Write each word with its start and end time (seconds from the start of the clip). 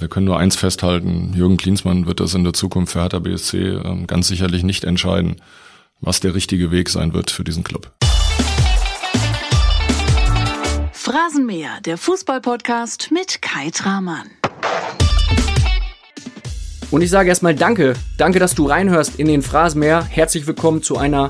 Wir 0.00 0.08
können 0.08 0.24
nur 0.24 0.38
eins 0.38 0.56
festhalten, 0.56 1.34
Jürgen 1.36 1.58
Klinsmann 1.58 2.06
wird 2.06 2.20
das 2.20 2.32
in 2.32 2.42
der 2.42 2.54
Zukunft 2.54 2.94
für 2.94 3.02
Hertha 3.02 3.18
BSC 3.18 3.58
ähm, 3.58 4.06
ganz 4.06 4.28
sicherlich 4.28 4.62
nicht 4.62 4.84
entscheiden, 4.84 5.36
was 6.00 6.20
der 6.20 6.34
richtige 6.34 6.70
Weg 6.70 6.88
sein 6.88 7.12
wird 7.12 7.30
für 7.30 7.44
diesen 7.44 7.64
Club. 7.64 7.92
Phrasenmäher, 10.92 11.82
der 11.84 11.98
Fußballpodcast 11.98 13.10
mit 13.12 13.42
Kai 13.42 13.68
Tramann. 13.70 14.30
Und 16.90 17.02
ich 17.02 17.10
sage 17.10 17.28
erstmal 17.28 17.54
Danke. 17.54 17.92
Danke, 18.16 18.38
dass 18.38 18.54
du 18.54 18.68
reinhörst 18.68 19.20
in 19.20 19.26
den 19.26 19.42
Phrasenmäher. 19.42 20.02
Herzlich 20.02 20.46
willkommen 20.46 20.82
zu 20.82 20.96
einer 20.96 21.28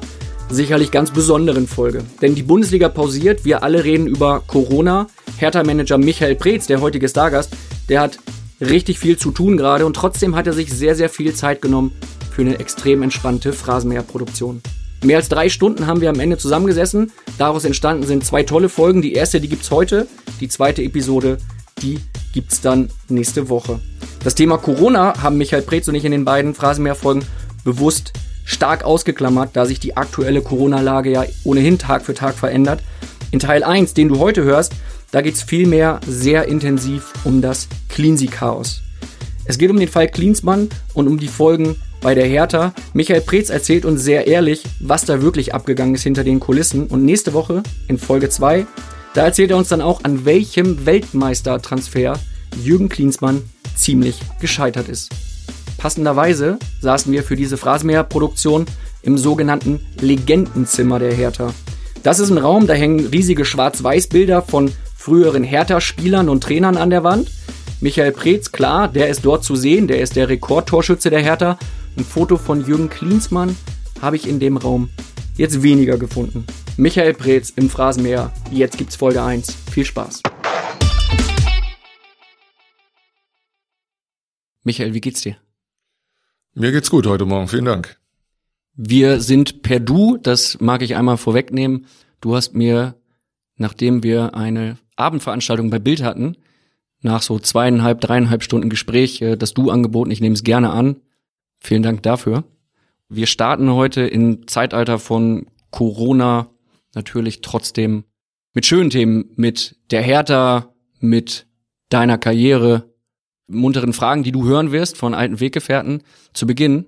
sicherlich 0.48 0.92
ganz 0.92 1.10
besonderen 1.10 1.66
Folge. 1.66 2.04
Denn 2.22 2.36
die 2.36 2.44
Bundesliga 2.44 2.88
pausiert, 2.88 3.44
wir 3.44 3.64
alle 3.64 3.82
reden 3.82 4.06
über 4.06 4.44
Corona. 4.46 5.08
Hertha-Manager 5.38 5.98
Michael 5.98 6.36
Preetz, 6.36 6.68
der 6.68 6.80
heutige 6.80 7.08
Stargast, 7.08 7.52
der 7.88 8.00
hat 8.00 8.18
richtig 8.60 8.98
viel 8.98 9.16
zu 9.16 9.30
tun 9.30 9.56
gerade 9.56 9.86
und 9.86 9.94
trotzdem 9.94 10.36
hat 10.36 10.46
er 10.46 10.52
sich 10.52 10.72
sehr, 10.72 10.94
sehr 10.94 11.08
viel 11.08 11.34
Zeit 11.34 11.62
genommen 11.62 11.92
für 12.30 12.42
eine 12.42 12.58
extrem 12.58 13.02
entspannte 13.02 13.52
Phrasenmäher-Produktion. 13.52 14.62
Mehr 15.02 15.16
als 15.16 15.30
drei 15.30 15.48
Stunden 15.48 15.86
haben 15.86 16.02
wir 16.02 16.10
am 16.10 16.20
Ende 16.20 16.36
zusammengesessen. 16.36 17.10
Daraus 17.38 17.64
entstanden 17.64 18.06
sind 18.06 18.24
zwei 18.24 18.42
tolle 18.42 18.68
Folgen. 18.68 19.00
Die 19.00 19.14
erste, 19.14 19.40
die 19.40 19.48
gibt's 19.48 19.70
heute. 19.70 20.06
Die 20.40 20.48
zweite 20.48 20.82
Episode, 20.82 21.38
die 21.80 21.98
gibt's 22.34 22.60
dann 22.60 22.90
nächste 23.08 23.48
Woche. 23.48 23.80
Das 24.22 24.34
Thema 24.34 24.58
Corona 24.58 25.14
haben 25.22 25.38
Michael 25.38 25.62
Preetz 25.62 25.88
und 25.88 25.94
ich 25.94 26.04
in 26.04 26.12
den 26.12 26.26
beiden 26.26 26.54
Phrasenmäher-Folgen 26.54 27.24
bewusst 27.64 28.12
stark 28.44 28.84
ausgeklammert, 28.84 29.50
da 29.54 29.64
sich 29.64 29.80
die 29.80 29.96
aktuelle 29.96 30.42
Corona-Lage 30.42 31.10
ja 31.10 31.24
ohnehin 31.44 31.78
Tag 31.78 32.04
für 32.04 32.14
Tag 32.14 32.34
verändert. 32.34 32.82
In 33.30 33.38
Teil 33.38 33.62
1, 33.64 33.94
den 33.94 34.08
du 34.08 34.18
heute 34.18 34.42
hörst, 34.42 34.74
da 35.12 35.20
geht 35.22 35.34
es 35.34 35.42
vielmehr 35.42 36.00
sehr 36.06 36.46
intensiv 36.46 37.12
um 37.24 37.42
das 37.42 37.68
Cleansy-Chaos. 37.88 38.82
Es 39.44 39.58
geht 39.58 39.70
um 39.70 39.78
den 39.78 39.88
Fall 39.88 40.08
Klinsmann 40.08 40.68
und 40.94 41.08
um 41.08 41.18
die 41.18 41.28
Folgen 41.28 41.76
bei 42.00 42.14
der 42.14 42.26
Hertha. 42.26 42.72
Michael 42.92 43.20
Preetz 43.20 43.50
erzählt 43.50 43.84
uns 43.84 44.02
sehr 44.02 44.26
ehrlich, 44.26 44.62
was 44.78 45.04
da 45.04 45.22
wirklich 45.22 45.54
abgegangen 45.54 45.94
ist 45.94 46.04
hinter 46.04 46.22
den 46.22 46.38
Kulissen. 46.38 46.86
Und 46.86 47.04
nächste 47.04 47.32
Woche, 47.32 47.62
in 47.88 47.98
Folge 47.98 48.28
2, 48.28 48.66
da 49.14 49.24
erzählt 49.24 49.50
er 49.50 49.56
uns 49.56 49.68
dann 49.68 49.80
auch, 49.80 50.04
an 50.04 50.24
welchem 50.24 50.86
Weltmeistertransfer 50.86 52.18
Jürgen 52.62 52.88
Klinsmann 52.88 53.42
ziemlich 53.74 54.20
gescheitert 54.40 54.88
ist. 54.88 55.10
Passenderweise 55.78 56.58
saßen 56.80 57.12
wir 57.12 57.24
für 57.24 57.36
diese 57.36 57.56
Phrasenmäher-Produktion 57.56 58.66
im 59.02 59.18
sogenannten 59.18 59.80
Legendenzimmer 60.00 60.98
der 60.98 61.12
Hertha. 61.12 61.52
Das 62.02 62.18
ist 62.18 62.30
ein 62.30 62.38
Raum, 62.38 62.66
da 62.66 62.74
hängen 62.74 63.06
riesige 63.06 63.44
Schwarz-Weiß-Bilder 63.44 64.42
von 64.42 64.70
früheren 65.00 65.44
Hertha-Spielern 65.44 66.28
und 66.28 66.42
Trainern 66.42 66.76
an 66.76 66.90
der 66.90 67.02
Wand. 67.02 67.30
Michael 67.80 68.12
Preetz, 68.12 68.52
klar, 68.52 68.86
der 68.86 69.08
ist 69.08 69.24
dort 69.24 69.42
zu 69.42 69.56
sehen, 69.56 69.88
der 69.88 70.02
ist 70.02 70.14
der 70.14 70.28
Rekordtorschütze 70.28 71.08
der 71.08 71.22
Hertha. 71.22 71.58
Ein 71.96 72.04
Foto 72.04 72.36
von 72.36 72.66
Jürgen 72.66 72.90
Klinsmann 72.90 73.56
habe 74.02 74.16
ich 74.16 74.28
in 74.28 74.40
dem 74.40 74.58
Raum 74.58 74.90
jetzt 75.38 75.62
weniger 75.62 75.96
gefunden. 75.96 76.44
Michael 76.76 77.14
Preetz 77.14 77.48
im 77.48 77.70
Phrasenmäher. 77.70 78.30
Jetzt 78.50 78.76
gibt's 78.76 78.94
Folge 78.94 79.22
1. 79.22 79.56
Viel 79.72 79.86
Spaß. 79.86 80.20
Michael, 84.64 84.92
wie 84.92 85.00
geht's 85.00 85.22
dir? 85.22 85.38
Mir 86.52 86.72
geht's 86.72 86.90
gut 86.90 87.06
heute 87.06 87.24
Morgen, 87.24 87.48
vielen 87.48 87.64
Dank. 87.64 87.98
Wir 88.74 89.22
sind 89.22 89.62
per 89.62 89.80
Du, 89.80 90.18
das 90.18 90.60
mag 90.60 90.82
ich 90.82 90.94
einmal 90.94 91.16
vorwegnehmen. 91.16 91.86
Du 92.20 92.36
hast 92.36 92.54
mir, 92.54 92.99
nachdem 93.60 94.02
wir 94.02 94.34
eine 94.34 94.78
Abendveranstaltung 94.96 95.68
bei 95.70 95.78
Bild 95.78 96.02
hatten, 96.02 96.36
nach 97.02 97.22
so 97.22 97.38
zweieinhalb, 97.38 98.00
dreieinhalb 98.00 98.42
Stunden 98.42 98.70
Gespräch, 98.70 99.20
äh, 99.22 99.36
das 99.36 99.54
Du 99.54 99.70
angeboten. 99.70 100.10
Ich 100.10 100.20
nehme 100.20 100.34
es 100.34 100.44
gerne 100.44 100.70
an. 100.70 100.96
Vielen 101.60 101.82
Dank 101.82 102.02
dafür. 102.02 102.44
Wir 103.08 103.26
starten 103.26 103.70
heute 103.70 104.02
im 104.02 104.46
Zeitalter 104.46 104.98
von 104.98 105.46
Corona 105.70 106.48
natürlich 106.94 107.42
trotzdem 107.42 108.04
mit 108.54 108.66
schönen 108.66 108.90
Themen, 108.90 109.30
mit 109.36 109.76
der 109.90 110.02
Hertha, 110.02 110.74
mit 110.98 111.46
deiner 111.90 112.18
Karriere, 112.18 112.90
munteren 113.46 113.92
Fragen, 113.92 114.22
die 114.22 114.32
du 114.32 114.44
hören 114.44 114.72
wirst 114.72 114.96
von 114.96 115.12
alten 115.12 115.40
Weggefährten. 115.40 116.02
Zu 116.32 116.46
Beginn 116.46 116.86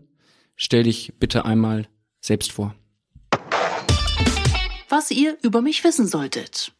stell 0.57 0.85
dich 0.85 1.15
bitte 1.19 1.45
einmal 1.45 1.87
selbst 2.21 2.53
vor. 2.53 2.75
Was 4.93 5.11
ihr 5.11 5.39
über 5.41 5.63
mich 5.63 5.83
wissen 5.85 6.07
solltet. 6.07 6.71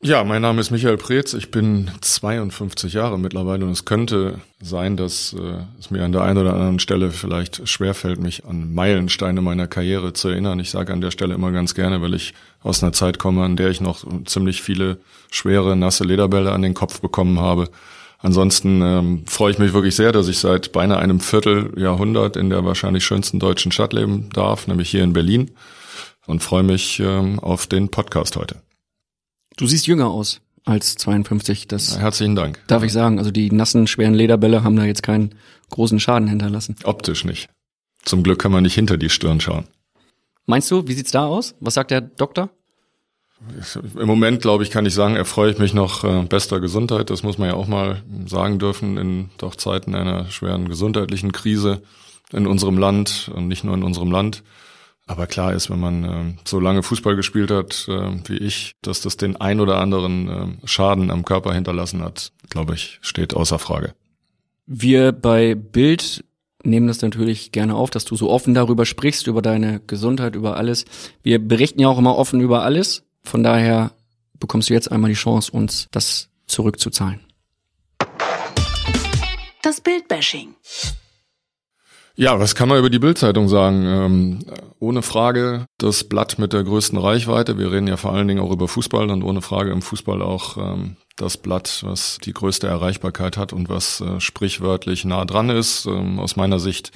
Ja, 0.00 0.24
mein 0.24 0.40
Name 0.40 0.62
ist 0.62 0.70
Michael 0.70 0.96
Preetz. 0.96 1.34
Ich 1.34 1.50
bin 1.50 1.90
52 2.00 2.94
Jahre 2.94 3.18
mittlerweile 3.18 3.66
und 3.66 3.72
es 3.72 3.84
könnte 3.84 4.40
sein, 4.58 4.96
dass 4.96 5.34
äh, 5.34 5.64
es 5.78 5.90
mir 5.90 6.02
an 6.02 6.12
der 6.12 6.22
einen 6.22 6.38
oder 6.38 6.54
anderen 6.54 6.78
Stelle 6.78 7.10
vielleicht 7.10 7.68
schwerfällt, 7.68 8.20
mich 8.20 8.46
an 8.46 8.72
Meilensteine 8.72 9.42
meiner 9.42 9.66
Karriere 9.66 10.14
zu 10.14 10.28
erinnern. 10.28 10.60
Ich 10.60 10.70
sage 10.70 10.94
an 10.94 11.02
der 11.02 11.10
Stelle 11.10 11.34
immer 11.34 11.52
ganz 11.52 11.74
gerne, 11.74 12.00
weil 12.00 12.14
ich 12.14 12.32
aus 12.62 12.82
einer 12.82 12.94
Zeit 12.94 13.18
komme, 13.18 13.44
an 13.44 13.56
der 13.56 13.68
ich 13.68 13.82
noch 13.82 14.02
ziemlich 14.24 14.62
viele 14.62 14.96
schwere, 15.30 15.76
nasse 15.76 16.04
Lederbälle 16.04 16.52
an 16.52 16.62
den 16.62 16.72
Kopf 16.72 17.02
bekommen 17.02 17.38
habe. 17.38 17.68
Ansonsten 18.18 18.80
ähm, 18.80 19.24
freue 19.26 19.50
ich 19.50 19.58
mich 19.58 19.74
wirklich 19.74 19.94
sehr, 19.94 20.12
dass 20.12 20.28
ich 20.28 20.38
seit 20.38 20.72
beinahe 20.72 21.00
einem 21.00 21.20
Vierteljahrhundert 21.20 22.38
in 22.38 22.48
der 22.48 22.64
wahrscheinlich 22.64 23.04
schönsten 23.04 23.38
deutschen 23.38 23.72
Stadt 23.72 23.92
leben 23.92 24.30
darf, 24.32 24.66
nämlich 24.68 24.90
hier 24.90 25.04
in 25.04 25.12
Berlin 25.12 25.50
und 26.26 26.42
freue 26.42 26.62
mich 26.62 27.00
ähm, 27.00 27.38
auf 27.38 27.66
den 27.66 27.88
Podcast 27.88 28.36
heute. 28.36 28.62
Du 29.56 29.66
siehst 29.66 29.86
jünger 29.86 30.08
aus 30.08 30.40
als 30.64 30.94
52. 30.96 31.68
Das 31.68 31.98
Herzlichen 31.98 32.36
Dank. 32.36 32.60
darf 32.66 32.82
ich 32.82 32.92
sagen. 32.92 33.18
Also 33.18 33.30
die 33.30 33.50
nassen, 33.50 33.86
schweren 33.86 34.14
Lederbälle 34.14 34.64
haben 34.64 34.76
da 34.76 34.84
jetzt 34.84 35.02
keinen 35.02 35.34
großen 35.70 36.00
Schaden 36.00 36.28
hinterlassen. 36.28 36.76
Optisch 36.84 37.24
nicht. 37.24 37.48
Zum 38.04 38.22
Glück 38.22 38.38
kann 38.40 38.52
man 38.52 38.62
nicht 38.62 38.74
hinter 38.74 38.96
die 38.96 39.10
Stirn 39.10 39.40
schauen. 39.40 39.64
Meinst 40.46 40.70
du, 40.70 40.86
wie 40.88 40.92
sieht's 40.94 41.12
da 41.12 41.26
aus? 41.26 41.54
Was 41.60 41.74
sagt 41.74 41.90
der 41.90 42.00
Doktor? 42.00 42.50
Im 43.98 44.06
Moment, 44.06 44.40
glaube 44.40 44.62
ich, 44.62 44.70
kann 44.70 44.86
ich 44.86 44.94
sagen, 44.94 45.16
erfreue 45.16 45.50
ich 45.50 45.58
mich 45.58 45.74
noch 45.74 46.04
äh, 46.04 46.22
bester 46.22 46.60
Gesundheit. 46.60 47.10
Das 47.10 47.22
muss 47.24 47.38
man 47.38 47.48
ja 47.48 47.54
auch 47.54 47.66
mal 47.66 48.02
sagen 48.26 48.58
dürfen 48.58 48.96
in 48.96 49.30
doch 49.38 49.56
Zeiten 49.56 49.94
einer 49.94 50.30
schweren 50.30 50.68
gesundheitlichen 50.68 51.32
Krise 51.32 51.82
in 52.32 52.46
unserem 52.46 52.78
Land 52.78 53.30
und 53.34 53.48
nicht 53.48 53.64
nur 53.64 53.74
in 53.74 53.82
unserem 53.82 54.12
Land. 54.12 54.42
Aber 55.06 55.26
klar 55.26 55.52
ist, 55.52 55.68
wenn 55.68 55.80
man 55.80 56.04
äh, 56.04 56.34
so 56.44 56.60
lange 56.60 56.82
Fußball 56.82 57.16
gespielt 57.16 57.50
hat 57.50 57.86
äh, 57.88 58.28
wie 58.28 58.36
ich, 58.36 58.74
dass 58.82 59.00
das 59.00 59.16
den 59.16 59.36
ein 59.36 59.60
oder 59.60 59.78
anderen 59.78 60.28
äh, 60.28 60.66
Schaden 60.66 61.10
am 61.10 61.24
Körper 61.24 61.52
hinterlassen 61.52 62.02
hat, 62.02 62.32
glaube 62.48 62.74
ich, 62.74 62.98
steht 63.02 63.34
außer 63.34 63.58
Frage. 63.58 63.94
Wir 64.66 65.12
bei 65.12 65.54
Bild 65.54 66.24
nehmen 66.64 66.86
das 66.86 67.02
natürlich 67.02 67.50
gerne 67.50 67.74
auf, 67.74 67.90
dass 67.90 68.04
du 68.04 68.14
so 68.16 68.30
offen 68.30 68.54
darüber 68.54 68.86
sprichst, 68.86 69.26
über 69.26 69.42
deine 69.42 69.80
Gesundheit, 69.80 70.36
über 70.36 70.56
alles. 70.56 70.84
Wir 71.22 71.40
berichten 71.40 71.80
ja 71.80 71.88
auch 71.88 71.98
immer 71.98 72.16
offen 72.16 72.40
über 72.40 72.62
alles. 72.62 73.02
Von 73.24 73.42
daher 73.42 73.92
bekommst 74.38 74.70
du 74.70 74.74
jetzt 74.74 74.90
einmal 74.90 75.10
die 75.10 75.16
Chance, 75.16 75.50
uns 75.50 75.88
das 75.90 76.28
zurückzuzahlen. 76.46 77.20
Das 79.62 79.80
Bildbashing. 79.80 80.54
Ja, 82.14 82.38
was 82.38 82.54
kann 82.54 82.68
man 82.68 82.78
über 82.78 82.90
die 82.90 82.98
Bildzeitung 82.98 83.48
sagen? 83.48 83.84
Ähm, 83.86 84.38
ohne 84.78 85.00
Frage 85.00 85.66
das 85.78 86.04
Blatt 86.04 86.38
mit 86.38 86.52
der 86.52 86.62
größten 86.62 86.98
Reichweite. 86.98 87.56
Wir 87.56 87.72
reden 87.72 87.86
ja 87.86 87.96
vor 87.96 88.12
allen 88.12 88.28
Dingen 88.28 88.40
auch 88.40 88.52
über 88.52 88.68
Fußball 88.68 89.10
und 89.10 89.22
ohne 89.22 89.40
Frage 89.40 89.70
im 89.70 89.80
Fußball 89.80 90.20
auch 90.20 90.58
ähm, 90.58 90.96
das 91.16 91.38
Blatt, 91.38 91.82
was 91.86 92.18
die 92.18 92.34
größte 92.34 92.66
Erreichbarkeit 92.66 93.38
hat 93.38 93.54
und 93.54 93.70
was 93.70 94.02
äh, 94.02 94.20
sprichwörtlich 94.20 95.06
nah 95.06 95.24
dran 95.24 95.48
ist. 95.48 95.86
Ähm, 95.86 96.18
aus 96.18 96.36
meiner 96.36 96.60
Sicht 96.60 96.92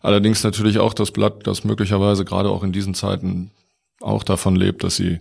allerdings 0.00 0.42
natürlich 0.42 0.80
auch 0.80 0.94
das 0.94 1.12
Blatt, 1.12 1.46
das 1.46 1.62
möglicherweise 1.62 2.24
gerade 2.24 2.50
auch 2.50 2.64
in 2.64 2.72
diesen 2.72 2.94
Zeiten 2.94 3.52
auch 4.00 4.24
davon 4.24 4.56
lebt, 4.56 4.82
dass 4.82 4.96
sie 4.96 5.20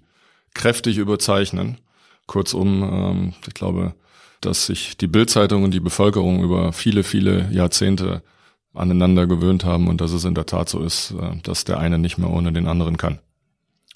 kräftig 0.55 0.97
überzeichnen. 0.97 1.77
Kurzum, 2.25 2.81
ähm, 2.81 3.33
ich 3.47 3.53
glaube, 3.53 3.93
dass 4.41 4.65
sich 4.65 4.97
die 4.97 5.07
Bildzeitung 5.07 5.63
und 5.63 5.71
die 5.71 5.79
Bevölkerung 5.79 6.41
über 6.41 6.73
viele, 6.73 7.03
viele 7.03 7.47
Jahrzehnte 7.51 8.23
aneinander 8.73 9.27
gewöhnt 9.27 9.65
haben 9.65 9.87
und 9.87 10.01
dass 10.01 10.11
es 10.11 10.25
in 10.25 10.35
der 10.35 10.45
Tat 10.45 10.69
so 10.69 10.81
ist, 10.81 11.11
äh, 11.11 11.37
dass 11.43 11.65
der 11.65 11.79
eine 11.79 11.97
nicht 11.97 12.17
mehr 12.17 12.29
ohne 12.29 12.53
den 12.53 12.67
anderen 12.67 12.97
kann. 12.97 13.19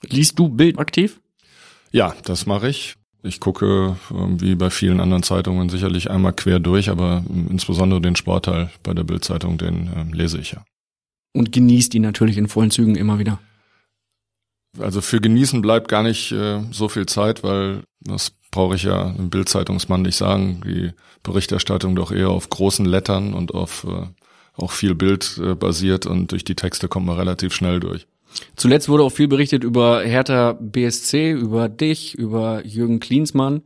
Liest 0.01 0.39
du 0.39 0.49
Bild 0.49 0.79
aktiv? 0.79 1.21
Ja, 1.91 2.15
das 2.23 2.45
mache 2.45 2.69
ich. 2.69 2.95
Ich 3.21 3.39
gucke, 3.39 3.95
ähm, 4.11 4.41
wie 4.41 4.55
bei 4.55 4.69
vielen 4.69 4.99
anderen 4.99 5.23
Zeitungen, 5.23 5.69
sicherlich 5.69 6.11
einmal 6.11 6.33
quer 6.33 6.59
durch, 6.59 6.89
aber 6.89 7.23
ähm, 7.29 7.47
insbesondere 7.49 8.01
den 8.01 8.15
Sportteil 8.15 8.69
bei 8.83 8.93
der 8.93 9.03
Bildzeitung, 9.03 9.57
den 9.57 9.89
ähm, 9.95 10.13
lese 10.13 10.39
ich 10.39 10.51
ja. 10.51 10.65
Und 11.33 11.51
genießt 11.51 11.95
ihn 11.95 12.01
natürlich 12.01 12.37
in 12.37 12.47
vollen 12.47 12.69
Zügen 12.69 12.95
immer 12.95 13.19
wieder. 13.19 13.39
Also 14.79 15.01
für 15.01 15.21
Genießen 15.21 15.61
bleibt 15.61 15.87
gar 15.87 16.03
nicht 16.03 16.31
äh, 16.31 16.61
so 16.71 16.89
viel 16.89 17.05
Zeit, 17.05 17.43
weil 17.43 17.83
das 18.01 18.33
brauche 18.51 18.75
ich 18.75 18.83
ja 18.83 19.11
im 19.11 19.29
Bildzeitungsmann 19.29 20.01
nicht 20.01 20.15
sagen. 20.15 20.61
Die 20.65 20.91
Berichterstattung 21.21 21.95
doch 21.95 22.11
eher 22.11 22.29
auf 22.29 22.49
großen 22.49 22.85
Lettern 22.85 23.33
und 23.33 23.53
auf 23.53 23.85
äh, 23.85 24.07
auch 24.55 24.71
viel 24.71 24.95
Bild 24.95 25.39
äh, 25.43 25.55
basiert 25.55 26.05
und 26.05 26.31
durch 26.31 26.43
die 26.43 26.55
Texte 26.55 26.87
kommt 26.87 27.05
man 27.05 27.17
relativ 27.17 27.53
schnell 27.53 27.79
durch. 27.79 28.07
Zuletzt 28.55 28.89
wurde 28.89 29.03
auch 29.03 29.11
viel 29.11 29.27
berichtet 29.27 29.63
über 29.63 30.01
Hertha 30.01 30.53
BSC, 30.59 31.31
über 31.31 31.69
dich, 31.69 32.15
über 32.15 32.65
Jürgen 32.65 32.99
Klinsmann. 32.99 33.61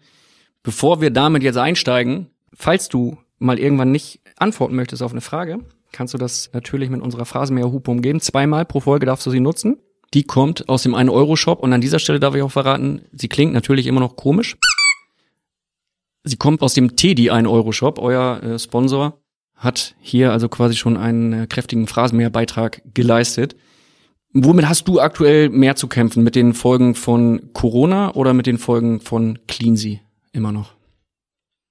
Bevor 0.63 0.99
wir 0.99 1.11
damit 1.11 1.43
jetzt 1.43 1.57
einsteigen, 1.57 2.27
falls 2.53 2.89
du 2.89 3.17
mal 3.39 3.59
irgendwann 3.59 3.91
nicht 3.91 4.19
antworten 4.37 4.75
möchtest 4.75 5.01
auf 5.01 5.11
eine 5.11 5.21
Frage, 5.21 5.59
kannst 5.91 6.13
du 6.13 6.17
das 6.17 6.49
natürlich 6.53 6.89
mit 6.89 7.01
unserer 7.01 7.25
Phrasenmäher-Hupe 7.25 7.89
umgehen. 7.89 8.19
Zweimal 8.19 8.65
pro 8.65 8.81
Folge 8.81 9.05
darfst 9.05 9.25
du 9.25 9.31
sie 9.31 9.39
nutzen. 9.39 9.77
Die 10.13 10.23
kommt 10.23 10.69
aus 10.69 10.83
dem 10.83 10.95
1-Euro-Shop 10.95 11.61
und 11.61 11.73
an 11.73 11.81
dieser 11.81 11.99
Stelle 11.99 12.19
darf 12.19 12.35
ich 12.35 12.41
auch 12.41 12.51
verraten, 12.51 13.01
sie 13.11 13.27
klingt 13.27 13.53
natürlich 13.53 13.87
immer 13.87 13.99
noch 13.99 14.15
komisch. 14.15 14.57
Sie 16.23 16.37
kommt 16.37 16.61
aus 16.61 16.73
dem 16.73 16.95
Teddy 16.95 17.31
1-Euro-Shop. 17.31 17.99
Euer 17.99 18.41
äh, 18.43 18.59
Sponsor 18.59 19.19
hat 19.57 19.95
hier 19.99 20.31
also 20.31 20.47
quasi 20.49 20.75
schon 20.75 20.97
einen 20.97 21.33
äh, 21.33 21.47
kräftigen 21.47 21.87
Phrasenmäher-Beitrag 21.87 22.81
geleistet. 22.93 23.55
Womit 24.33 24.69
hast 24.69 24.87
du 24.87 24.99
aktuell 24.99 25.49
mehr 25.49 25.75
zu 25.75 25.87
kämpfen? 25.87 26.23
Mit 26.23 26.35
den 26.35 26.53
Folgen 26.53 26.95
von 26.95 27.49
Corona 27.53 28.13
oder 28.13 28.33
mit 28.33 28.45
den 28.45 28.59
Folgen 28.59 28.99
von 28.99 29.39
Cleansy 29.47 30.01
immer 30.31 30.51
noch? 30.51 30.77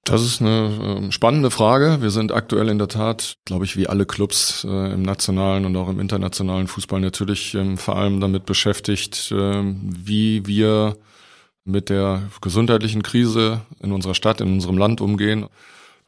Das 0.03 0.21
ist 0.21 0.41
eine 0.41 1.07
äh, 1.07 1.11
spannende 1.11 1.51
Frage. 1.51 1.97
Wir 2.01 2.11
sind 2.11 2.31
aktuell 2.31 2.69
in 2.69 2.77
der 2.77 2.87
Tat, 2.87 3.37
glaube 3.45 3.65
ich, 3.65 3.75
wie 3.75 3.87
alle 3.87 4.05
Clubs 4.05 4.65
äh, 4.67 4.93
im 4.93 5.01
nationalen 5.01 5.65
und 5.65 5.75
auch 5.75 5.89
im 5.89 5.99
internationalen 5.99 6.67
Fußball 6.67 7.01
natürlich 7.01 7.53
ähm, 7.55 7.77
vor 7.77 7.97
allem 7.97 8.21
damit 8.21 8.45
beschäftigt, 8.45 9.31
äh, 9.33 9.63
wie 9.63 10.45
wir 10.45 10.95
mit 11.65 11.89
der 11.89 12.23
gesundheitlichen 12.39 13.03
Krise 13.03 13.61
in 13.81 13.91
unserer 13.91 14.15
Stadt, 14.15 14.39
in 14.39 14.53
unserem 14.53 14.77
Land 14.77 15.01
umgehen. 15.01 15.47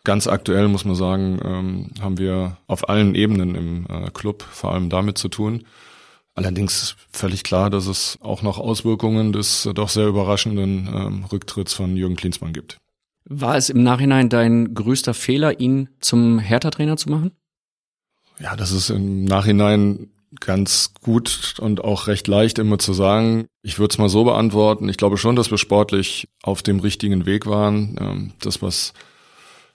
Ganz 0.03 0.27
aktuell 0.27 0.67
muss 0.67 0.85
man 0.85 0.95
sagen, 0.95 1.39
ähm, 1.43 1.89
haben 2.01 2.17
wir 2.17 2.57
auf 2.67 2.87
allen 2.87 3.15
Ebenen 3.15 3.55
im 3.55 3.85
äh, 3.89 4.09
Club 4.11 4.43
vor 4.43 4.73
allem 4.73 4.89
damit 4.89 5.17
zu 5.17 5.27
tun. 5.27 5.65
Allerdings 6.35 6.95
völlig 7.11 7.43
klar, 7.43 7.69
dass 7.69 7.85
es 7.87 8.17
auch 8.21 8.41
noch 8.41 8.59
Auswirkungen 8.59 9.33
des 9.33 9.65
äh, 9.65 9.73
doch 9.73 9.89
sehr 9.89 10.07
überraschenden 10.07 10.87
ähm, 10.87 11.25
Rücktritts 11.25 11.73
von 11.73 11.97
Jürgen 11.97 12.15
Klinsmann 12.15 12.53
gibt. 12.53 12.77
War 13.25 13.57
es 13.57 13.69
im 13.69 13.83
Nachhinein 13.83 14.29
dein 14.29 14.73
größter 14.73 15.13
Fehler, 15.13 15.59
ihn 15.59 15.89
zum 15.99 16.39
Hertha-Trainer 16.39 16.97
zu 16.97 17.09
machen? 17.09 17.31
Ja, 18.39 18.55
das 18.55 18.71
ist 18.71 18.89
im 18.89 19.25
Nachhinein 19.25 20.11
ganz 20.39 20.93
gut 21.01 21.55
und 21.59 21.83
auch 21.83 22.07
recht 22.07 22.27
leicht 22.27 22.57
immer 22.57 22.79
zu 22.79 22.93
sagen. 22.93 23.47
Ich 23.61 23.77
würde 23.77 23.91
es 23.91 23.97
mal 23.97 24.09
so 24.09 24.23
beantworten. 24.23 24.87
Ich 24.87 24.97
glaube 24.97 25.17
schon, 25.17 25.35
dass 25.35 25.51
wir 25.51 25.57
sportlich 25.57 26.29
auf 26.41 26.63
dem 26.63 26.79
richtigen 26.79 27.25
Weg 27.25 27.45
waren. 27.47 27.97
Ähm, 27.99 28.31
das, 28.39 28.61
was 28.61 28.93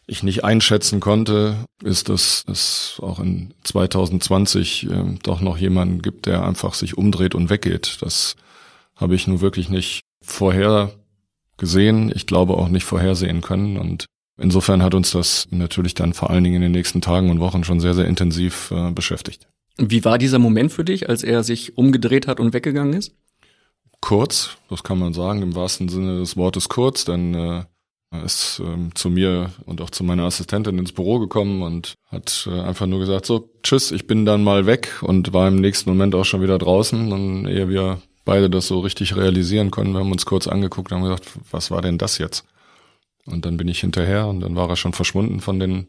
ich 0.07 0.23
nicht 0.23 0.45
einschätzen 0.45 1.01
konnte, 1.01 1.57
ist, 1.83 2.09
dass 2.09 2.45
es 2.47 2.99
auch 3.01 3.21
in 3.21 3.55
2020 3.65 4.91
äh, 4.91 5.05
doch 5.23 5.41
noch 5.41 5.57
jemanden 5.57 6.03
gibt, 6.03 6.27
der 6.27 6.45
einfach 6.45 6.75
sich 6.75 6.99
umdreht 6.99 7.35
und 7.35 7.51
weggeht. 7.51 7.99
Das 8.01 8.37
habe 8.97 9.15
ich 9.15 9.27
nur 9.27 9.41
wirklich 9.41 9.71
nicht 9.71 10.03
vorher 10.23 10.93
gesehen, 11.57 12.13
ich 12.15 12.27
glaube 12.27 12.55
auch 12.55 12.69
nicht 12.69 12.85
vorhersehen 12.85 13.41
können. 13.41 13.79
Und 13.79 14.07
insofern 14.39 14.83
hat 14.83 14.95
uns 14.95 15.13
das 15.13 15.47
natürlich 15.51 15.95
dann 15.95 16.13
vor 16.13 16.31
allen 16.31 16.45
Dingen 16.45 16.57
in 16.57 16.63
den 16.63 16.73
nächsten 16.73 17.01
Tagen 17.01 17.31
und 17.31 17.41
Wochen 17.41 17.65
schon 17.65 17.81
sehr, 17.81 17.95
sehr 17.95 18.07
intensiv 18.07 18.71
äh, 18.71 18.91
beschäftigt. 18.91 19.47
Wie 19.77 20.05
war 20.05 20.19
dieser 20.19 20.39
Moment 20.39 20.73
für 20.73 20.85
dich, 20.85 21.09
als 21.09 21.25
er 21.25 21.43
sich 21.43 21.77
umgedreht 21.77 22.27
hat 22.27 22.39
und 22.39 22.53
weggegangen 22.53 22.93
ist? 22.93 23.15
Kurz, 24.01 24.59
das 24.69 24.83
kann 24.83 24.99
man 24.99 25.15
sagen, 25.15 25.43
im 25.43 25.55
wahrsten 25.55 25.89
Sinne 25.89 26.19
des 26.19 26.37
Wortes 26.37 26.69
kurz, 26.69 27.05
denn 27.05 27.35
äh, 27.35 27.65
er 28.15 28.25
ist 28.25 28.63
ähm, 28.65 28.95
zu 28.95 29.11
mir 29.11 29.51
und 29.67 29.81
auch 29.81 29.91
zu 29.91 30.05
meiner 30.05 30.25
Assistentin 30.25 30.79
ins 30.79 30.93
Büro 30.93 31.19
gekommen 31.19 31.63
und 31.63 31.95
hat 32.07 32.49
äh, 32.51 32.61
einfach 32.61 32.87
nur 32.87 33.01
gesagt, 33.01 33.27
so, 33.27 33.51
tschüss, 33.63 33.91
ich 33.91 34.07
bin 34.07 34.25
dann 34.25 34.45
mal 34.45 34.67
weg 34.67 35.03
und 35.03 35.33
war 35.33 35.49
im 35.49 35.57
nächsten 35.57 35.91
Moment 35.91 36.15
auch 36.15 36.25
schon 36.25 36.43
wieder 36.43 36.59
draußen 36.59 37.13
und 37.13 37.47
ehe 37.47 37.69
wir 37.69 38.01
beide 38.25 38.49
das 38.49 38.69
so 38.69 38.81
richtig 38.81 39.17
realisieren 39.17 39.71
konnten. 39.71 39.93
Wir 39.93 40.01
haben 40.01 40.13
uns 40.13 40.27
kurz 40.27 40.47
angeguckt 40.47 40.93
und 40.93 40.99
haben 40.99 41.05
gesagt, 41.05 41.29
was 41.51 41.71
war 41.71 41.83
denn 41.83 41.99
das 41.99 42.19
jetzt? 42.19 42.45
Und 43.27 43.47
dann 43.47 43.57
bin 43.57 43.69
ich 43.69 43.81
hinterher 43.81 44.27
und 44.29 44.41
dann 44.41 44.55
war 44.55 44.69
er 44.69 44.77
schon 44.77 44.93
verschwunden 44.93 45.41
von 45.41 45.59
den 45.59 45.89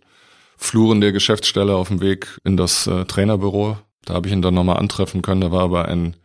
Fluren 0.58 1.02
der 1.02 1.12
Geschäftsstelle 1.12 1.76
auf 1.76 1.90
dem 1.90 2.02
Weg 2.02 2.40
in 2.44 2.58
das 2.58 2.88
äh, 2.88 3.06
Trainerbüro. 3.06 3.78
Da 4.06 4.14
habe 4.14 4.28
ich 4.28 4.34
ihn 4.34 4.42
dann 4.42 4.54
nochmal 4.54 4.78
antreffen 4.78 5.22
können. 5.22 5.42
Da 5.42 5.52
war 5.52 5.64
aber 5.64 5.88
ein 5.88 6.16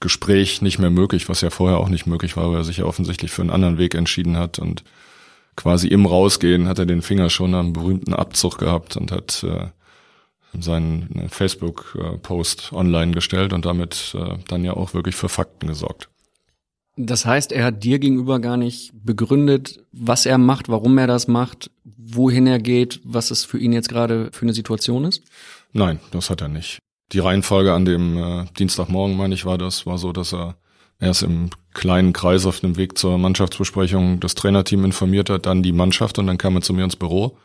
Gespräch 0.00 0.60
nicht 0.60 0.78
mehr 0.78 0.90
möglich, 0.90 1.28
was 1.28 1.40
ja 1.40 1.50
vorher 1.50 1.78
auch 1.78 1.88
nicht 1.88 2.06
möglich 2.06 2.36
war, 2.36 2.50
weil 2.50 2.60
er 2.60 2.64
sich 2.64 2.78
ja 2.78 2.84
offensichtlich 2.84 3.30
für 3.30 3.42
einen 3.42 3.50
anderen 3.50 3.78
Weg 3.78 3.94
entschieden 3.94 4.36
hat. 4.36 4.58
Und 4.58 4.84
quasi 5.56 5.88
im 5.88 6.06
Rausgehen 6.06 6.68
hat 6.68 6.78
er 6.78 6.86
den 6.86 7.02
Finger 7.02 7.30
schon 7.30 7.54
am 7.54 7.72
berühmten 7.72 8.14
Abzug 8.14 8.58
gehabt 8.58 8.96
und 8.96 9.12
hat 9.12 9.44
äh, 9.44 9.68
seinen 10.60 11.28
Facebook-Post 11.28 12.72
online 12.72 13.12
gestellt 13.12 13.52
und 13.52 13.64
damit 13.64 14.14
äh, 14.18 14.38
dann 14.48 14.64
ja 14.64 14.74
auch 14.74 14.94
wirklich 14.94 15.16
für 15.16 15.28
Fakten 15.28 15.66
gesorgt. 15.66 16.08
Das 16.96 17.26
heißt, 17.26 17.50
er 17.50 17.64
hat 17.64 17.82
dir 17.82 17.98
gegenüber 17.98 18.38
gar 18.38 18.56
nicht 18.56 18.92
begründet, 18.94 19.80
was 19.90 20.26
er 20.26 20.38
macht, 20.38 20.68
warum 20.68 20.96
er 20.96 21.08
das 21.08 21.26
macht, 21.26 21.70
wohin 21.84 22.46
er 22.46 22.60
geht, 22.60 23.00
was 23.04 23.32
es 23.32 23.44
für 23.44 23.58
ihn 23.58 23.72
jetzt 23.72 23.88
gerade 23.88 24.30
für 24.32 24.42
eine 24.42 24.54
Situation 24.54 25.04
ist? 25.04 25.22
Nein, 25.72 25.98
das 26.12 26.30
hat 26.30 26.40
er 26.40 26.48
nicht. 26.48 26.78
Die 27.12 27.18
Reihenfolge 27.18 27.72
an 27.72 27.84
dem 27.84 28.16
äh, 28.16 28.44
Dienstagmorgen, 28.58 29.16
meine 29.16 29.34
ich, 29.34 29.44
war 29.44 29.58
das, 29.58 29.86
war 29.86 29.98
so, 29.98 30.12
dass 30.12 30.32
er 30.32 30.56
erst 31.00 31.22
im 31.22 31.50
kleinen 31.72 32.12
Kreis 32.12 32.46
auf 32.46 32.60
dem 32.60 32.76
Weg 32.76 32.96
zur 32.98 33.18
Mannschaftsbesprechung 33.18 34.20
das 34.20 34.34
Trainerteam 34.34 34.84
informiert 34.84 35.30
hat, 35.30 35.46
dann 35.46 35.62
die 35.62 35.72
Mannschaft 35.72 36.18
und 36.18 36.26
dann 36.26 36.38
kam 36.38 36.56
er 36.56 36.62
zu 36.62 36.72
mir 36.72 36.84
ins 36.84 36.96
Büro. 36.96 37.36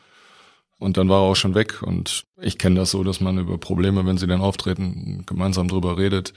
Und 0.79 0.95
dann 0.95 1.09
war 1.09 1.17
er 1.17 1.29
auch 1.29 1.35
schon 1.35 1.55
weg. 1.55 1.81
Und 1.81 2.23
ich 2.41 2.57
kenne 2.57 2.77
das 2.77 2.91
so, 2.91 3.03
dass 3.03 3.19
man 3.19 3.37
über 3.37 3.57
Probleme, 3.57 4.05
wenn 4.05 4.17
sie 4.17 4.27
dann 4.27 4.41
auftreten, 4.41 5.23
gemeinsam 5.25 5.67
drüber 5.67 5.97
redet. 5.97 6.33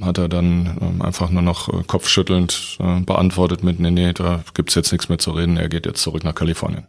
Hat 0.00 0.18
er 0.18 0.28
dann 0.28 0.78
ähm, 0.80 1.02
einfach 1.02 1.30
nur 1.30 1.42
noch 1.42 1.68
äh, 1.68 1.82
kopfschüttelnd 1.84 2.78
äh, 2.78 3.00
beantwortet 3.00 3.64
mit, 3.64 3.80
nee, 3.80 3.90
nee, 3.90 4.12
da 4.12 4.44
gibt's 4.54 4.76
jetzt 4.76 4.92
nichts 4.92 5.08
mehr 5.08 5.18
zu 5.18 5.32
reden, 5.32 5.56
er 5.56 5.68
geht 5.68 5.84
jetzt 5.84 6.00
zurück 6.00 6.22
nach 6.22 6.36
Kalifornien. 6.36 6.86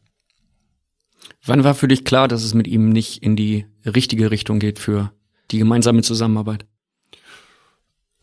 Wann 1.44 1.64
war 1.64 1.74
für 1.74 1.88
dich 1.88 2.06
klar, 2.06 2.28
dass 2.28 2.44
es 2.44 2.54
mit 2.54 2.68
ihm 2.68 2.90
nicht 2.90 3.24
in 3.24 3.36
die 3.36 3.66
richtige 3.84 4.30
Richtung 4.30 4.60
geht 4.60 4.78
für 4.78 5.12
die 5.50 5.58
gemeinsame 5.58 6.04
Zusammenarbeit? 6.04 6.68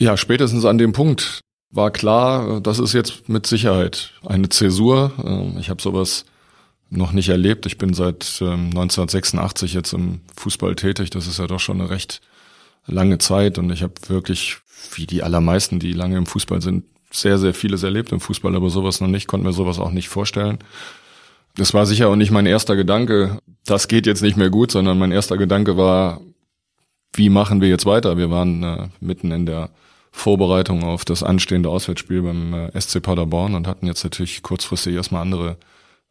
Ja, 0.01 0.17
spätestens 0.17 0.65
an 0.65 0.79
dem 0.79 0.93
Punkt 0.93 1.41
war 1.71 1.91
klar, 1.91 2.59
äh, 2.59 2.61
das 2.61 2.79
ist 2.79 2.93
jetzt 2.93 3.29
mit 3.29 3.47
Sicherheit 3.47 4.13
eine 4.25 4.49
Zäsur. 4.49 5.13
Ähm, 5.25 5.57
ich 5.59 5.71
habe 5.71 5.83
sowas 5.83 6.25
noch 6.91 7.13
nicht 7.13 7.29
erlebt. 7.29 7.67
Ich 7.67 7.79
bin 7.79 7.95
seit 7.95 8.39
ähm, 8.41 8.69
1986 8.69 9.75
jetzt 9.75 9.93
im 9.93 10.21
Fußball 10.37 10.77
tätig. 10.77 11.11
Das 11.11 11.27
ist 11.27 11.39
ja 11.39 11.47
doch 11.47 11.61
schon 11.61 11.81
eine 11.81 11.91
recht 11.91 12.21
lange 12.87 13.19
Zeit 13.19 13.59
und 13.59 13.71
ich 13.71 13.83
habe 13.83 13.95
wirklich, 14.07 14.59
wie 14.95 15.07
die 15.07 15.23
allermeisten, 15.23 15.79
die 15.79 15.93
lange 15.93 16.17
im 16.17 16.27
Fußball 16.27 16.63
sind, 16.63 16.85
sehr, 17.11 17.39
sehr 17.39 17.53
vieles 17.53 17.83
erlebt 17.83 18.13
im 18.13 18.21
Fußball, 18.21 18.55
aber 18.55 18.71
sowas 18.71 19.01
noch 19.01 19.09
nicht, 19.09 19.27
konnte 19.27 19.47
mir 19.47 19.53
sowas 19.53 19.79
auch 19.79 19.91
nicht 19.91 20.09
vorstellen. 20.09 20.59
Das 21.57 21.75
war 21.75 21.87
sicher 21.87 22.09
auch 22.09 22.17
nicht 22.17 22.31
mein 22.31 22.47
erster 22.47 22.77
Gedanke, 22.77 23.41
das 23.65 23.89
geht 23.89 24.07
jetzt 24.07 24.23
nicht 24.23 24.37
mehr 24.37 24.51
gut, 24.51 24.71
sondern 24.71 24.99
mein 24.99 25.13
erster 25.13 25.37
Gedanke 25.37 25.77
war, 25.77 26.21
wie 27.15 27.29
machen 27.29 27.61
wir 27.61 27.69
jetzt 27.69 27.87
weiter? 27.87 28.17
Wir 28.17 28.31
waren 28.31 28.63
äh, 28.63 28.89
mitten 29.01 29.31
in 29.33 29.45
der 29.45 29.71
Vorbereitung 30.11 30.83
auf 30.85 31.05
das 31.05 31.23
anstehende 31.23 31.69
Auswärtsspiel 31.69 32.23
beim 32.23 32.55
äh, 32.55 32.81
SC 32.81 33.03
Paderborn 33.03 33.55
und 33.55 33.67
hatten 33.67 33.87
jetzt 33.87 34.05
natürlich 34.05 34.43
kurzfristig 34.43 34.95
erstmal 34.95 35.23
andere 35.23 35.57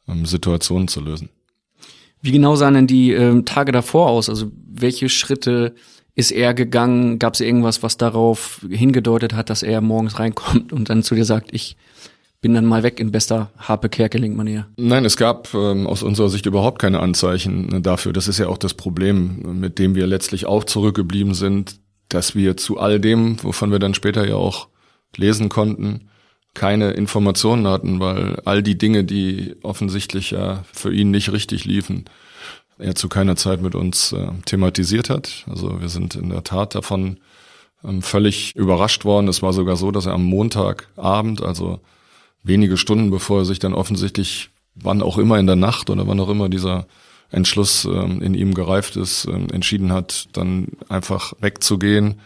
ähm, 0.07 0.25
Situationen 0.25 0.87
zu 0.87 1.01
lösen. 1.01 1.29
Wie 2.21 2.31
genau 2.31 2.55
sahen 2.55 2.73
denn 2.73 2.87
die 2.87 3.11
ähm, 3.11 3.45
Tage 3.45 3.71
davor 3.71 4.09
aus? 4.09 4.29
Also 4.29 4.51
welche 4.67 5.09
Schritte 5.09 5.75
ist 6.15 6.31
er 6.31 6.53
gegangen? 6.53 7.19
Gab 7.19 7.35
es 7.35 7.41
irgendwas, 7.41 7.83
was 7.83 7.97
darauf 7.97 8.65
hingedeutet 8.69 9.33
hat, 9.33 9.49
dass 9.49 9.63
er 9.63 9.81
morgens 9.81 10.19
reinkommt 10.19 10.73
und 10.73 10.89
dann 10.89 11.03
zu 11.03 11.15
dir 11.15 11.25
sagt, 11.25 11.53
ich 11.53 11.77
bin 12.41 12.53
dann 12.53 12.65
mal 12.65 12.83
weg 12.83 12.99
in 12.99 13.11
bester 13.11 13.51
Harpe 13.57 13.89
Kerkeling-Manier? 13.89 14.67
Nein, 14.77 15.05
es 15.05 15.17
gab 15.17 15.53
ähm, 15.53 15.87
aus 15.87 16.03
unserer 16.03 16.29
Sicht 16.29 16.45
überhaupt 16.45 16.79
keine 16.79 16.99
Anzeichen 16.99 17.81
dafür. 17.81 18.13
Das 18.13 18.27
ist 18.27 18.37
ja 18.37 18.47
auch 18.47 18.57
das 18.57 18.73
Problem, 18.73 19.59
mit 19.59 19.79
dem 19.79 19.95
wir 19.95 20.07
letztlich 20.07 20.45
auch 20.45 20.63
zurückgeblieben 20.63 21.33
sind, 21.33 21.79
dass 22.09 22.35
wir 22.35 22.57
zu 22.57 22.79
all 22.79 22.99
dem, 22.99 23.41
wovon 23.43 23.71
wir 23.71 23.79
dann 23.79 23.93
später 23.93 24.27
ja 24.27 24.35
auch 24.35 24.67
lesen 25.15 25.49
konnten, 25.49 26.09
keine 26.53 26.91
Informationen 26.91 27.67
hatten, 27.67 27.99
weil 27.99 28.41
all 28.45 28.63
die 28.63 28.77
Dinge, 28.77 29.03
die 29.03 29.55
offensichtlich 29.61 30.31
ja 30.31 30.63
für 30.73 30.93
ihn 30.93 31.11
nicht 31.11 31.31
richtig 31.31 31.65
liefen, 31.65 32.05
er 32.79 32.95
zu 32.95 33.09
keiner 33.09 33.35
Zeit 33.35 33.61
mit 33.61 33.75
uns 33.75 34.11
äh, 34.11 34.27
thematisiert 34.45 35.09
hat. 35.09 35.45
Also 35.49 35.81
wir 35.81 35.89
sind 35.89 36.15
in 36.15 36.29
der 36.29 36.43
Tat 36.43 36.75
davon 36.75 37.17
ähm, 37.83 38.01
völlig 38.01 38.55
überrascht 38.55 39.05
worden. 39.05 39.27
Es 39.27 39.41
war 39.41 39.53
sogar 39.53 39.75
so, 39.75 39.91
dass 39.91 40.05
er 40.05 40.13
am 40.13 40.23
Montagabend, 40.23 41.41
also 41.41 41.79
wenige 42.43 42.77
Stunden 42.77 43.11
bevor 43.11 43.39
er 43.39 43.45
sich 43.45 43.59
dann 43.59 43.73
offensichtlich, 43.73 44.49
wann 44.75 45.01
auch 45.01 45.17
immer 45.17 45.39
in 45.39 45.47
der 45.47 45.55
Nacht 45.55 45.89
oder 45.89 46.07
wann 46.07 46.19
auch 46.19 46.29
immer 46.29 46.49
dieser 46.49 46.87
Entschluss 47.29 47.85
ähm, 47.85 48.21
in 48.21 48.33
ihm 48.33 48.53
gereift 48.53 48.95
ist, 48.95 49.25
ähm, 49.25 49.47
entschieden 49.51 49.91
hat, 49.91 50.27
dann 50.33 50.67
einfach 50.89 51.33
wegzugehen 51.39 52.21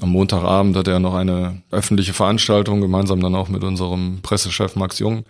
am 0.00 0.10
Montagabend 0.10 0.76
hat 0.76 0.86
er 0.86 1.00
noch 1.00 1.14
eine 1.14 1.62
öffentliche 1.70 2.12
Veranstaltung, 2.12 2.80
gemeinsam 2.80 3.20
dann 3.20 3.34
auch 3.34 3.48
mit 3.48 3.64
unserem 3.64 4.20
Pressechef 4.22 4.76
Max 4.76 5.00
Jung, 5.00 5.24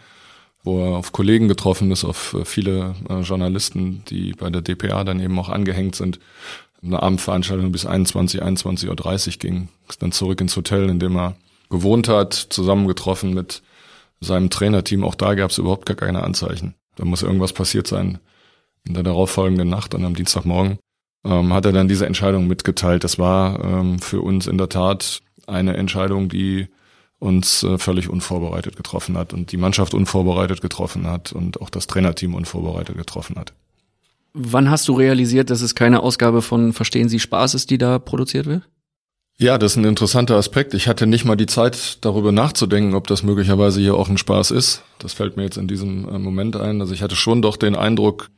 wo 0.62 0.84
er 0.84 0.96
auf 0.96 1.12
Kollegen 1.12 1.48
getroffen 1.48 1.90
ist, 1.90 2.04
auf 2.04 2.34
äh, 2.34 2.44
viele 2.44 2.94
äh, 3.08 3.20
Journalisten, 3.20 4.04
die 4.08 4.32
bei 4.32 4.50
der 4.50 4.60
DPA 4.60 5.04
dann 5.04 5.20
eben 5.20 5.38
auch 5.38 5.48
angehängt 5.48 5.96
sind. 5.96 6.20
Eine 6.82 7.02
Abendveranstaltung 7.02 7.72
bis 7.72 7.86
21, 7.86 8.42
21.30 8.42 8.88
Uhr 8.88 9.38
ging, 9.38 9.68
ist 9.88 10.02
dann 10.02 10.12
zurück 10.12 10.40
ins 10.40 10.56
Hotel, 10.56 10.88
in 10.90 11.00
dem 11.00 11.16
er 11.16 11.36
gewohnt 11.70 12.08
hat, 12.08 12.34
zusammengetroffen 12.34 13.32
mit 13.32 13.62
seinem 14.20 14.50
Trainerteam. 14.50 15.02
Auch 15.02 15.14
da 15.14 15.34
gab 15.34 15.50
es 15.50 15.58
überhaupt 15.58 15.86
gar 15.86 15.96
keine 15.96 16.22
Anzeichen. 16.22 16.74
Da 16.96 17.04
muss 17.04 17.22
irgendwas 17.22 17.52
passiert 17.52 17.86
sein 17.86 18.18
in 18.88 18.94
der 18.94 19.02
darauffolgenden 19.02 19.68
Nacht 19.68 19.94
und 19.94 20.04
am 20.04 20.14
Dienstagmorgen 20.14 20.78
ähm, 21.24 21.52
hat 21.52 21.66
er 21.66 21.72
dann 21.72 21.88
diese 21.88 22.06
Entscheidung 22.06 22.46
mitgeteilt. 22.46 23.04
Das 23.04 23.18
war 23.18 23.62
ähm, 23.62 23.98
für 24.00 24.20
uns 24.20 24.46
in 24.46 24.58
der 24.58 24.68
Tat 24.68 25.20
eine 25.46 25.76
Entscheidung, 25.76 26.28
die 26.28 26.68
uns 27.18 27.62
äh, 27.62 27.78
völlig 27.78 28.08
unvorbereitet 28.08 28.76
getroffen 28.76 29.16
hat 29.16 29.32
und 29.32 29.52
die 29.52 29.56
Mannschaft 29.56 29.94
unvorbereitet 29.94 30.60
getroffen 30.60 31.06
hat 31.06 31.32
und 31.32 31.60
auch 31.60 31.70
das 31.70 31.86
Trainerteam 31.86 32.34
unvorbereitet 32.34 32.96
getroffen 32.96 33.36
hat. 33.36 33.52
Wann 34.34 34.70
hast 34.70 34.86
du 34.88 34.92
realisiert, 34.92 35.50
dass 35.50 35.62
es 35.62 35.74
keine 35.74 36.02
Ausgabe 36.02 36.42
von 36.42 36.72
Verstehen 36.72 37.08
Sie 37.08 37.18
Spaß 37.18 37.54
ist, 37.54 37.70
die 37.70 37.78
da 37.78 37.98
produziert 37.98 38.46
wird? 38.46 38.62
Ja, 39.40 39.56
das 39.56 39.72
ist 39.72 39.76
ein 39.76 39.84
interessanter 39.84 40.36
Aspekt. 40.36 40.74
Ich 40.74 40.88
hatte 40.88 41.06
nicht 41.06 41.24
mal 41.24 41.36
die 41.36 41.46
Zeit, 41.46 41.98
darüber 42.04 42.32
nachzudenken, 42.32 42.94
ob 42.94 43.06
das 43.06 43.22
möglicherweise 43.22 43.80
hier 43.80 43.94
auch 43.94 44.08
ein 44.08 44.18
Spaß 44.18 44.50
ist. 44.50 44.82
Das 44.98 45.12
fällt 45.12 45.36
mir 45.36 45.44
jetzt 45.44 45.56
in 45.56 45.68
diesem 45.68 46.08
äh, 46.08 46.18
Moment 46.18 46.56
ein. 46.56 46.80
Also 46.80 46.92
ich 46.92 47.02
hatte 47.02 47.16
schon 47.16 47.40
doch 47.40 47.56
den 47.56 47.76
Eindruck, 47.76 48.30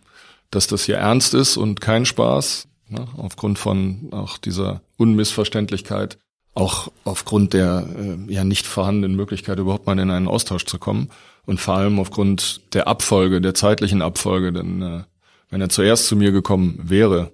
dass 0.50 0.66
das 0.66 0.84
hier 0.84 0.96
ernst 0.96 1.34
ist 1.34 1.56
und 1.56 1.80
kein 1.80 2.06
Spaß, 2.06 2.68
ne? 2.88 3.06
aufgrund 3.16 3.58
von 3.58 4.08
auch 4.12 4.38
dieser 4.38 4.82
Unmissverständlichkeit, 4.96 6.18
auch 6.54 6.90
aufgrund 7.04 7.52
der 7.52 7.86
äh, 7.96 8.32
ja 8.32 8.44
nicht 8.44 8.66
vorhandenen 8.66 9.16
Möglichkeit, 9.16 9.58
überhaupt 9.58 9.86
mal 9.86 9.98
in 9.98 10.10
einen 10.10 10.28
Austausch 10.28 10.66
zu 10.66 10.78
kommen 10.78 11.10
und 11.46 11.60
vor 11.60 11.74
allem 11.74 11.98
aufgrund 11.98 12.74
der 12.74 12.88
Abfolge, 12.88 13.40
der 13.40 13.54
zeitlichen 13.54 14.02
Abfolge, 14.02 14.52
denn 14.52 14.82
äh, 14.82 15.02
wenn 15.50 15.60
er 15.60 15.68
zuerst 15.68 16.06
zu 16.06 16.16
mir 16.16 16.32
gekommen 16.32 16.80
wäre, 16.82 17.30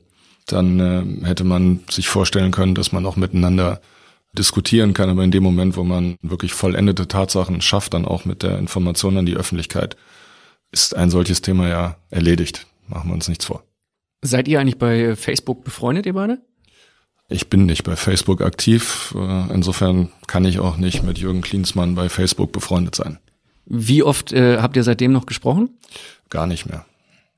dann 0.47 0.81
äh, 0.81 1.27
hätte 1.27 1.45
man 1.45 1.81
sich 1.91 2.09
vorstellen 2.09 2.53
können, 2.53 2.75
dass 2.75 2.93
man 2.93 3.05
auch 3.07 3.17
miteinander 3.17 3.81
diskutieren 4.33 4.95
kann, 4.95 5.09
aber 5.09 5.25
in 5.25 5.31
dem 5.31 5.43
Moment, 5.43 5.77
wo 5.77 5.85
man 5.85 6.17
wirklich 6.23 6.53
vollendete 6.53 7.09
Tatsachen 7.09 7.61
schafft, 7.61 7.95
dann 7.95 8.05
auch 8.05 8.25
mit 8.25 8.43
der 8.43 8.59
Information 8.59 9.17
an 9.17 9.27
die 9.27 9.37
Öffentlichkeit, 9.37 9.97
ist 10.73 10.95
ein 10.95 11.11
solches 11.11 11.41
Thema 11.41 11.69
ja 11.69 11.97
erledigt. 12.11 12.67
Machen 12.89 13.11
wir 13.11 13.15
uns 13.15 13.29
nichts 13.29 13.45
vor. 13.45 13.63
Seid 14.23 14.49
ihr 14.49 14.61
eigentlich 14.61 14.79
bei 14.79 15.17
Facebook 15.17 15.65
befreundet, 15.65 16.07
ihr 16.07 16.15
beide? 16.15 16.39
Ich 17.29 17.49
bin 17.49 17.67
nicht 17.67 17.85
bei 17.85 17.97
Facebook 17.97 18.41
aktiv. 18.41 19.15
Äh, 19.17 19.53
insofern 19.53 20.11
kann 20.27 20.45
ich 20.45 20.61
auch 20.61 20.77
nicht 20.77 21.03
mit 21.03 21.19
Jürgen 21.19 21.43
Klinsmann 21.43 21.95
bei 21.95 22.09
Facebook 22.09 22.53
befreundet 22.53 22.95
sein. 22.95 23.19
Wie 23.67 24.03
oft 24.03 24.33
äh, 24.33 24.59
habt 24.59 24.77
ihr 24.77 24.85
seitdem 24.85 25.13
noch 25.13 25.27
gesprochen? 25.27 25.71
Gar 26.31 26.47
nicht 26.47 26.67
mehr. 26.67 26.87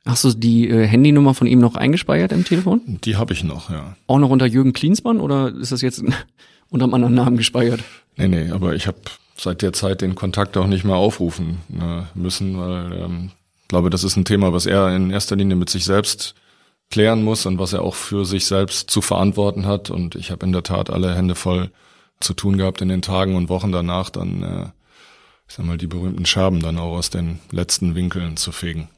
Hast 0.05 0.25
du 0.25 0.33
die 0.33 0.69
äh, 0.69 0.87
Handynummer 0.87 1.35
von 1.35 1.47
ihm 1.47 1.59
noch 1.59 1.75
eingespeichert 1.75 2.33
im 2.33 2.45
Telefon? 2.45 2.83
Die 3.05 3.17
habe 3.17 3.33
ich 3.33 3.45
noch, 3.45 3.71
ja. 3.71 3.97
Auch 4.07 4.19
noch 4.19 4.31
unter 4.31 4.47
Jürgen 4.47 4.73
Klinsmann 4.73 5.21
oder 5.21 5.55
ist 5.55 5.73
das 5.73 5.81
jetzt 5.81 6.02
unter 6.71 6.85
einem 6.85 6.95
anderen 6.95 7.14
Namen 7.14 7.37
gespeichert? 7.38 7.81
Nee, 8.17 8.28
nee, 8.28 8.50
aber 8.50 8.75
ich 8.75 8.87
habe 8.87 8.99
seit 9.37 9.62
der 9.62 9.73
Zeit 9.73 10.00
den 10.02 10.14
Kontakt 10.14 10.57
auch 10.57 10.67
nicht 10.67 10.85
mehr 10.85 10.97
aufrufen 10.97 11.59
äh, 11.81 12.02
müssen, 12.19 12.59
weil 12.59 12.93
ähm, 12.93 13.31
ich 13.69 13.71
glaube, 13.71 13.91
das 13.91 14.03
ist 14.03 14.17
ein 14.17 14.25
Thema, 14.25 14.55
was 14.55 14.65
er 14.65 14.97
in 14.97 15.11
erster 15.11 15.37
Linie 15.37 15.55
mit 15.55 15.69
sich 15.69 15.85
selbst 15.85 16.35
klären 16.91 17.23
muss 17.23 17.45
und 17.45 17.59
was 17.59 17.75
er 17.75 17.83
auch 17.83 17.97
für 17.97 18.25
sich 18.25 18.47
selbst 18.47 18.89
zu 18.89 19.03
verantworten 19.03 19.67
hat. 19.67 19.91
Und 19.91 20.15
ich 20.15 20.31
habe 20.31 20.47
in 20.47 20.53
der 20.53 20.63
Tat 20.63 20.89
alle 20.89 21.15
Hände 21.15 21.35
voll 21.35 21.71
zu 22.19 22.33
tun 22.33 22.57
gehabt 22.57 22.81
in 22.81 22.89
den 22.89 23.03
Tagen 23.03 23.37
und 23.37 23.51
Wochen 23.51 23.71
danach, 23.71 24.09
dann, 24.09 24.43
äh, 24.43 24.63
ich 25.47 25.55
sag 25.55 25.67
mal, 25.67 25.77
die 25.77 25.87
berühmten 25.87 26.25
Scherben 26.25 26.61
dann 26.61 26.79
auch 26.79 26.97
aus 26.97 27.11
den 27.11 27.41
letzten 27.51 27.95
Winkeln 27.95 28.39
zu 28.39 28.53
fegen. 28.53 28.89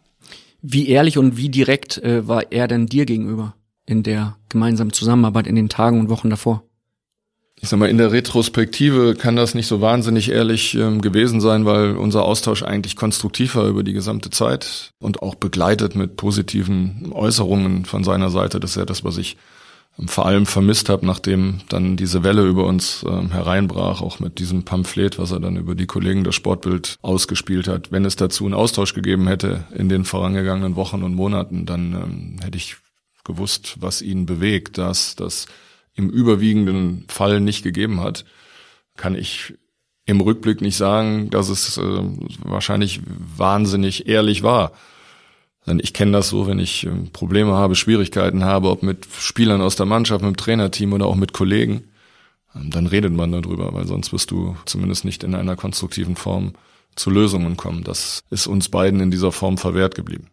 Wie 0.62 0.88
ehrlich 0.88 1.18
und 1.18 1.36
wie 1.36 1.48
direkt 1.48 1.98
äh, 1.98 2.28
war 2.28 2.52
er 2.52 2.68
denn 2.68 2.86
dir 2.86 3.06
gegenüber 3.06 3.56
in 3.86 4.04
der 4.04 4.36
gemeinsamen 4.50 4.92
Zusammenarbeit 4.92 5.48
in 5.48 5.56
den 5.56 5.68
Tagen 5.68 5.98
und 5.98 6.10
Wochen 6.10 6.30
davor? 6.30 6.62
Ich 7.62 7.68
sag 7.68 7.78
mal, 7.78 7.90
in 7.90 7.98
der 7.98 8.10
Retrospektive 8.10 9.14
kann 9.14 9.36
das 9.36 9.54
nicht 9.54 9.66
so 9.66 9.82
wahnsinnig 9.82 10.30
ehrlich 10.30 10.74
ähm, 10.74 11.02
gewesen 11.02 11.42
sein, 11.42 11.66
weil 11.66 11.94
unser 11.94 12.24
Austausch 12.24 12.62
eigentlich 12.62 12.96
konstruktiv 12.96 13.54
war 13.54 13.66
über 13.66 13.82
die 13.82 13.92
gesamte 13.92 14.30
Zeit 14.30 14.92
und 14.98 15.22
auch 15.22 15.34
begleitet 15.34 15.94
mit 15.94 16.16
positiven 16.16 17.12
Äußerungen 17.12 17.84
von 17.84 18.02
seiner 18.02 18.30
Seite. 18.30 18.60
Das 18.60 18.70
ist 18.70 18.76
ja 18.76 18.86
das, 18.86 19.04
was 19.04 19.18
ich 19.18 19.36
vor 20.06 20.24
allem 20.24 20.46
vermisst 20.46 20.88
habe, 20.88 21.04
nachdem 21.04 21.60
dann 21.68 21.96
diese 21.98 22.24
Welle 22.24 22.46
über 22.46 22.64
uns 22.64 23.04
ähm, 23.06 23.30
hereinbrach, 23.30 24.00
auch 24.00 24.20
mit 24.20 24.38
diesem 24.38 24.62
Pamphlet, 24.62 25.18
was 25.18 25.30
er 25.30 25.40
dann 25.40 25.56
über 25.56 25.74
die 25.74 25.86
Kollegen 25.86 26.24
der 26.24 26.32
Sportbild 26.32 26.96
ausgespielt 27.02 27.68
hat. 27.68 27.92
Wenn 27.92 28.06
es 28.06 28.16
dazu 28.16 28.46
einen 28.46 28.54
Austausch 28.54 28.94
gegeben 28.94 29.28
hätte 29.28 29.64
in 29.74 29.90
den 29.90 30.06
vorangegangenen 30.06 30.76
Wochen 30.76 31.02
und 31.02 31.14
Monaten, 31.14 31.66
dann 31.66 31.92
ähm, 31.92 32.36
hätte 32.42 32.56
ich 32.56 32.76
gewusst, 33.24 33.76
was 33.80 34.00
ihn 34.00 34.24
bewegt, 34.24 34.78
dass 34.78 35.14
das 35.16 35.46
im 36.00 36.10
überwiegenden 36.10 37.04
Fall 37.08 37.40
nicht 37.40 37.62
gegeben 37.62 38.00
hat, 38.00 38.24
kann 38.96 39.14
ich 39.14 39.54
im 40.06 40.20
Rückblick 40.20 40.60
nicht 40.60 40.76
sagen, 40.76 41.30
dass 41.30 41.48
es 41.48 41.76
äh, 41.78 42.02
wahrscheinlich 42.42 43.00
wahnsinnig 43.36 44.08
ehrlich 44.08 44.42
war. 44.42 44.72
Denn 45.66 45.78
ich 45.78 45.92
kenne 45.92 46.12
das 46.12 46.30
so, 46.30 46.46
wenn 46.46 46.58
ich 46.58 46.86
ähm, 46.86 47.10
Probleme 47.12 47.52
habe, 47.52 47.76
Schwierigkeiten 47.76 48.44
habe, 48.44 48.70
ob 48.70 48.82
mit 48.82 49.06
Spielern 49.18 49.60
aus 49.60 49.76
der 49.76 49.86
Mannschaft, 49.86 50.22
mit 50.22 50.34
dem 50.34 50.36
Trainerteam 50.36 50.92
oder 50.94 51.06
auch 51.06 51.16
mit 51.16 51.32
Kollegen, 51.32 51.84
ähm, 52.54 52.70
dann 52.70 52.86
redet 52.86 53.12
man 53.12 53.30
darüber, 53.30 53.72
weil 53.74 53.86
sonst 53.86 54.12
wirst 54.12 54.30
du 54.30 54.56
zumindest 54.64 55.04
nicht 55.04 55.22
in 55.22 55.34
einer 55.34 55.56
konstruktiven 55.56 56.16
Form 56.16 56.54
zu 56.96 57.10
Lösungen 57.10 57.56
kommen. 57.56 57.84
Das 57.84 58.24
ist 58.30 58.46
uns 58.46 58.68
beiden 58.68 59.00
in 59.00 59.10
dieser 59.10 59.32
Form 59.32 59.58
verwehrt 59.58 59.94
geblieben. 59.94 60.28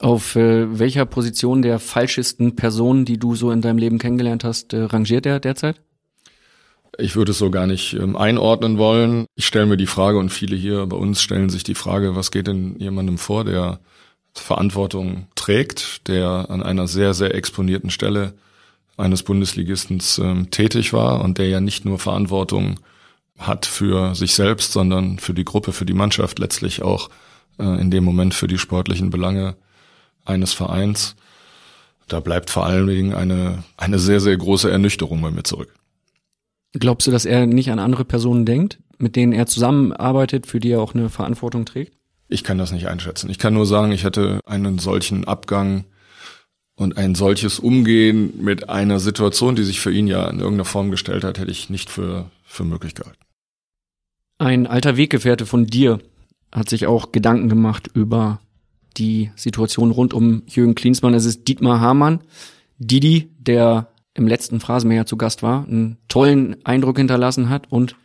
Auf 0.00 0.34
äh, 0.34 0.78
welcher 0.78 1.04
Position 1.04 1.60
der 1.60 1.78
falschesten 1.78 2.56
Personen, 2.56 3.04
die 3.04 3.18
du 3.18 3.34
so 3.34 3.50
in 3.50 3.60
deinem 3.60 3.76
Leben 3.76 3.98
kennengelernt 3.98 4.44
hast, 4.44 4.72
äh, 4.72 4.84
rangiert 4.84 5.26
er 5.26 5.40
derzeit? 5.40 5.82
Ich 6.98 7.16
würde 7.16 7.32
es 7.32 7.38
so 7.38 7.50
gar 7.50 7.66
nicht 7.66 7.92
ähm, 7.92 8.16
einordnen 8.16 8.78
wollen. 8.78 9.26
Ich 9.36 9.46
stelle 9.46 9.66
mir 9.66 9.76
die 9.76 9.86
Frage 9.86 10.18
und 10.18 10.30
viele 10.30 10.56
hier 10.56 10.86
bei 10.86 10.96
uns 10.96 11.20
stellen 11.20 11.50
sich 11.50 11.64
die 11.64 11.74
Frage, 11.74 12.16
was 12.16 12.30
geht 12.30 12.46
denn 12.46 12.76
jemandem 12.78 13.18
vor, 13.18 13.44
der 13.44 13.80
Verantwortung 14.32 15.26
trägt, 15.34 16.08
der 16.08 16.46
an 16.48 16.62
einer 16.62 16.88
sehr, 16.88 17.12
sehr 17.12 17.34
exponierten 17.34 17.90
Stelle 17.90 18.32
eines 18.96 19.22
Bundesligistens 19.22 20.18
ähm, 20.18 20.50
tätig 20.50 20.94
war 20.94 21.22
und 21.22 21.36
der 21.36 21.48
ja 21.48 21.60
nicht 21.60 21.84
nur 21.84 21.98
Verantwortung 21.98 22.80
hat 23.38 23.66
für 23.66 24.14
sich 24.14 24.34
selbst, 24.34 24.72
sondern 24.72 25.18
für 25.18 25.34
die 25.34 25.44
Gruppe, 25.44 25.72
für 25.72 25.86
die 25.86 25.92
Mannschaft, 25.92 26.38
letztlich 26.38 26.80
auch 26.80 27.10
äh, 27.58 27.80
in 27.80 27.90
dem 27.90 28.04
Moment 28.04 28.32
für 28.32 28.46
die 28.46 28.58
sportlichen 28.58 29.10
Belange 29.10 29.56
eines 30.24 30.52
Vereins. 30.52 31.16
Da 32.08 32.20
bleibt 32.20 32.50
vor 32.50 32.66
allen 32.66 32.86
Dingen 32.86 33.14
eine, 33.14 33.62
eine 33.76 33.98
sehr, 33.98 34.20
sehr 34.20 34.36
große 34.36 34.70
Ernüchterung 34.70 35.20
bei 35.22 35.30
mir 35.30 35.44
zurück. 35.44 35.72
Glaubst 36.72 37.06
du, 37.06 37.10
dass 37.10 37.24
er 37.24 37.46
nicht 37.46 37.70
an 37.70 37.78
andere 37.78 38.04
Personen 38.04 38.44
denkt, 38.46 38.78
mit 38.98 39.16
denen 39.16 39.32
er 39.32 39.46
zusammenarbeitet, 39.46 40.46
für 40.46 40.60
die 40.60 40.70
er 40.70 40.80
auch 40.80 40.94
eine 40.94 41.08
Verantwortung 41.08 41.64
trägt? 41.64 41.94
Ich 42.28 42.44
kann 42.44 42.58
das 42.58 42.70
nicht 42.70 42.86
einschätzen. 42.86 43.28
Ich 43.28 43.38
kann 43.38 43.54
nur 43.54 43.66
sagen, 43.66 43.90
ich 43.90 44.04
hätte 44.04 44.40
einen 44.46 44.78
solchen 44.78 45.26
Abgang 45.26 45.84
und 46.76 46.96
ein 46.96 47.14
solches 47.14 47.58
Umgehen 47.58 48.32
mit 48.42 48.68
einer 48.68 49.00
Situation, 49.00 49.56
die 49.56 49.64
sich 49.64 49.80
für 49.80 49.92
ihn 49.92 50.06
ja 50.06 50.28
in 50.28 50.38
irgendeiner 50.38 50.64
Form 50.64 50.90
gestellt 50.90 51.24
hat, 51.24 51.38
hätte 51.38 51.50
ich 51.50 51.70
nicht 51.70 51.90
für, 51.90 52.30
für 52.44 52.64
möglich 52.64 52.94
gehalten. 52.94 53.18
Ein 54.38 54.66
alter 54.66 54.96
Weggefährte 54.96 55.44
von 55.44 55.66
dir 55.66 55.98
hat 56.52 56.70
sich 56.70 56.86
auch 56.86 57.12
Gedanken 57.12 57.48
gemacht 57.48 57.90
über 57.92 58.40
die 59.00 59.32
Situation 59.34 59.90
rund 59.90 60.14
um 60.14 60.42
Jürgen 60.46 60.74
Klinsmann. 60.74 61.14
Es 61.14 61.24
ist 61.24 61.48
Dietmar 61.48 61.80
Hamann, 61.80 62.20
Didi, 62.78 63.30
der 63.38 63.88
im 64.14 64.28
letzten 64.28 64.60
Phrasenmäher 64.60 65.06
zu 65.06 65.16
Gast 65.16 65.42
war, 65.42 65.66
einen 65.66 65.96
tollen 66.08 66.56
Eindruck 66.64 66.98
hinterlassen 66.98 67.48
hat 67.48 67.64
und 67.70 67.96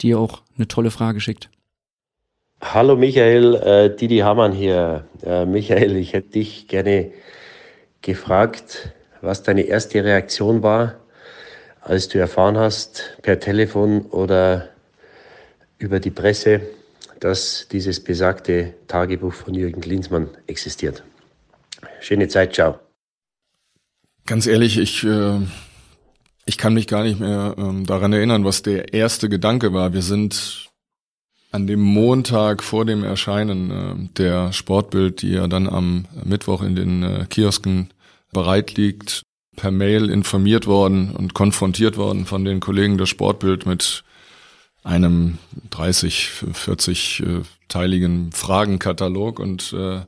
dir 0.00 0.18
auch 0.18 0.42
eine 0.56 0.68
tolle 0.68 0.90
Frage 0.90 1.20
schickt. 1.20 1.50
Hallo 2.60 2.96
Michael, 2.96 3.54
äh, 3.56 3.94
Didi 3.94 4.18
Hamann 4.18 4.52
hier. 4.52 5.04
Äh, 5.22 5.44
Michael, 5.44 5.96
ich 5.96 6.12
hätte 6.12 6.30
dich 6.30 6.68
gerne 6.68 7.10
gefragt, 8.00 8.92
was 9.20 9.42
deine 9.42 9.62
erste 9.62 10.04
Reaktion 10.04 10.62
war, 10.62 10.94
als 11.80 12.08
du 12.08 12.18
erfahren 12.18 12.56
hast, 12.56 13.18
per 13.22 13.40
Telefon 13.40 14.02
oder 14.06 14.68
über 15.78 16.00
die 16.00 16.10
Presse, 16.10 16.62
dass 17.24 17.68
dieses 17.72 18.04
besagte 18.04 18.74
Tagebuch 18.86 19.32
von 19.32 19.54
Jürgen 19.54 19.80
Klinsmann 19.80 20.28
existiert. 20.46 21.02
Schöne 22.02 22.28
Zeit, 22.28 22.52
ciao. 22.52 22.78
Ganz 24.26 24.46
ehrlich, 24.46 24.76
ich, 24.76 25.04
äh, 25.04 25.38
ich 26.44 26.58
kann 26.58 26.74
mich 26.74 26.86
gar 26.86 27.02
nicht 27.02 27.20
mehr 27.20 27.54
ähm, 27.56 27.86
daran 27.86 28.12
erinnern, 28.12 28.44
was 28.44 28.60
der 28.60 28.92
erste 28.92 29.30
Gedanke 29.30 29.72
war. 29.72 29.94
Wir 29.94 30.02
sind 30.02 30.68
an 31.50 31.66
dem 31.66 31.80
Montag 31.80 32.62
vor 32.62 32.84
dem 32.84 33.04
Erscheinen 33.04 33.70
äh, 33.70 34.08
der 34.18 34.52
Sportbild, 34.52 35.22
die 35.22 35.30
ja 35.30 35.48
dann 35.48 35.66
am 35.66 36.04
Mittwoch 36.24 36.60
in 36.60 36.76
den 36.76 37.02
äh, 37.02 37.26
Kiosken 37.30 37.88
bereit 38.34 38.74
liegt, 38.74 39.22
per 39.56 39.70
Mail 39.70 40.10
informiert 40.10 40.66
worden 40.66 41.16
und 41.16 41.32
konfrontiert 41.32 41.96
worden 41.96 42.26
von 42.26 42.44
den 42.44 42.60
Kollegen 42.60 42.98
der 42.98 43.06
Sportbild 43.06 43.64
mit 43.64 44.04
einem 44.84 45.38
30, 45.70 46.28
40 46.52 47.20
äh, 47.20 47.40
teiligen 47.68 48.30
Fragenkatalog 48.30 49.40
und 49.40 49.72
äh, 49.72 50.02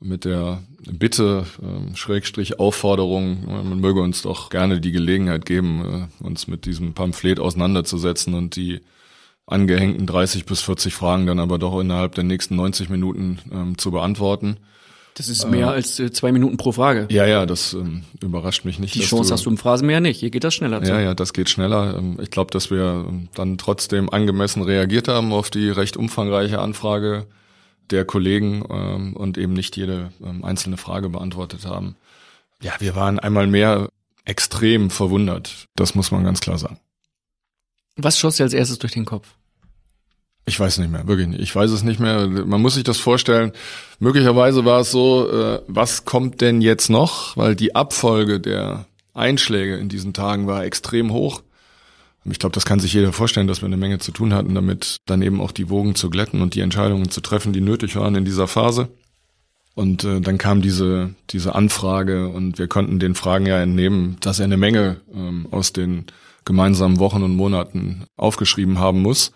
mit 0.00 0.24
der 0.24 0.62
Bitte, 0.80 1.46
äh, 1.62 1.96
Schrägstrich 1.96 2.58
Aufforderung, 2.58 3.44
man 3.46 3.80
möge 3.80 4.00
uns 4.00 4.22
doch 4.22 4.50
gerne 4.50 4.80
die 4.80 4.92
Gelegenheit 4.92 5.46
geben, 5.46 6.08
äh, 6.20 6.24
uns 6.24 6.48
mit 6.48 6.64
diesem 6.64 6.94
Pamphlet 6.94 7.38
auseinanderzusetzen 7.38 8.34
und 8.34 8.56
die 8.56 8.80
angehängten 9.46 10.06
30 10.06 10.44
bis 10.44 10.62
40 10.62 10.94
Fragen 10.94 11.26
dann 11.26 11.38
aber 11.38 11.58
doch 11.58 11.78
innerhalb 11.78 12.14
der 12.14 12.24
nächsten 12.24 12.56
90 12.56 12.88
Minuten 12.88 13.38
ähm, 13.52 13.78
zu 13.78 13.90
beantworten. 13.90 14.56
Das 15.16 15.30
ist 15.30 15.48
mehr 15.48 15.68
äh, 15.68 15.70
als 15.70 15.98
äh, 15.98 16.12
zwei 16.12 16.30
Minuten 16.30 16.58
pro 16.58 16.72
Frage. 16.72 17.06
Ja, 17.10 17.24
ja, 17.24 17.46
das 17.46 17.72
ähm, 17.72 18.04
überrascht 18.20 18.66
mich 18.66 18.78
nicht. 18.78 18.94
Die 18.94 19.00
Chance 19.00 19.30
du, 19.30 19.32
hast 19.32 19.46
du 19.46 19.50
im 19.50 19.56
Phrasenmeer 19.56 20.02
nicht. 20.02 20.20
Hier 20.20 20.28
geht 20.28 20.44
das 20.44 20.54
schneller. 20.54 20.84
Ja, 20.84 21.00
ja, 21.00 21.14
das 21.14 21.32
geht 21.32 21.48
schneller. 21.48 21.96
Ähm, 21.96 22.18
ich 22.20 22.30
glaube, 22.30 22.50
dass 22.50 22.70
wir 22.70 23.06
ähm, 23.08 23.28
dann 23.34 23.56
trotzdem 23.56 24.10
angemessen 24.10 24.60
reagiert 24.60 25.08
haben 25.08 25.32
auf 25.32 25.48
die 25.48 25.70
recht 25.70 25.96
umfangreiche 25.96 26.58
Anfrage 26.58 27.26
der 27.88 28.04
Kollegen 28.04 28.62
ähm, 28.68 29.16
und 29.16 29.38
eben 29.38 29.54
nicht 29.54 29.74
jede 29.78 30.12
ähm, 30.22 30.44
einzelne 30.44 30.76
Frage 30.76 31.08
beantwortet 31.08 31.64
haben. 31.64 31.96
Ja, 32.60 32.74
wir 32.78 32.94
waren 32.94 33.18
einmal 33.18 33.46
mehr 33.46 33.88
extrem 34.26 34.90
verwundert. 34.90 35.66
Das 35.76 35.94
muss 35.94 36.10
man 36.10 36.24
ganz 36.24 36.40
klar 36.40 36.58
sagen. 36.58 36.78
Was 37.96 38.18
schoss 38.18 38.36
dir 38.36 38.44
als 38.44 38.52
erstes 38.52 38.78
durch 38.78 38.92
den 38.92 39.06
Kopf? 39.06 39.34
Ich 40.48 40.60
weiß 40.60 40.78
nicht 40.78 40.92
mehr, 40.92 41.08
wirklich 41.08 41.26
nicht. 41.26 41.40
Ich 41.40 41.54
weiß 41.54 41.72
es 41.72 41.82
nicht 41.82 41.98
mehr. 41.98 42.28
Man 42.28 42.62
muss 42.62 42.74
sich 42.74 42.84
das 42.84 42.98
vorstellen. 42.98 43.52
Möglicherweise 43.98 44.64
war 44.64 44.80
es 44.80 44.92
so, 44.92 45.28
äh, 45.28 45.60
was 45.66 46.04
kommt 46.04 46.40
denn 46.40 46.60
jetzt 46.60 46.88
noch? 46.88 47.36
Weil 47.36 47.56
die 47.56 47.74
Abfolge 47.74 48.38
der 48.38 48.86
Einschläge 49.12 49.76
in 49.76 49.88
diesen 49.88 50.12
Tagen 50.12 50.46
war 50.46 50.64
extrem 50.64 51.12
hoch. 51.12 51.42
Ich 52.24 52.38
glaube, 52.38 52.54
das 52.54 52.64
kann 52.64 52.78
sich 52.78 52.92
jeder 52.92 53.12
vorstellen, 53.12 53.48
dass 53.48 53.60
wir 53.60 53.66
eine 53.66 53.76
Menge 53.76 53.98
zu 53.98 54.12
tun 54.12 54.34
hatten, 54.34 54.54
damit 54.54 54.98
dann 55.06 55.22
eben 55.22 55.40
auch 55.40 55.50
die 55.50 55.68
Wogen 55.68 55.96
zu 55.96 56.10
glätten 56.10 56.40
und 56.42 56.54
die 56.54 56.60
Entscheidungen 56.60 57.10
zu 57.10 57.20
treffen, 57.20 57.52
die 57.52 57.60
nötig 57.60 57.96
waren 57.96 58.14
in 58.14 58.24
dieser 58.24 58.46
Phase. 58.46 58.88
Und 59.74 60.04
äh, 60.04 60.20
dann 60.20 60.38
kam 60.38 60.62
diese, 60.62 61.14
diese 61.30 61.54
Anfrage 61.54 62.28
und 62.28 62.58
wir 62.58 62.68
konnten 62.68 62.98
den 62.98 63.14
Fragen 63.14 63.46
ja 63.46 63.60
entnehmen, 63.60 64.16
dass 64.20 64.38
er 64.38 64.44
eine 64.44 64.56
Menge 64.56 65.00
ähm, 65.12 65.48
aus 65.50 65.72
den 65.72 66.06
gemeinsamen 66.44 66.98
Wochen 66.98 67.22
und 67.22 67.36
Monaten 67.36 68.04
aufgeschrieben 68.16 68.78
haben 68.78 69.02
muss. 69.02 69.32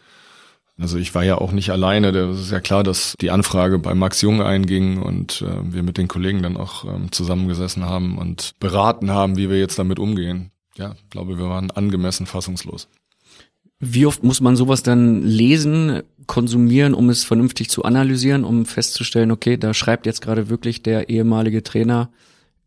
Also 0.80 0.96
ich 0.96 1.14
war 1.14 1.22
ja 1.22 1.36
auch 1.36 1.52
nicht 1.52 1.70
alleine. 1.70 2.10
Das 2.10 2.40
ist 2.40 2.50
ja 2.50 2.60
klar, 2.60 2.82
dass 2.82 3.14
die 3.20 3.30
Anfrage 3.30 3.78
bei 3.78 3.94
Max 3.94 4.22
Jung 4.22 4.40
einging 4.40 5.02
und 5.02 5.42
äh, 5.42 5.72
wir 5.72 5.82
mit 5.82 5.98
den 5.98 6.08
Kollegen 6.08 6.42
dann 6.42 6.56
auch 6.56 6.84
ähm, 6.84 7.12
zusammengesessen 7.12 7.84
haben 7.84 8.16
und 8.16 8.54
beraten 8.60 9.10
haben, 9.10 9.36
wie 9.36 9.50
wir 9.50 9.58
jetzt 9.58 9.78
damit 9.78 9.98
umgehen. 9.98 10.50
Ja, 10.76 10.94
glaube, 11.10 11.38
wir 11.38 11.48
waren 11.48 11.70
angemessen 11.70 12.24
fassungslos. 12.24 12.88
Wie 13.78 14.06
oft 14.06 14.22
muss 14.22 14.40
man 14.40 14.56
sowas 14.56 14.82
dann 14.82 15.22
lesen, 15.22 16.02
konsumieren, 16.26 16.94
um 16.94 17.10
es 17.10 17.24
vernünftig 17.24 17.70
zu 17.70 17.82
analysieren, 17.82 18.44
um 18.44 18.64
festzustellen, 18.64 19.30
okay, 19.30 19.56
da 19.56 19.74
schreibt 19.74 20.06
jetzt 20.06 20.22
gerade 20.22 20.48
wirklich 20.48 20.82
der 20.82 21.08
ehemalige 21.08 21.62
Trainer 21.62 22.10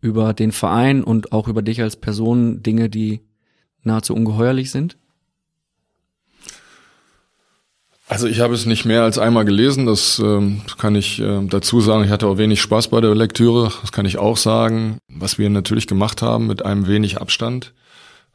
über 0.02 0.34
den 0.34 0.52
Verein 0.52 1.04
und 1.04 1.32
auch 1.32 1.48
über 1.48 1.62
dich 1.62 1.82
als 1.82 1.96
Person 1.96 2.62
Dinge, 2.62 2.90
die 2.90 3.22
nahezu 3.84 4.14
ungeheuerlich 4.16 4.70
sind? 4.70 4.98
Also 8.14 8.28
ich 8.28 8.42
habe 8.42 8.54
es 8.54 8.68
nicht 8.68 8.86
mehr 8.86 9.02
als 9.02 9.18
einmal 9.18 9.44
gelesen, 9.44 9.88
das 9.88 10.20
ähm, 10.20 10.62
kann 10.78 10.94
ich 10.94 11.20
äh, 11.20 11.48
dazu 11.48 11.82
sagen. 11.82 12.04
Ich 12.04 12.12
hatte 12.12 12.28
auch 12.28 12.38
wenig 12.38 12.62
Spaß 12.62 12.90
bei 12.90 13.02
der 13.02 13.16
Lektüre, 13.16 13.72
das 13.82 13.92
kann 13.92 14.06
ich 14.06 14.20
auch 14.20 14.38
sagen. 14.38 15.00
Was 15.08 15.40
wir 15.40 15.50
natürlich 15.50 15.88
gemacht 15.88 16.22
haben 16.22 16.46
mit 16.46 16.64
einem 16.64 16.86
wenig 16.86 17.20
Abstand, 17.20 17.74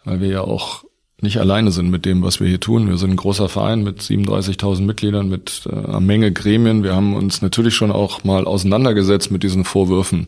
weil 0.05 0.21
wir 0.21 0.27
ja 0.27 0.41
auch 0.41 0.83
nicht 1.21 1.39
alleine 1.39 1.71
sind 1.71 1.91
mit 1.91 2.07
dem, 2.07 2.25
was 2.25 2.41
wir 2.41 2.49
hier 2.49 2.59
tun. 2.59 2.89
Wir 2.89 2.97
sind 2.97 3.11
ein 3.11 3.17
großer 3.17 3.49
Verein 3.49 3.85
mit 3.85 4.01
37.000 4.01 4.83
Mitgliedern, 4.83 5.29
mit 5.29 5.69
äh, 5.71 5.73
einer 5.73 6.01
Menge 6.01 6.33
Gremien. 6.33 6.83
Wir 6.83 6.97
haben 6.97 7.15
uns 7.15 7.41
natürlich 7.41 7.77
schon 7.77 7.93
auch 7.93 8.25
mal 8.25 8.47
auseinandergesetzt 8.47 9.31
mit 9.31 9.45
diesen 9.45 9.65
Vorwürfen 9.65 10.27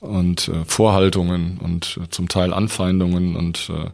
und 0.00 0.48
äh, 0.48 0.66
Vorhaltungen 0.66 1.58
und 1.64 1.98
äh, 2.04 2.10
zum 2.10 2.28
Teil 2.28 2.52
Anfeindungen 2.52 3.36
und 3.36 3.70
äh, 3.70 3.88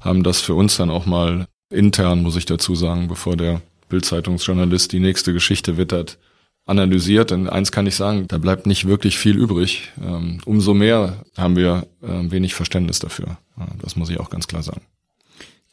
haben 0.00 0.22
das 0.22 0.40
für 0.40 0.54
uns 0.54 0.78
dann 0.78 0.88
auch 0.88 1.04
mal 1.04 1.44
intern, 1.68 2.22
muss 2.22 2.36
ich 2.36 2.46
dazu 2.46 2.74
sagen, 2.74 3.08
bevor 3.08 3.36
der 3.36 3.60
Bildzeitungsjournalist 3.88 4.92
die 4.92 5.00
nächste 5.00 5.32
Geschichte 5.32 5.76
wittert, 5.76 6.18
analysiert. 6.64 7.32
Und 7.32 7.48
eins 7.48 7.72
kann 7.72 7.86
ich 7.86 7.96
sagen, 7.96 8.26
da 8.28 8.38
bleibt 8.38 8.66
nicht 8.66 8.86
wirklich 8.86 9.18
viel 9.18 9.36
übrig. 9.36 9.92
Ähm, 10.02 10.40
umso 10.44 10.74
mehr 10.74 11.24
haben 11.36 11.56
wir 11.56 11.86
äh, 12.02 12.30
wenig 12.30 12.54
Verständnis 12.54 12.98
dafür. 12.98 13.38
Das 13.80 13.96
muss 13.96 14.10
ich 14.10 14.20
auch 14.20 14.30
ganz 14.30 14.48
klar 14.48 14.62
sagen. 14.62 14.82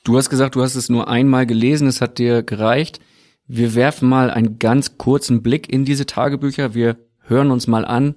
Du 0.03 0.17
hast 0.17 0.29
gesagt, 0.29 0.55
du 0.55 0.61
hast 0.61 0.75
es 0.75 0.89
nur 0.89 1.07
einmal 1.07 1.45
gelesen, 1.45 1.87
es 1.87 2.01
hat 2.01 2.17
dir 2.17 2.43
gereicht. 2.43 2.99
Wir 3.47 3.75
werfen 3.75 4.07
mal 4.07 4.29
einen 4.29 4.59
ganz 4.59 4.97
kurzen 4.97 5.41
Blick 5.41 5.71
in 5.71 5.85
diese 5.85 6.05
Tagebücher. 6.05 6.73
Wir 6.73 6.97
hören 7.21 7.51
uns 7.51 7.67
mal 7.67 7.85
an, 7.85 8.15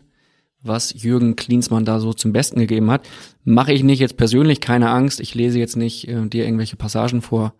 was 0.62 1.00
Jürgen 1.00 1.36
Klinsmann 1.36 1.84
da 1.84 2.00
so 2.00 2.12
zum 2.12 2.32
Besten 2.32 2.58
gegeben 2.58 2.90
hat. 2.90 3.08
Mache 3.44 3.72
ich 3.72 3.82
nicht 3.82 4.00
jetzt 4.00 4.16
persönlich, 4.16 4.60
keine 4.60 4.90
Angst. 4.90 5.20
Ich 5.20 5.34
lese 5.34 5.58
jetzt 5.58 5.76
nicht 5.76 6.08
äh, 6.08 6.26
dir 6.28 6.44
irgendwelche 6.44 6.76
Passagen 6.76 7.22
vor. 7.22 7.54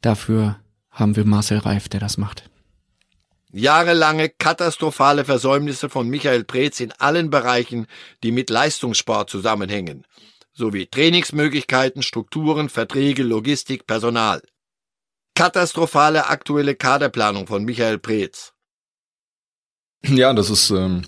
Dafür 0.00 0.56
haben 0.92 1.16
wir 1.16 1.24
Marcel 1.24 1.58
Reif, 1.58 1.88
der 1.88 2.00
das 2.00 2.18
macht. 2.18 2.48
Jahrelange 3.50 4.30
katastrophale 4.30 5.24
Versäumnisse 5.24 5.90
von 5.90 6.08
Michael 6.08 6.44
Preetz 6.44 6.80
in 6.80 6.92
allen 6.92 7.28
Bereichen, 7.28 7.86
die 8.22 8.32
mit 8.32 8.48
Leistungssport 8.48 9.28
zusammenhängen, 9.28 10.06
sowie 10.54 10.86
Trainingsmöglichkeiten, 10.86 12.02
Strukturen, 12.02 12.70
Verträge, 12.70 13.22
Logistik, 13.22 13.86
Personal. 13.86 14.42
Katastrophale 15.34 16.28
aktuelle 16.28 16.74
Kaderplanung 16.74 17.46
von 17.46 17.64
Michael 17.64 17.98
Preetz. 17.98 18.52
Ja, 20.04 20.32
das 20.32 20.50
ist 20.50 20.70
ähm, 20.70 21.02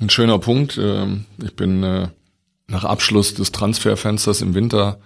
ein 0.00 0.10
schöner 0.10 0.38
Punkt. 0.38 0.78
Ähm, 0.78 1.26
ich 1.42 1.54
bin 1.54 1.82
äh, 1.82 2.08
nach 2.66 2.84
Abschluss 2.84 3.34
des 3.34 3.52
Transferfensters 3.52 4.42
im 4.42 4.54
Winter 4.54 5.00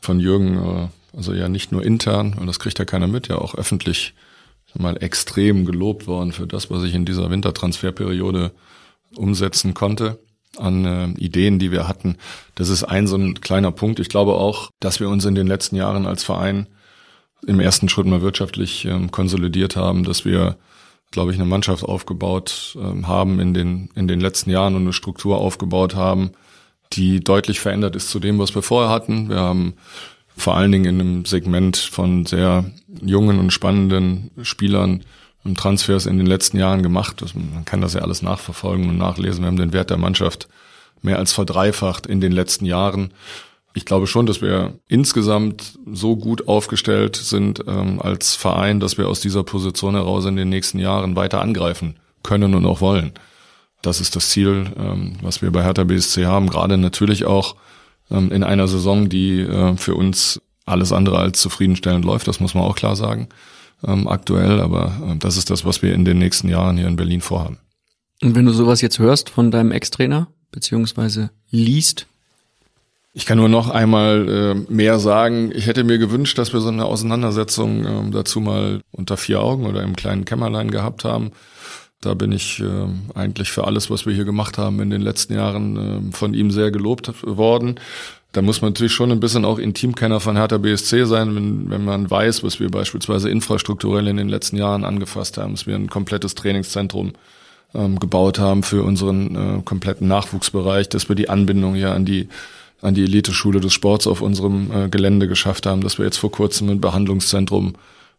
von 0.00 0.20
Jürgen 0.20 0.56
äh, 0.56 0.88
also 1.16 1.32
ja 1.32 1.48
nicht 1.48 1.72
nur 1.72 1.84
intern, 1.84 2.36
und 2.38 2.46
das 2.46 2.58
kriegt 2.58 2.78
ja 2.78 2.84
keiner 2.84 3.06
mit, 3.08 3.28
ja 3.28 3.38
auch 3.38 3.54
öffentlich 3.54 4.14
mal 4.74 5.02
extrem 5.02 5.64
gelobt 5.64 6.06
worden 6.06 6.32
für 6.32 6.46
das, 6.46 6.70
was 6.70 6.84
ich 6.84 6.94
in 6.94 7.06
dieser 7.06 7.30
Wintertransferperiode 7.30 8.52
umsetzen 9.14 9.74
konnte 9.74 10.18
an 10.58 10.84
äh, 10.84 11.08
Ideen, 11.18 11.58
die 11.58 11.70
wir 11.70 11.88
hatten. 11.88 12.16
Das 12.54 12.68
ist 12.68 12.84
ein 12.84 13.06
so 13.06 13.16
ein 13.16 13.40
kleiner 13.40 13.72
Punkt. 13.72 14.00
Ich 14.00 14.08
glaube 14.08 14.34
auch, 14.34 14.70
dass 14.80 15.00
wir 15.00 15.08
uns 15.08 15.24
in 15.24 15.34
den 15.34 15.46
letzten 15.46 15.76
Jahren 15.76 16.06
als 16.06 16.24
Verein 16.24 16.66
im 17.46 17.60
ersten 17.60 17.88
Schritt 17.88 18.06
mal 18.06 18.22
wirtschaftlich 18.22 18.84
ähm, 18.86 19.10
konsolidiert 19.10 19.76
haben, 19.76 20.04
dass 20.04 20.24
wir, 20.24 20.56
glaube 21.10 21.30
ich, 21.30 21.38
eine 21.38 21.46
Mannschaft 21.46 21.84
aufgebaut 21.84 22.76
ähm, 22.80 23.06
haben 23.06 23.38
in 23.40 23.54
den, 23.54 23.90
in 23.94 24.08
den 24.08 24.20
letzten 24.20 24.50
Jahren 24.50 24.74
und 24.74 24.82
eine 24.82 24.92
Struktur 24.92 25.38
aufgebaut 25.38 25.94
haben, 25.94 26.32
die 26.92 27.20
deutlich 27.20 27.60
verändert 27.60 27.96
ist 27.96 28.10
zu 28.10 28.18
dem, 28.18 28.38
was 28.38 28.54
wir 28.54 28.62
vorher 28.62 28.90
hatten. 28.90 29.28
Wir 29.28 29.40
haben 29.40 29.74
vor 30.36 30.56
allen 30.56 30.72
Dingen 30.72 30.84
in 30.84 31.00
einem 31.00 31.24
Segment 31.24 31.76
von 31.76 32.26
sehr 32.26 32.64
jungen 33.02 33.38
und 33.38 33.52
spannenden 33.52 34.30
Spielern 34.42 35.02
und 35.44 35.58
Transfers 35.58 36.06
in 36.06 36.18
den 36.18 36.26
letzten 36.26 36.58
Jahren 36.58 36.82
gemacht. 36.82 37.24
Man 37.34 37.64
kann 37.64 37.80
das 37.80 37.94
ja 37.94 38.02
alles 38.02 38.22
nachverfolgen 38.22 38.88
und 38.88 38.98
nachlesen. 38.98 39.42
Wir 39.42 39.46
haben 39.48 39.56
den 39.56 39.72
Wert 39.72 39.90
der 39.90 39.96
Mannschaft 39.96 40.48
mehr 41.02 41.18
als 41.18 41.32
verdreifacht 41.32 42.06
in 42.06 42.20
den 42.20 42.32
letzten 42.32 42.66
Jahren. 42.66 43.12
Ich 43.74 43.84
glaube 43.84 44.06
schon, 44.06 44.26
dass 44.26 44.42
wir 44.42 44.78
insgesamt 44.88 45.78
so 45.90 46.16
gut 46.16 46.48
aufgestellt 46.48 47.16
sind 47.16 47.62
ähm, 47.66 48.00
als 48.00 48.34
Verein, 48.34 48.80
dass 48.80 48.98
wir 48.98 49.08
aus 49.08 49.20
dieser 49.20 49.44
Position 49.44 49.94
heraus 49.94 50.24
in 50.24 50.36
den 50.36 50.48
nächsten 50.48 50.78
Jahren 50.78 51.14
weiter 51.14 51.40
angreifen 51.40 51.96
können 52.22 52.54
und 52.54 52.64
auch 52.66 52.80
wollen. 52.80 53.12
Das 53.82 54.00
ist 54.00 54.16
das 54.16 54.30
Ziel, 54.30 54.72
ähm, 54.78 55.16
was 55.20 55.42
wir 55.42 55.50
bei 55.52 55.62
Hertha 55.62 55.84
BSC 55.84 56.24
haben. 56.24 56.48
Gerade 56.48 56.78
natürlich 56.78 57.26
auch 57.26 57.54
ähm, 58.10 58.30
in 58.32 58.42
einer 58.44 58.68
Saison, 58.68 59.08
die 59.08 59.40
äh, 59.40 59.76
für 59.76 59.94
uns 59.94 60.40
alles 60.64 60.92
andere 60.92 61.18
als 61.18 61.40
zufriedenstellend 61.40 62.04
läuft, 62.04 62.28
das 62.28 62.40
muss 62.40 62.54
man 62.54 62.64
auch 62.64 62.76
klar 62.76 62.96
sagen, 62.96 63.28
ähm, 63.86 64.08
aktuell. 64.08 64.60
Aber 64.60 64.96
äh, 65.06 65.16
das 65.16 65.36
ist 65.36 65.50
das, 65.50 65.64
was 65.64 65.82
wir 65.82 65.94
in 65.94 66.04
den 66.04 66.18
nächsten 66.18 66.48
Jahren 66.48 66.76
hier 66.76 66.88
in 66.88 66.96
Berlin 66.96 67.20
vorhaben. 67.20 67.58
Und 68.22 68.34
wenn 68.34 68.46
du 68.46 68.52
sowas 68.52 68.80
jetzt 68.80 68.98
hörst 68.98 69.30
von 69.30 69.50
deinem 69.50 69.72
Ex-Trainer, 69.72 70.28
beziehungsweise 70.50 71.30
liest, 71.50 72.06
ich 73.12 73.24
kann 73.24 73.38
nur 73.38 73.48
noch 73.48 73.70
einmal 73.70 74.28
äh, 74.28 74.72
mehr 74.72 74.98
sagen. 74.98 75.50
Ich 75.54 75.66
hätte 75.66 75.84
mir 75.84 75.96
gewünscht, 75.96 76.36
dass 76.36 76.52
wir 76.52 76.60
so 76.60 76.68
eine 76.68 76.84
Auseinandersetzung 76.84 77.86
äh, 77.86 78.10
dazu 78.10 78.40
mal 78.40 78.82
unter 78.90 79.16
vier 79.16 79.40
Augen 79.40 79.64
oder 79.64 79.82
im 79.82 79.96
kleinen 79.96 80.26
Kämmerlein 80.26 80.70
gehabt 80.70 81.04
haben. 81.04 81.30
Da 82.06 82.14
bin 82.14 82.30
ich 82.30 82.60
äh, 82.60 83.18
eigentlich 83.18 83.50
für 83.50 83.66
alles, 83.66 83.90
was 83.90 84.06
wir 84.06 84.14
hier 84.14 84.24
gemacht 84.24 84.58
haben 84.58 84.80
in 84.80 84.90
den 84.90 85.00
letzten 85.00 85.34
Jahren, 85.34 86.10
äh, 86.12 86.16
von 86.16 86.34
ihm 86.34 86.52
sehr 86.52 86.70
gelobt 86.70 87.12
worden. 87.22 87.80
Da 88.30 88.42
muss 88.42 88.62
man 88.62 88.70
natürlich 88.70 88.92
schon 88.92 89.10
ein 89.10 89.18
bisschen 89.18 89.44
auch 89.44 89.58
Intimkenner 89.58 90.20
von 90.20 90.36
Hertha 90.36 90.58
BSC 90.58 91.04
sein, 91.04 91.34
wenn, 91.34 91.68
wenn 91.68 91.84
man 91.84 92.08
weiß, 92.08 92.44
was 92.44 92.60
wir 92.60 92.70
beispielsweise 92.70 93.28
infrastrukturell 93.28 94.06
in 94.06 94.18
den 94.18 94.28
letzten 94.28 94.56
Jahren 94.56 94.84
angefasst 94.84 95.36
haben, 95.36 95.54
dass 95.54 95.66
wir 95.66 95.74
ein 95.74 95.90
komplettes 95.90 96.34
Trainingszentrum 96.36 97.14
ähm, 97.74 97.98
gebaut 97.98 98.38
haben 98.38 98.62
für 98.62 98.84
unseren 98.84 99.34
äh, 99.58 99.62
kompletten 99.64 100.06
Nachwuchsbereich, 100.06 100.88
dass 100.88 101.08
wir 101.08 101.16
die 101.16 101.28
Anbindung 101.28 101.74
ja 101.74 101.92
an 101.92 102.04
die 102.04 102.28
an 102.82 102.94
die 102.94 103.04
Eliteschule 103.04 103.60
des 103.60 103.72
Sports 103.72 104.06
auf 104.06 104.20
unserem 104.20 104.70
äh, 104.70 104.88
Gelände 104.88 105.26
geschafft 105.26 105.66
haben, 105.66 105.80
dass 105.80 105.98
wir 105.98 106.04
jetzt 106.04 106.18
vor 106.18 106.30
kurzem 106.30 106.68
ein 106.68 106.80
Behandlungszentrum 106.80 107.74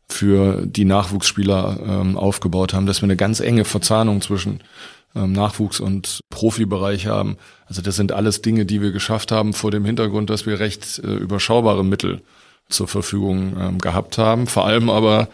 für 0.09 0.65
die 0.65 0.85
Nachwuchsspieler 0.85 1.79
ähm, 1.85 2.17
aufgebaut 2.17 2.73
haben, 2.73 2.85
dass 2.85 3.01
wir 3.01 3.05
eine 3.05 3.17
ganz 3.17 3.39
enge 3.39 3.65
Verzahnung 3.65 4.21
zwischen 4.21 4.61
ähm, 5.15 5.33
Nachwuchs- 5.33 5.79
und 5.81 6.21
Profibereich 6.29 7.07
haben. 7.07 7.37
Also 7.65 7.81
das 7.81 7.95
sind 7.95 8.11
alles 8.11 8.41
Dinge, 8.41 8.65
die 8.65 8.81
wir 8.81 8.91
geschafft 8.91 9.31
haben 9.31 9.53
vor 9.53 9.71
dem 9.71 9.85
Hintergrund, 9.85 10.29
dass 10.29 10.45
wir 10.45 10.59
recht 10.59 10.99
äh, 10.99 11.07
überschaubare 11.07 11.83
Mittel 11.83 12.21
zur 12.69 12.87
Verfügung 12.87 13.55
ähm, 13.59 13.77
gehabt 13.79 14.17
haben. 14.17 14.47
Vor 14.47 14.65
allem 14.65 14.89
aber 14.89 15.29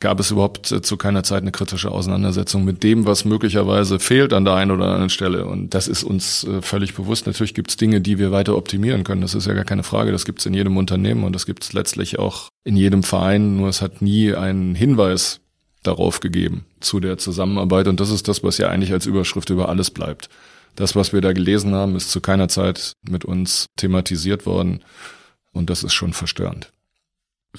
gab 0.00 0.20
es 0.20 0.30
überhaupt 0.30 0.70
äh, 0.70 0.82
zu 0.82 0.96
keiner 0.96 1.22
Zeit 1.22 1.42
eine 1.42 1.52
kritische 1.52 1.90
Auseinandersetzung 1.90 2.64
mit 2.64 2.82
dem, 2.82 3.06
was 3.06 3.24
möglicherweise 3.24 3.98
fehlt 3.98 4.32
an 4.32 4.44
der 4.44 4.54
einen 4.54 4.70
oder 4.70 4.86
anderen 4.86 5.10
Stelle. 5.10 5.46
Und 5.46 5.74
das 5.74 5.88
ist 5.88 6.04
uns 6.04 6.44
äh, 6.44 6.62
völlig 6.62 6.94
bewusst. 6.94 7.26
Natürlich 7.26 7.54
gibt 7.54 7.70
es 7.70 7.76
Dinge, 7.76 8.00
die 8.00 8.18
wir 8.18 8.30
weiter 8.30 8.56
optimieren 8.56 9.04
können. 9.04 9.22
Das 9.22 9.34
ist 9.34 9.46
ja 9.46 9.54
gar 9.54 9.64
keine 9.64 9.82
Frage. 9.82 10.12
Das 10.12 10.24
gibt 10.24 10.40
es 10.40 10.46
in 10.46 10.54
jedem 10.54 10.76
Unternehmen 10.76 11.24
und 11.24 11.34
das 11.34 11.46
gibt 11.46 11.64
es 11.64 11.72
letztlich 11.72 12.18
auch 12.18 12.48
in 12.64 12.76
jedem 12.76 13.02
Verein. 13.02 13.56
Nur 13.56 13.68
es 13.68 13.82
hat 13.82 14.02
nie 14.02 14.34
einen 14.34 14.74
Hinweis 14.74 15.40
darauf 15.82 16.20
gegeben 16.20 16.64
zu 16.80 17.00
der 17.00 17.18
Zusammenarbeit. 17.18 17.88
Und 17.88 18.00
das 18.00 18.10
ist 18.10 18.28
das, 18.28 18.42
was 18.42 18.58
ja 18.58 18.68
eigentlich 18.68 18.92
als 18.92 19.06
Überschrift 19.06 19.50
über 19.50 19.68
alles 19.68 19.90
bleibt. 19.90 20.28
Das, 20.76 20.94
was 20.94 21.12
wir 21.12 21.20
da 21.20 21.32
gelesen 21.32 21.74
haben, 21.74 21.96
ist 21.96 22.10
zu 22.10 22.20
keiner 22.20 22.48
Zeit 22.48 22.92
mit 23.08 23.24
uns 23.24 23.66
thematisiert 23.76 24.46
worden. 24.46 24.80
Und 25.52 25.70
das 25.70 25.82
ist 25.82 25.94
schon 25.94 26.12
verstörend. 26.12 26.70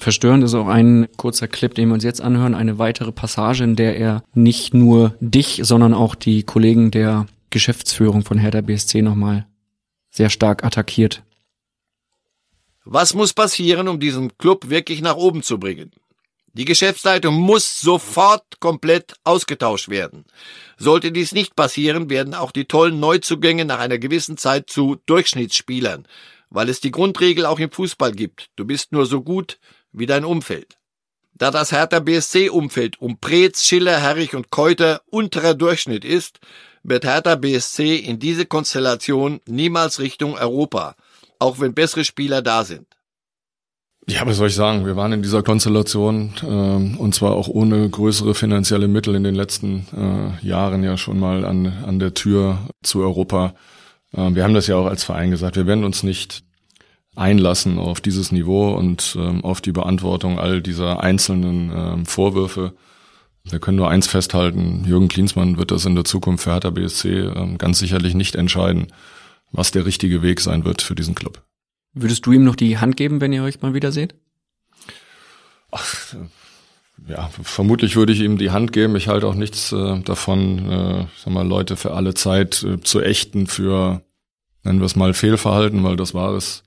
Verstörend 0.00 0.42
ist 0.42 0.54
auch 0.54 0.66
ein 0.66 1.08
kurzer 1.18 1.46
Clip, 1.46 1.74
den 1.74 1.88
wir 1.88 1.94
uns 1.94 2.04
jetzt 2.04 2.22
anhören, 2.22 2.54
eine 2.54 2.78
weitere 2.78 3.12
Passage, 3.12 3.64
in 3.64 3.76
der 3.76 3.98
er 3.98 4.24
nicht 4.32 4.72
nur 4.72 5.14
dich, 5.20 5.60
sondern 5.62 5.92
auch 5.92 6.14
die 6.14 6.42
Kollegen 6.42 6.90
der 6.90 7.26
Geschäftsführung 7.50 8.24
von 8.24 8.38
Hertha 8.38 8.62
BSC 8.62 9.02
nochmal 9.02 9.46
sehr 10.08 10.30
stark 10.30 10.64
attackiert. 10.64 11.22
Was 12.86 13.12
muss 13.12 13.34
passieren, 13.34 13.88
um 13.88 14.00
diesen 14.00 14.38
Club 14.38 14.70
wirklich 14.70 15.02
nach 15.02 15.16
oben 15.16 15.42
zu 15.42 15.58
bringen? 15.58 15.90
Die 16.54 16.64
Geschäftsleitung 16.64 17.34
muss 17.34 17.82
sofort 17.82 18.58
komplett 18.58 19.16
ausgetauscht 19.24 19.90
werden. 19.90 20.24
Sollte 20.78 21.12
dies 21.12 21.32
nicht 21.32 21.54
passieren, 21.56 22.08
werden 22.08 22.32
auch 22.32 22.52
die 22.52 22.64
tollen 22.64 23.00
Neuzugänge 23.00 23.66
nach 23.66 23.80
einer 23.80 23.98
gewissen 23.98 24.38
Zeit 24.38 24.70
zu 24.70 24.96
Durchschnittsspielern, 25.04 26.08
weil 26.48 26.70
es 26.70 26.80
die 26.80 26.90
Grundregel 26.90 27.44
auch 27.44 27.58
im 27.58 27.70
Fußball 27.70 28.12
gibt. 28.12 28.48
Du 28.56 28.64
bist 28.64 28.92
nur 28.92 29.04
so 29.04 29.20
gut 29.20 29.58
wie 29.92 30.06
dein 30.06 30.24
Umfeld. 30.24 30.76
Da 31.34 31.50
das 31.50 31.72
Hertha 31.72 32.00
BSC-Umfeld 32.00 33.00
um 33.00 33.18
Preetz, 33.18 33.64
Schiller, 33.64 33.98
Herrich 33.98 34.34
und 34.34 34.50
Keuter 34.50 35.00
unterer 35.06 35.54
Durchschnitt 35.54 36.04
ist, 36.04 36.38
wird 36.82 37.04
Hertha 37.04 37.36
BSC 37.36 37.96
in 37.96 38.18
diese 38.18 38.46
Konstellation 38.46 39.40
niemals 39.46 40.00
Richtung 40.00 40.34
Europa, 40.34 40.96
auch 41.38 41.60
wenn 41.60 41.74
bessere 41.74 42.04
Spieler 42.04 42.42
da 42.42 42.64
sind. 42.64 42.86
Ja, 44.06 44.26
was 44.26 44.38
soll 44.38 44.48
ich 44.48 44.54
sagen? 44.54 44.86
Wir 44.86 44.96
waren 44.96 45.12
in 45.12 45.22
dieser 45.22 45.42
Konstellation 45.42 46.32
äh, 46.42 46.46
und 46.98 47.14
zwar 47.14 47.32
auch 47.32 47.48
ohne 47.48 47.88
größere 47.88 48.34
finanzielle 48.34 48.88
Mittel 48.88 49.14
in 49.14 49.24
den 49.24 49.34
letzten 49.34 49.86
äh, 49.96 50.46
Jahren 50.46 50.82
ja 50.82 50.96
schon 50.96 51.20
mal 51.20 51.44
an, 51.44 51.66
an 51.86 51.98
der 51.98 52.14
Tür 52.14 52.58
zu 52.82 53.00
Europa. 53.00 53.54
Äh, 54.12 54.34
wir 54.34 54.42
haben 54.42 54.54
das 54.54 54.66
ja 54.66 54.76
auch 54.76 54.86
als 54.86 55.04
Verein 55.04 55.30
gesagt. 55.30 55.56
Wir 55.56 55.66
werden 55.66 55.84
uns 55.84 56.02
nicht 56.02 56.42
einlassen 57.16 57.78
auf 57.78 58.00
dieses 58.00 58.32
Niveau 58.32 58.72
und 58.72 59.16
ähm, 59.18 59.44
auf 59.44 59.60
die 59.60 59.72
Beantwortung 59.72 60.38
all 60.38 60.62
dieser 60.62 61.02
einzelnen 61.02 61.72
ähm, 61.74 62.06
Vorwürfe. 62.06 62.74
Wir 63.44 63.58
können 63.58 63.78
nur 63.78 63.90
eins 63.90 64.06
festhalten, 64.06 64.84
Jürgen 64.86 65.08
Klinsmann 65.08 65.56
wird 65.56 65.70
das 65.70 65.86
in 65.86 65.94
der 65.94 66.04
Zukunft 66.04 66.44
für 66.44 66.52
Hertha 66.52 66.70
BSC 66.70 67.08
ähm, 67.08 67.58
ganz 67.58 67.78
sicherlich 67.78 68.14
nicht 68.14 68.36
entscheiden, 68.36 68.88
was 69.50 69.70
der 69.70 69.86
richtige 69.86 70.22
Weg 70.22 70.40
sein 70.40 70.64
wird 70.64 70.82
für 70.82 70.94
diesen 70.94 71.14
Club. 71.14 71.42
Würdest 71.92 72.26
du 72.26 72.32
ihm 72.32 72.44
noch 72.44 72.54
die 72.54 72.78
Hand 72.78 72.96
geben, 72.96 73.20
wenn 73.20 73.32
ihr 73.32 73.42
euch 73.42 73.60
mal 73.62 73.74
wieder 73.74 73.90
seht? 73.90 74.14
Ach, 75.72 76.14
ja, 77.08 77.30
vermutlich 77.42 77.96
würde 77.96 78.12
ich 78.12 78.20
ihm 78.20 78.38
die 78.38 78.50
Hand 78.50 78.72
geben. 78.72 78.94
Ich 78.96 79.08
halte 79.08 79.26
auch 79.26 79.34
nichts 79.34 79.72
äh, 79.72 80.00
davon, 80.00 80.70
äh, 80.70 81.06
sag 81.16 81.32
mal, 81.32 81.46
Leute 81.46 81.76
für 81.76 81.92
alle 81.92 82.14
Zeit 82.14 82.62
äh, 82.62 82.80
zu 82.80 83.00
ächten 83.00 83.46
für, 83.46 84.02
nennen 84.62 84.80
wir 84.80 84.86
es 84.86 84.96
mal, 84.96 85.14
Fehlverhalten, 85.14 85.82
weil 85.82 85.96
das 85.96 86.14
war 86.14 86.34
es 86.34 86.62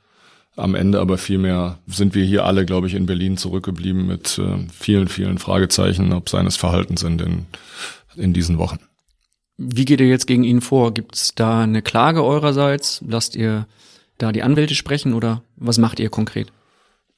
am 0.55 0.75
Ende. 0.75 0.99
Aber 0.99 1.17
vielmehr 1.17 1.79
sind 1.87 2.15
wir 2.15 2.25
hier 2.25 2.45
alle, 2.45 2.65
glaube 2.65 2.87
ich, 2.87 2.93
in 2.93 3.05
Berlin 3.05 3.37
zurückgeblieben 3.37 4.05
mit 4.05 4.37
äh, 4.39 4.67
vielen, 4.71 5.07
vielen 5.07 5.37
Fragezeichen, 5.37 6.13
ob 6.13 6.29
seines 6.29 6.55
Verhaltens 6.55 7.01
sind 7.01 7.21
in, 7.21 7.45
in 8.15 8.33
diesen 8.33 8.57
Wochen. 8.57 8.79
Wie 9.57 9.85
geht 9.85 10.01
ihr 10.01 10.07
jetzt 10.07 10.27
gegen 10.27 10.43
ihn 10.43 10.61
vor? 10.61 10.93
Gibt 10.93 11.15
es 11.15 11.35
da 11.35 11.61
eine 11.61 11.81
Klage 11.81 12.23
eurerseits? 12.23 13.03
Lasst 13.07 13.35
ihr 13.35 13.67
da 14.17 14.31
die 14.31 14.43
Anwälte 14.43 14.75
sprechen 14.75 15.13
oder 15.13 15.43
was 15.55 15.77
macht 15.77 15.99
ihr 15.99 16.09
konkret? 16.09 16.51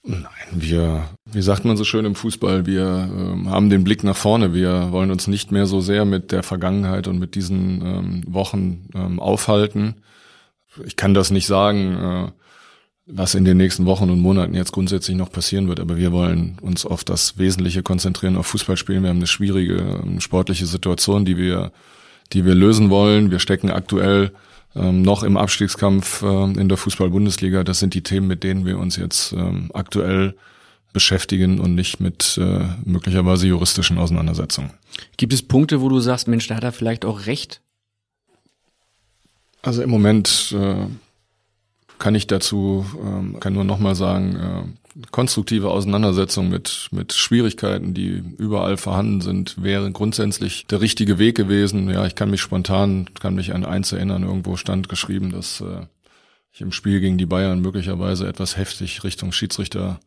Nein, 0.07 0.21
wir, 0.51 1.09
wie 1.25 1.41
sagt 1.41 1.65
man 1.65 1.77
so 1.77 1.83
schön 1.83 2.05
im 2.05 2.13
Fußball, 2.13 2.67
wir 2.67 3.09
ähm, 3.11 3.49
haben 3.49 3.71
den 3.71 3.83
Blick 3.83 4.03
nach 4.03 4.15
vorne. 4.15 4.53
Wir 4.53 4.91
wollen 4.91 5.09
uns 5.09 5.25
nicht 5.25 5.51
mehr 5.51 5.65
so 5.65 5.81
sehr 5.81 6.05
mit 6.05 6.31
der 6.31 6.43
Vergangenheit 6.43 7.07
und 7.07 7.17
mit 7.17 7.33
diesen 7.33 7.81
ähm, 7.81 8.23
Wochen 8.27 8.87
ähm, 8.93 9.19
aufhalten. 9.19 9.95
Ich 10.85 10.95
kann 10.95 11.15
das 11.15 11.31
nicht 11.31 11.47
sagen, 11.47 11.95
äh, 11.95 12.31
was 13.07 13.35
in 13.35 13.45
den 13.45 13.57
nächsten 13.57 13.85
Wochen 13.85 14.09
und 14.09 14.19
Monaten 14.19 14.55
jetzt 14.55 14.71
grundsätzlich 14.71 15.15
noch 15.15 15.31
passieren 15.31 15.67
wird, 15.67 15.79
aber 15.79 15.97
wir 15.97 16.11
wollen 16.11 16.57
uns 16.61 16.85
auf 16.85 17.03
das 17.03 17.37
Wesentliche 17.37 17.83
konzentrieren, 17.83 18.35
auf 18.35 18.47
Fußball 18.47 18.77
spielen. 18.77 19.03
Wir 19.03 19.09
haben 19.09 19.17
eine 19.17 19.27
schwierige 19.27 19.75
ähm, 19.75 20.19
sportliche 20.21 20.65
Situation, 20.65 21.23
die 21.23 21.37
wir, 21.37 21.71
die 22.33 22.45
wir 22.45 22.55
lösen 22.55 22.89
wollen. 22.89 23.29
Wir 23.29 23.39
stecken 23.39 23.69
aktuell 23.69 24.31
ähm, 24.75 25.03
noch 25.03 25.21
im 25.21 25.37
Abstiegskampf 25.37 26.23
äh, 26.23 26.43
in 26.59 26.67
der 26.67 26.77
Fußball-Bundesliga. 26.77 27.63
Das 27.63 27.79
sind 27.79 27.93
die 27.93 28.01
Themen, 28.01 28.27
mit 28.27 28.43
denen 28.43 28.65
wir 28.65 28.79
uns 28.79 28.95
jetzt 28.95 29.33
ähm, 29.33 29.69
aktuell 29.73 30.35
beschäftigen 30.91 31.59
und 31.59 31.75
nicht 31.75 31.99
mit 31.99 32.39
äh, 32.41 32.65
möglicherweise 32.85 33.45
juristischen 33.47 33.99
Auseinandersetzungen. 33.99 34.71
Gibt 35.17 35.33
es 35.33 35.43
Punkte, 35.43 35.81
wo 35.81 35.89
du 35.89 35.99
sagst, 35.99 36.27
Mensch, 36.27 36.47
da 36.47 36.55
hat 36.55 36.63
er 36.63 36.71
vielleicht 36.71 37.05
auch 37.05 37.27
recht? 37.27 37.61
Also 39.61 39.83
im 39.83 39.89
Moment 39.89 40.55
äh, 40.57 40.85
kann 41.99 42.15
ich 42.15 42.27
dazu, 42.27 42.85
ähm, 43.03 43.39
kann 43.39 43.53
nur 43.53 43.63
nochmal 43.63 43.95
sagen, 43.95 44.35
äh, 44.35 45.01
konstruktive 45.11 45.69
Auseinandersetzung 45.69 46.49
mit, 46.49 46.87
mit 46.91 47.13
Schwierigkeiten, 47.13 47.93
die 47.93 48.23
überall 48.37 48.77
vorhanden 48.77 49.21
sind, 49.21 49.61
wäre 49.61 49.91
grundsätzlich 49.91 50.67
der 50.67 50.81
richtige 50.81 51.19
Weg 51.19 51.35
gewesen. 51.35 51.89
Ja, 51.89 52.05
ich 52.05 52.15
kann 52.15 52.29
mich 52.29 52.41
spontan, 52.41 53.09
kann 53.19 53.35
mich 53.35 53.53
an 53.53 53.65
eins 53.65 53.91
erinnern, 53.91 54.23
irgendwo 54.23 54.55
stand 54.55 54.87
geschrieben, 54.87 55.31
dass 55.31 55.61
äh, 55.61 55.85
ich 56.53 56.61
im 56.61 56.71
Spiel 56.71 57.01
gegen 57.01 57.17
die 57.17 57.25
Bayern 57.25 57.59
möglicherweise 57.59 58.27
etwas 58.27 58.55
heftig 58.55 59.03
Richtung 59.03 59.33
Schiedsrichter 59.33 59.99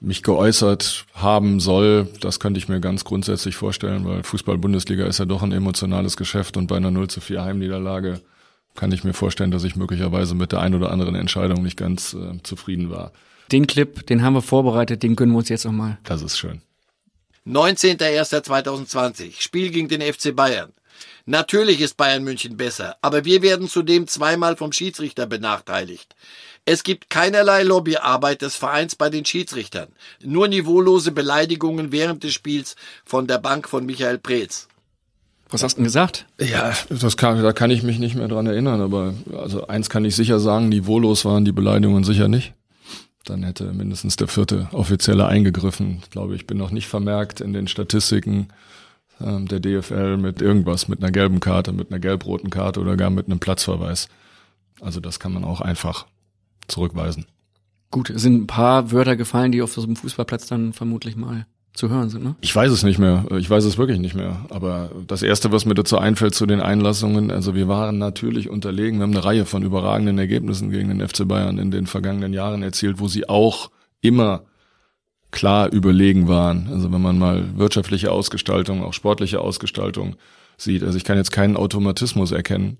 mich 0.00 0.22
geäußert 0.22 1.04
haben 1.14 1.60
soll. 1.60 2.08
Das 2.20 2.40
könnte 2.40 2.58
ich 2.58 2.68
mir 2.68 2.80
ganz 2.80 3.04
grundsätzlich 3.04 3.54
vorstellen, 3.54 4.04
weil 4.06 4.24
Fußball-Bundesliga 4.24 5.06
ist 5.06 5.18
ja 5.18 5.26
doch 5.26 5.42
ein 5.42 5.52
emotionales 5.52 6.16
Geschäft 6.16 6.56
und 6.56 6.66
bei 6.66 6.76
einer 6.76 6.90
0 6.90 7.08
zu 7.08 7.20
4 7.20 7.44
Heimniederlage 7.44 8.20
kann 8.74 8.92
ich 8.92 9.04
mir 9.04 9.12
vorstellen, 9.12 9.50
dass 9.50 9.64
ich 9.64 9.76
möglicherweise 9.76 10.34
mit 10.34 10.52
der 10.52 10.60
ein 10.60 10.74
oder 10.74 10.90
anderen 10.90 11.14
Entscheidung 11.14 11.62
nicht 11.62 11.76
ganz 11.76 12.14
äh, 12.14 12.42
zufrieden 12.42 12.90
war. 12.90 13.12
Den 13.50 13.66
Clip, 13.66 14.06
den 14.06 14.22
haben 14.22 14.34
wir 14.34 14.42
vorbereitet, 14.42 15.02
den 15.02 15.16
gönnen 15.16 15.34
wir 15.34 15.38
uns 15.38 15.48
jetzt 15.48 15.64
nochmal. 15.64 15.98
Das 16.04 16.22
ist 16.22 16.38
schön. 16.38 16.62
19.01.2020, 17.46 19.40
Spiel 19.40 19.70
gegen 19.70 19.88
den 19.88 20.00
FC 20.00 20.34
Bayern. 20.34 20.72
Natürlich 21.24 21.80
ist 21.80 21.96
Bayern 21.96 22.24
München 22.24 22.56
besser, 22.56 22.96
aber 23.00 23.24
wir 23.24 23.42
werden 23.42 23.68
zudem 23.68 24.06
zweimal 24.06 24.56
vom 24.56 24.72
Schiedsrichter 24.72 25.26
benachteiligt. 25.26 26.14
Es 26.64 26.82
gibt 26.82 27.10
keinerlei 27.10 27.64
Lobbyarbeit 27.64 28.42
des 28.42 28.56
Vereins 28.56 28.94
bei 28.96 29.10
den 29.10 29.24
Schiedsrichtern, 29.24 29.88
nur 30.22 30.48
niveaulose 30.48 31.10
Beleidigungen 31.10 31.90
während 31.92 32.22
des 32.22 32.34
Spiels 32.34 32.76
von 33.04 33.26
der 33.26 33.38
Bank 33.38 33.68
von 33.68 33.84
Michael 33.84 34.18
Preetz. 34.18 34.68
Was 35.52 35.62
hast 35.62 35.74
du 35.74 35.76
denn 35.76 35.84
gesagt? 35.84 36.26
Ja, 36.40 36.72
das 36.88 37.16
kann, 37.16 37.42
da 37.42 37.52
kann 37.52 37.70
ich 37.70 37.82
mich 37.82 37.98
nicht 37.98 38.14
mehr 38.14 38.28
dran 38.28 38.46
erinnern, 38.46 38.80
aber 38.80 39.14
also 39.36 39.66
eins 39.66 39.90
kann 39.90 40.04
ich 40.04 40.16
sicher 40.16 40.40
sagen, 40.40 40.68
niveaulos 40.68 41.24
waren 41.24 41.44
die 41.44 41.52
Beleidigungen 41.52 42.04
sicher 42.04 42.28
nicht. 42.28 42.54
Dann 43.24 43.42
hätte 43.42 43.72
mindestens 43.72 44.16
der 44.16 44.28
vierte 44.28 44.68
Offizielle 44.72 45.26
eingegriffen. 45.26 46.00
Ich 46.02 46.10
glaube, 46.10 46.34
ich 46.34 46.46
bin 46.46 46.58
noch 46.58 46.70
nicht 46.70 46.88
vermerkt 46.88 47.40
in 47.40 47.52
den 47.52 47.68
Statistiken 47.68 48.48
ähm, 49.20 49.46
der 49.46 49.60
DFL 49.60 50.16
mit 50.16 50.42
irgendwas, 50.42 50.88
mit 50.88 51.00
einer 51.02 51.12
gelben 51.12 51.38
Karte, 51.38 51.72
mit 51.72 51.90
einer 51.90 52.00
gelb-roten 52.00 52.50
Karte 52.50 52.80
oder 52.80 52.96
gar 52.96 53.10
mit 53.10 53.26
einem 53.26 53.38
Platzverweis. 53.38 54.08
Also 54.80 55.00
das 55.00 55.20
kann 55.20 55.32
man 55.32 55.44
auch 55.44 55.60
einfach 55.60 56.06
zurückweisen. 56.66 57.26
Gut, 57.90 58.08
es 58.10 58.22
sind 58.22 58.42
ein 58.42 58.46
paar 58.46 58.90
Wörter 58.90 59.16
gefallen, 59.16 59.52
die 59.52 59.62
auf 59.62 59.72
so 59.74 59.82
einem 59.82 59.96
Fußballplatz 59.96 60.46
dann 60.46 60.72
vermutlich 60.72 61.14
mal 61.14 61.46
zu 61.74 61.88
hören 61.88 62.10
sind, 62.10 62.22
ne? 62.22 62.34
Ich 62.42 62.54
weiß 62.54 62.70
es 62.70 62.82
nicht 62.82 62.98
mehr. 62.98 63.24
Ich 63.38 63.48
weiß 63.48 63.64
es 63.64 63.78
wirklich 63.78 63.98
nicht 63.98 64.14
mehr. 64.14 64.44
Aber 64.50 64.90
das 65.06 65.22
erste, 65.22 65.52
was 65.52 65.64
mir 65.64 65.74
dazu 65.74 65.98
einfällt 65.98 66.34
zu 66.34 66.44
den 66.44 66.60
Einlassungen, 66.60 67.30
also 67.30 67.54
wir 67.54 67.66
waren 67.66 67.98
natürlich 67.98 68.50
unterlegen. 68.50 68.98
Wir 68.98 69.04
haben 69.04 69.12
eine 69.12 69.24
Reihe 69.24 69.46
von 69.46 69.62
überragenden 69.62 70.18
Ergebnissen 70.18 70.70
gegen 70.70 70.88
den 70.88 71.06
FC 71.06 71.26
Bayern 71.26 71.58
in 71.58 71.70
den 71.70 71.86
vergangenen 71.86 72.34
Jahren 72.34 72.62
erzielt, 72.62 73.00
wo 73.00 73.08
sie 73.08 73.28
auch 73.28 73.70
immer 74.02 74.42
klar 75.30 75.72
überlegen 75.72 76.28
waren. 76.28 76.68
Also 76.70 76.92
wenn 76.92 77.00
man 77.00 77.18
mal 77.18 77.56
wirtschaftliche 77.56 78.12
Ausgestaltung, 78.12 78.84
auch 78.84 78.92
sportliche 78.92 79.40
Ausgestaltung 79.40 80.16
sieht. 80.58 80.82
Also 80.84 80.98
ich 80.98 81.04
kann 81.04 81.16
jetzt 81.16 81.32
keinen 81.32 81.56
Automatismus 81.56 82.32
erkennen, 82.32 82.76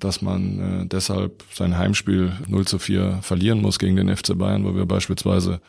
dass 0.00 0.22
man 0.22 0.82
äh, 0.82 0.86
deshalb 0.86 1.44
sein 1.52 1.76
Heimspiel 1.76 2.32
0 2.48 2.66
zu 2.66 2.78
4 2.78 3.18
verlieren 3.20 3.60
muss 3.60 3.78
gegen 3.78 3.96
den 3.96 4.14
FC 4.14 4.36
Bayern, 4.36 4.64
wo 4.64 4.74
wir 4.74 4.86
beispielsweise 4.86 5.60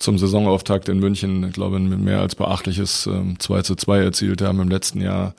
zum 0.00 0.18
Saisonauftakt 0.18 0.88
in 0.88 0.98
München, 0.98 1.44
ich 1.44 1.52
glaube, 1.52 1.76
ein 1.76 2.02
mehr 2.02 2.20
als 2.20 2.34
beachtliches 2.34 3.06
ähm, 3.06 3.38
2 3.38 3.62
zu 3.62 3.76
2 3.76 3.98
erzielt 4.00 4.42
haben 4.42 4.60
im 4.60 4.68
letzten 4.68 5.00
Jahr 5.00 5.34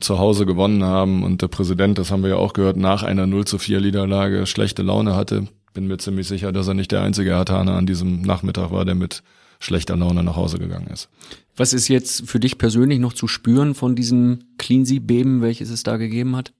zu 0.00 0.18
Hause 0.18 0.44
gewonnen 0.44 0.82
haben 0.82 1.22
und 1.22 1.42
der 1.42 1.48
Präsident, 1.48 1.98
das 1.98 2.10
haben 2.10 2.22
wir 2.22 2.30
ja 2.30 2.36
auch 2.36 2.52
gehört, 2.52 2.76
nach 2.76 3.04
einer 3.04 3.26
0 3.26 3.44
zu 3.44 3.58
4 3.58 3.80
Niederlage 3.80 4.46
schlechte 4.46 4.82
Laune 4.82 5.14
hatte. 5.14 5.46
Bin 5.72 5.86
mir 5.86 5.98
ziemlich 5.98 6.26
sicher, 6.26 6.52
dass 6.52 6.68
er 6.68 6.74
nicht 6.74 6.92
der 6.92 7.02
einzige 7.02 7.30
Hertaner 7.30 7.76
an 7.76 7.86
diesem 7.86 8.22
Nachmittag 8.22 8.72
war, 8.72 8.84
der 8.84 8.96
mit 8.96 9.22
schlechter 9.60 9.96
Laune 9.96 10.24
nach 10.24 10.36
Hause 10.36 10.58
gegangen 10.58 10.88
ist. 10.88 11.08
Was 11.56 11.72
ist 11.72 11.88
jetzt 11.88 12.28
für 12.28 12.40
dich 12.40 12.58
persönlich 12.58 12.98
noch 12.98 13.12
zu 13.12 13.28
spüren 13.28 13.74
von 13.74 13.94
diesem 13.94 14.40
Cleansea-Beben, 14.58 15.40
welches 15.40 15.70
es 15.70 15.84
da 15.84 15.96
gegeben 15.96 16.34
hat? 16.36 16.52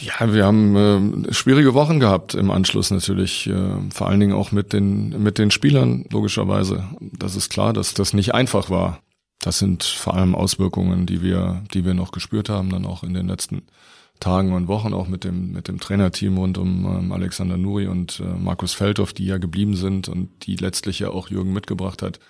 Ja, 0.00 0.32
wir 0.32 0.44
haben 0.44 1.26
äh, 1.26 1.32
schwierige 1.32 1.74
Wochen 1.74 2.00
gehabt 2.00 2.34
im 2.34 2.50
Anschluss 2.50 2.90
natürlich, 2.90 3.46
äh, 3.48 3.90
vor 3.92 4.08
allen 4.08 4.20
Dingen 4.20 4.32
auch 4.32 4.52
mit 4.52 4.72
den 4.72 5.22
mit 5.22 5.38
den 5.38 5.50
Spielern 5.50 6.04
logischerweise. 6.10 6.88
Das 7.00 7.36
ist 7.36 7.50
klar, 7.50 7.72
dass 7.72 7.94
das 7.94 8.12
nicht 8.12 8.34
einfach 8.34 8.70
war. 8.70 9.00
Das 9.40 9.58
sind 9.58 9.82
vor 9.82 10.14
allem 10.14 10.34
Auswirkungen, 10.34 11.06
die 11.06 11.22
wir 11.22 11.62
die 11.74 11.84
wir 11.84 11.94
noch 11.94 12.12
gespürt 12.12 12.48
haben, 12.48 12.70
dann 12.70 12.86
auch 12.86 13.02
in 13.02 13.14
den 13.14 13.28
letzten 13.28 13.62
Tagen 14.20 14.52
und 14.52 14.68
Wochen 14.68 14.94
auch 14.94 15.08
mit 15.08 15.24
dem 15.24 15.52
mit 15.52 15.68
dem 15.68 15.80
Trainerteam 15.80 16.38
rund 16.38 16.58
um 16.58 16.84
ähm, 16.84 17.12
Alexander 17.12 17.56
Nuri 17.56 17.86
und 17.88 18.20
äh, 18.20 18.38
Markus 18.38 18.72
Feldhoff, 18.72 19.12
die 19.12 19.26
ja 19.26 19.38
geblieben 19.38 19.76
sind 19.76 20.08
und 20.08 20.46
die 20.46 20.56
letztlich 20.56 21.00
ja 21.00 21.10
auch 21.10 21.28
Jürgen 21.30 21.52
mitgebracht 21.52 22.02
hat 22.02 22.20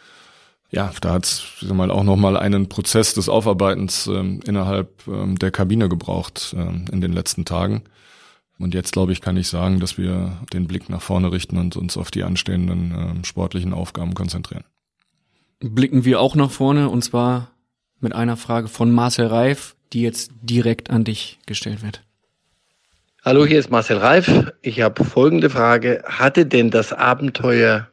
ja, 0.73 0.91
da 1.03 1.13
hat 1.13 1.25
es 1.27 1.63
mal 1.71 1.91
auch 1.91 2.03
noch 2.03 2.17
mal 2.17 2.37
einen 2.37 2.69
Prozess 2.69 3.13
des 3.13 3.29
Aufarbeitens 3.29 4.07
ähm, 4.07 4.41
innerhalb 4.47 5.07
ähm, 5.07 5.39
der 5.39 5.51
Kabine 5.51 5.91
gebraucht 5.91 6.55
ähm, 6.57 6.87
in 6.91 7.03
den 7.03 7.13
letzten 7.13 7.45
Tagen. 7.45 7.83
Und 8.59 8.75
jetzt 8.75 8.93
glaube 8.93 9.13
ich, 9.13 9.21
kann 9.21 9.37
ich 9.37 9.49
sagen, 9.49 9.81
dass 9.81 9.99
wir 9.99 10.39
den 10.53 10.67
Blick 10.67 10.89
nach 10.89 11.03
vorne 11.03 11.31
richten 11.31 11.59
und 11.59 11.77
uns 11.77 11.99
auf 11.99 12.11
die 12.11 12.23
anstehenden 12.23 12.95
ähm, 12.97 13.25
sportlichen 13.25 13.75
Aufgaben 13.75 14.15
konzentrieren. 14.15 14.65
Blicken 15.61 16.07
wir 16.07 16.21
auch 16.21 16.35
nach 16.37 16.51
vorne 16.51 16.89
und 16.89 17.03
zwar 17.05 17.51
mit 18.01 18.15
einer 18.15 18.39
Frage 18.39 18.69
von 18.69 18.91
Marcel 18.93 19.27
Reif, 19.27 19.77
die 19.93 20.01
jetzt 20.01 20.33
direkt 20.41 20.91
an 20.91 21.05
dich 21.05 21.39
gestellt 21.45 21.83
wird. 21.83 22.03
Hallo, 23.23 23.45
hier 23.45 23.59
ist 23.59 23.71
Marcel 23.71 23.99
Reif. 23.99 24.53
Ich 24.63 24.81
habe 24.81 25.05
folgende 25.05 25.51
Frage. 25.51 26.03
Hatte 26.07 26.47
denn 26.47 26.71
das 26.71 26.93
Abenteuer 26.93 27.92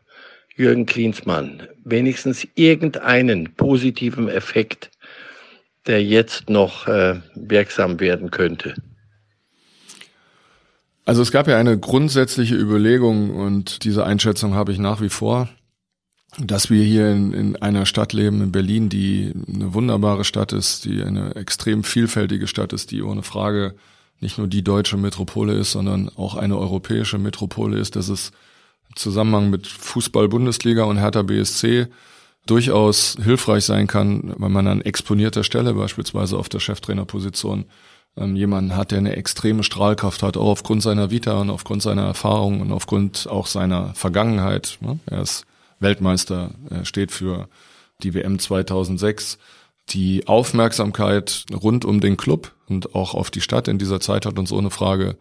Jürgen 0.60 0.86
Klinsmann 0.86 1.63
wenigstens 1.86 2.45
irgendeinen 2.56 3.56
positiven 3.56 4.28
Effekt, 4.28 4.91
der 5.88 6.04
jetzt 6.04 6.50
noch 6.50 6.86
äh, 6.86 7.22
wirksam 7.34 8.02
werden 8.02 8.30
könnte? 8.30 8.76
Also 11.06 11.22
es 11.22 11.32
gab 11.32 11.48
ja 11.48 11.58
eine 11.58 11.80
grundsätzliche 11.80 12.56
Überlegung 12.56 13.32
und 13.32 13.86
diese 13.86 14.06
Einschätzung 14.06 14.54
habe 14.54 14.74
ich 14.74 14.80
nach 14.80 15.00
wie 15.02 15.10
vor, 15.10 15.48
dass 16.38 16.69
wir 16.69 16.84
hier 16.84 17.10
in, 17.10 17.34
in 17.34 17.56
einer 17.56 17.86
Stadt 17.86 18.12
leben, 18.12 18.41
in 18.41 18.52
Berlin, 18.52 18.89
die 18.89 19.34
eine 19.48 19.74
wunderbare 19.74 20.26
Stadt 20.26 20.52
ist, 20.52 20.84
die 20.84 21.02
eine 21.02 21.36
extrem 21.36 21.86
vielfältige 21.86 22.48
Stadt 22.48 22.74
ist, 22.74 22.91
die 22.91 23.02
ohne 23.02 23.24
Frage 23.24 23.76
nicht 24.19 24.38
nur 24.38 24.48
die 24.48 24.62
deutsche 24.62 24.98
Metropole 24.98 25.54
ist, 25.54 25.72
sondern 25.72 26.10
auch 26.17 26.36
eine 26.36 26.58
europäische 26.58 27.17
Metropole 27.17 27.80
ist, 27.80 27.95
dass 27.95 28.10
es 28.10 28.32
Zusammenhang 28.95 29.49
mit 29.49 29.67
Fußball-Bundesliga 29.67 30.84
und 30.84 30.97
Hertha 30.97 31.21
BSC 31.21 31.88
durchaus 32.45 33.15
hilfreich 33.21 33.65
sein 33.65 33.88
kann, 33.88 34.34
wenn 34.38 34.52
man 34.52 34.67
an 34.67 34.82
exponierter 34.82 35.43
Stelle 35.43 35.73
beispielsweise 35.73 36.38
auf 36.38 36.49
der 36.49 36.60
Cheftrainerposition 36.60 37.65
ähm, 38.17 38.36
jemanden 38.36 38.75
hat, 38.75 38.91
der 38.91 38.97
eine 38.97 39.15
extreme 39.15 39.63
Strahlkraft 39.63 40.23
hat, 40.23 40.38
auch 40.38 40.47
aufgrund 40.47 40.82
seiner 40.82 41.12
Vita 41.12 41.39
und 41.39 41.49
aufgrund 41.49 41.82
seiner 41.82 42.06
Erfahrung 42.06 42.62
und 42.62 42.71
aufgrund 42.71 43.28
auch 43.30 43.47
seiner 43.47 43.93
Vergangenheit. 43.93 44.78
Ne? 44.82 44.99
Er 45.06 45.21
ist 45.21 45.45
Weltmeister, 45.80 46.52
er 46.69 46.86
steht 46.86 47.12
für 47.12 47.47
die 48.02 48.13
WM 48.13 48.39
2006. 48.39 49.38
Die 49.89 50.28
Aufmerksamkeit 50.28 51.45
rund 51.52 51.86
um 51.86 51.99
den 51.99 52.17
Club 52.17 52.52
und 52.67 52.95
auch 52.95 53.13
auf 53.13 53.32
die 53.32 53.41
Stadt 53.41 53.67
in 53.67 53.78
dieser 53.78 53.99
Zeit 53.99 54.25
hat 54.25 54.38
uns 54.38 54.52
ohne 54.52 54.69
Frage 54.69 55.17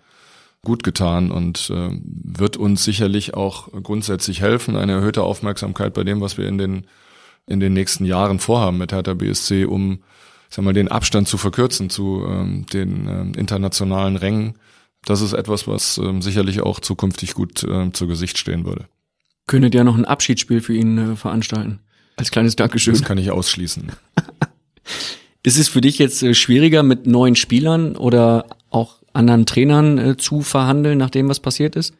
gut 0.68 0.84
getan 0.84 1.32
und 1.32 1.70
äh, 1.70 1.90
wird 2.00 2.56
uns 2.56 2.84
sicherlich 2.84 3.34
auch 3.34 3.68
grundsätzlich 3.82 4.40
helfen, 4.42 4.76
eine 4.76 4.92
erhöhte 4.92 5.22
Aufmerksamkeit 5.22 5.94
bei 5.94 6.04
dem, 6.04 6.20
was 6.20 6.38
wir 6.38 6.46
in 6.46 6.58
den 6.58 6.86
in 7.46 7.60
den 7.60 7.72
nächsten 7.72 8.04
Jahren 8.04 8.38
vorhaben 8.38 8.76
mit 8.76 8.92
Hertha 8.92 9.14
BSC, 9.14 9.64
um 9.64 10.00
sag 10.50 10.64
mal 10.66 10.74
den 10.74 10.88
Abstand 10.88 11.26
zu 11.28 11.38
verkürzen 11.38 11.88
zu 11.88 12.22
ähm, 12.28 12.66
den 12.72 13.08
ähm, 13.08 13.32
internationalen 13.34 14.16
Rängen. 14.16 14.58
Das 15.04 15.22
ist 15.22 15.32
etwas, 15.32 15.66
was 15.66 15.98
ähm, 15.98 16.20
sicherlich 16.20 16.60
auch 16.60 16.78
zukünftig 16.80 17.32
gut 17.32 17.64
äh, 17.64 17.90
zu 17.92 18.06
Gesicht 18.06 18.36
stehen 18.36 18.66
würde. 18.66 18.86
Könntet 19.46 19.74
ja 19.74 19.82
noch 19.82 19.96
ein 19.96 20.04
Abschiedsspiel 20.04 20.60
für 20.60 20.74
ihn 20.74 20.98
äh, 20.98 21.16
veranstalten. 21.16 21.80
Als 22.16 22.30
kleines 22.30 22.56
Dankeschön. 22.56 22.92
Das 22.92 23.02
kann 23.02 23.16
ich 23.16 23.30
ausschließen. 23.30 23.92
ist 25.42 25.58
es 25.58 25.68
für 25.68 25.80
dich 25.80 25.98
jetzt 25.98 26.22
äh, 26.22 26.34
schwieriger 26.34 26.82
mit 26.82 27.06
neuen 27.06 27.36
Spielern 27.36 27.96
oder 27.96 28.44
auch 28.70 28.97
anderen 29.18 29.46
Trainern 29.46 29.98
äh, 29.98 30.16
zu 30.16 30.42
verhandeln, 30.42 30.98
nachdem 30.98 31.28
was 31.28 31.40
passiert 31.40 31.76
ist? 31.76 31.94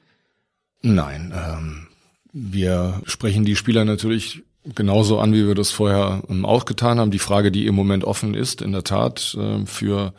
Nein, 0.82 1.34
ähm, 1.34 1.88
wir 2.32 3.02
sprechen 3.04 3.44
die 3.44 3.56
Spieler 3.56 3.84
natürlich 3.84 4.42
genauso 4.74 5.18
an, 5.18 5.32
wie 5.32 5.46
wir 5.46 5.54
das 5.54 5.70
vorher 5.70 6.22
ähm, 6.28 6.44
auch 6.44 6.64
getan 6.64 6.98
haben. 6.98 7.10
Die 7.10 7.18
Frage, 7.18 7.50
die 7.50 7.66
im 7.66 7.74
Moment 7.74 8.04
offen 8.04 8.34
ist, 8.34 8.62
in 8.62 8.72
der 8.72 8.84
Tat 8.84 9.36
äh, 9.38 9.66
für 9.66 10.14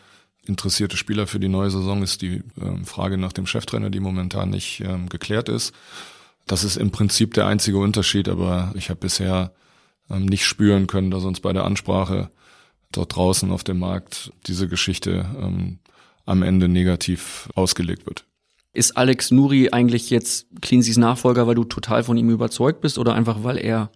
interessierte 0.45 0.97
Spieler 0.97 1.27
für 1.27 1.39
die 1.39 1.47
neue 1.47 1.69
Saison, 1.69 2.03
ist 2.03 2.21
die 2.21 2.43
äh, 2.59 2.83
Frage 2.83 3.17
nach 3.17 3.33
dem 3.33 3.45
Cheftrainer, 3.45 3.89
die 3.89 3.99
momentan 3.99 4.49
nicht 4.49 4.81
äh, 4.81 4.97
geklärt 5.09 5.49
ist. 5.49 5.73
Das 6.47 6.63
ist 6.63 6.77
im 6.77 6.91
Prinzip 6.91 7.33
der 7.35 7.45
einzige 7.45 7.77
Unterschied, 7.77 8.27
aber 8.27 8.73
ich 8.75 8.89
habe 8.89 8.99
bisher 8.99 9.51
ähm, 10.09 10.25
nicht 10.25 10.45
spüren 10.45 10.87
können, 10.87 11.11
dass 11.11 11.23
uns 11.23 11.39
bei 11.39 11.53
der 11.53 11.63
Ansprache 11.63 12.31
dort 12.91 13.15
draußen 13.15 13.51
auf 13.51 13.63
dem 13.63 13.79
Markt 13.79 14.31
diese 14.47 14.67
Geschichte 14.67 15.25
ähm, 15.39 15.79
am 16.29 16.43
Ende 16.43 16.67
negativ 16.67 17.49
ausgelegt 17.55 18.05
wird. 18.05 18.25
Ist 18.71 18.95
Alex 18.97 19.31
Nuri 19.31 19.69
eigentlich 19.71 20.09
jetzt 20.09 20.47
Cleanseys 20.61 20.97
Nachfolger, 20.97 21.47
weil 21.47 21.55
du 21.55 21.63
total 21.63 22.03
von 22.03 22.17
ihm 22.17 22.29
überzeugt 22.29 22.81
bist 22.81 22.97
oder 22.99 23.15
einfach 23.15 23.43
weil 23.43 23.57
er 23.57 23.91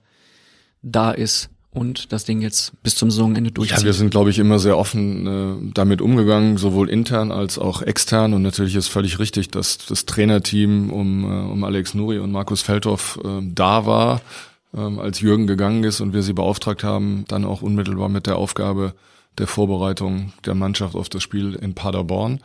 da 0.82 1.12
ist 1.12 1.50
und 1.70 2.12
das 2.12 2.26
Ding 2.26 2.42
jetzt 2.42 2.82
bis 2.82 2.96
zum 2.96 3.12
Saisonende 3.12 3.52
durchzieht? 3.52 3.80
Ja, 3.80 3.86
wir 3.86 3.94
sind, 3.94 4.10
glaube 4.10 4.32
ich, 4.32 4.40
immer 4.40 4.60
sehr 4.60 4.78
offen 4.78 5.28
äh, 5.28 5.72
damit 5.74 6.02
umgegangen, 6.02 6.58
sowohl 6.58 6.90
intern 6.90 7.32
als 7.32 7.60
auch 7.60 7.82
extern. 7.82 8.34
Und 8.34 8.42
natürlich 8.42 8.76
ist 8.76 8.88
völlig 8.88 9.20
richtig, 9.20 9.50
dass 9.50 9.78
das 9.78 10.06
Trainerteam 10.06 10.92
um, 10.92 11.24
äh, 11.24 11.52
um 11.52 11.64
Alex 11.64 11.94
Nuri 11.94 12.20
und 12.20 12.32
Markus 12.32 12.62
Feldhoff 12.62 13.20
äh, 13.24 13.42
da 13.42 13.86
war, 13.86 14.22
äh, 14.74 14.80
als 14.80 15.22
Jürgen 15.22 15.48
gegangen 15.48 15.84
ist 15.84 16.02
und 16.02 16.14
wir 16.14 16.24
sie 16.24 16.34
beauftragt 16.34 16.84
haben, 16.84 17.26
dann 17.28 17.46
auch 17.46 17.62
unmittelbar 17.62 18.10
mit 18.10 18.28
der 18.28 18.38
Aufgabe, 18.38 18.94
der 19.38 19.48
Vorbereitung 19.48 20.34
der 20.46 20.56
Mannschaft 20.56 20.96
auf 20.96 21.10
das 21.10 21.24
Spiel 21.24 21.56
in 21.56 21.74
Paderborn, 21.74 22.40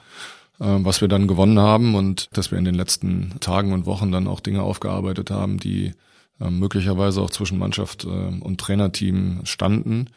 äh, 0.61 0.65
was 0.67 1.01
wir 1.01 1.09
dann 1.09 1.29
gewonnen 1.29 1.59
haben 1.59 1.95
und 1.95 2.29
dass 2.33 2.51
wir 2.51 2.59
in 2.59 2.65
den 2.65 2.75
letzten 2.75 3.39
Tagen 3.41 3.73
und 3.73 3.87
Wochen 3.87 4.13
dann 4.13 4.27
auch 4.27 4.41
Dinge 4.41 4.63
aufgearbeitet 4.63 5.31
haben, 5.31 5.59
die 5.59 5.93
äh, 6.41 6.51
möglicherweise 6.51 7.21
auch 7.21 7.31
zwischen 7.31 7.59
Mannschaft 7.59 8.05
äh, 8.05 8.09
und 8.09 8.61
Trainerteam 8.61 9.41
standen. 9.45 10.11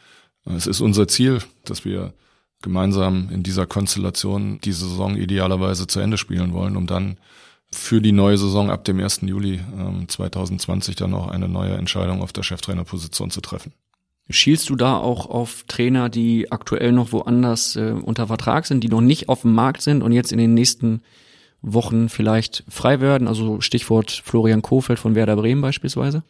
Es 0.46 0.66
ist 0.66 0.82
unser 0.82 1.08
Ziel, 1.08 1.40
dass 1.66 1.86
wir 1.86 2.14
gemeinsam 2.62 3.30
in 3.32 3.44
dieser 3.44 3.68
Konstellation 3.68 4.60
diese 4.64 4.88
Saison 4.88 5.16
idealerweise 5.16 5.88
zu 5.88 6.00
Ende 6.00 6.18
spielen 6.18 6.54
wollen, 6.54 6.78
um 6.78 6.88
dann 6.88 7.18
für 7.72 8.02
die 8.02 8.12
neue 8.12 8.38
Saison 8.38 8.70
ab 8.70 8.84
dem 8.84 9.00
1. 9.00 9.22
Juli 9.22 9.62
2020 10.08 10.96
dann 10.96 11.14
auch 11.14 11.30
eine 11.30 11.48
neue 11.48 11.74
Entscheidung 11.74 12.22
auf 12.22 12.34
der 12.34 12.44
Cheftrainerposition 12.44 13.32
zu 13.32 13.40
treffen. 13.42 13.72
Schielst 14.32 14.70
du 14.70 14.76
da 14.76 14.98
auch 14.98 15.28
auf 15.28 15.64
Trainer, 15.68 16.10
die 16.10 16.52
aktuell 16.52 16.92
noch 16.92 17.12
woanders 17.12 17.76
äh, 17.76 17.92
unter 17.92 18.28
Vertrag 18.28 18.66
sind, 18.66 18.84
die 18.84 18.90
noch 18.90 19.02
nicht 19.02 19.30
auf 19.30 19.42
dem 19.42 19.54
Markt 19.54 19.82
sind 19.82 20.02
und 20.02 20.12
jetzt 20.12 20.32
in 20.32 20.38
den 20.38 20.54
nächsten 20.54 21.02
Wochen 21.62 22.10
vielleicht 22.10 22.64
frei 22.70 23.02
werden? 23.02 23.28
Also 23.28 23.62
Stichwort 23.62 24.12
Florian 24.12 24.62
Kofeld 24.62 25.00
von 25.00 25.16
Werder 25.16 25.36
Bremen 25.36 25.62
beispielsweise. 25.62 26.24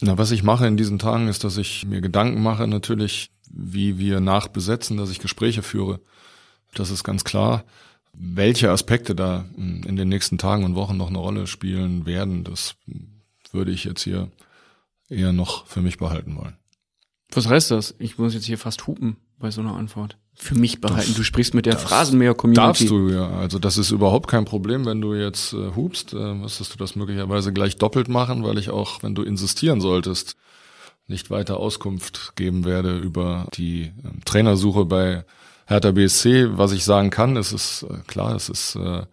Na, 0.00 0.18
was 0.18 0.32
ich 0.32 0.42
mache 0.42 0.66
in 0.66 0.76
diesen 0.76 0.98
Tagen 0.98 1.28
ist, 1.28 1.44
dass 1.44 1.56
ich 1.56 1.86
mir 1.86 2.00
Gedanken 2.00 2.42
mache 2.42 2.66
natürlich, 2.66 3.30
wie 3.48 3.98
wir 3.98 4.20
nachbesetzen, 4.20 4.96
dass 4.96 5.10
ich 5.10 5.20
Gespräche 5.20 5.62
führe. 5.62 6.00
Das 6.74 6.90
ist 6.90 7.04
ganz 7.04 7.22
klar. 7.22 7.64
Welche 8.12 8.70
Aspekte 8.70 9.14
da 9.14 9.44
in 9.56 9.96
den 9.96 10.08
nächsten 10.08 10.38
Tagen 10.38 10.64
und 10.64 10.74
Wochen 10.74 10.96
noch 10.96 11.08
eine 11.08 11.18
Rolle 11.18 11.46
spielen 11.46 12.04
werden, 12.04 12.44
das 12.44 12.74
würde 13.52 13.70
ich 13.70 13.84
jetzt 13.84 14.02
hier 14.02 14.28
eher 15.08 15.32
noch 15.32 15.66
für 15.66 15.80
mich 15.80 15.98
behalten 15.98 16.36
wollen. 16.36 16.56
Was 17.34 17.48
heißt 17.48 17.70
das? 17.70 17.94
Ich 17.98 18.18
muss 18.18 18.34
jetzt 18.34 18.46
hier 18.46 18.58
fast 18.58 18.86
hupen 18.86 19.16
bei 19.38 19.50
so 19.50 19.60
einer 19.60 19.74
Antwort. 19.74 20.16
Für 20.34 20.54
mich 20.54 20.80
behalten. 20.80 21.08
Das, 21.08 21.16
du 21.16 21.22
sprichst 21.22 21.54
mit 21.54 21.66
der 21.66 21.76
Phrasenmäher-Community. 21.76 22.66
Darfst 22.66 22.90
du 22.90 23.08
ja. 23.10 23.28
Also 23.30 23.58
das 23.58 23.76
ist 23.76 23.90
überhaupt 23.90 24.28
kein 24.28 24.44
Problem, 24.44 24.86
wenn 24.86 25.00
du 25.00 25.14
jetzt 25.14 25.52
äh, 25.52 25.72
hupst. 25.74 26.14
Äh, 26.14 26.34
müsstest 26.34 26.72
du 26.72 26.78
das 26.78 26.96
möglicherweise 26.96 27.52
gleich 27.52 27.76
doppelt 27.76 28.08
machen, 28.08 28.42
weil 28.44 28.58
ich 28.58 28.70
auch, 28.70 29.02
wenn 29.02 29.14
du 29.14 29.22
insistieren 29.22 29.80
solltest, 29.80 30.36
nicht 31.06 31.30
weiter 31.30 31.58
Auskunft 31.58 32.32
geben 32.36 32.64
werde 32.64 32.98
über 32.98 33.46
die 33.54 33.82
äh, 33.82 34.20
Trainersuche 34.24 34.84
bei 34.84 35.24
Hertha 35.66 35.90
BSC. 35.90 36.56
Was 36.56 36.72
ich 36.72 36.84
sagen 36.84 37.10
kann, 37.10 37.36
es 37.36 37.52
ist 37.52 37.84
äh, 37.84 37.98
klar, 38.06 38.34
es 38.34 38.48
ist 38.48 38.76
äh, 38.76 39.04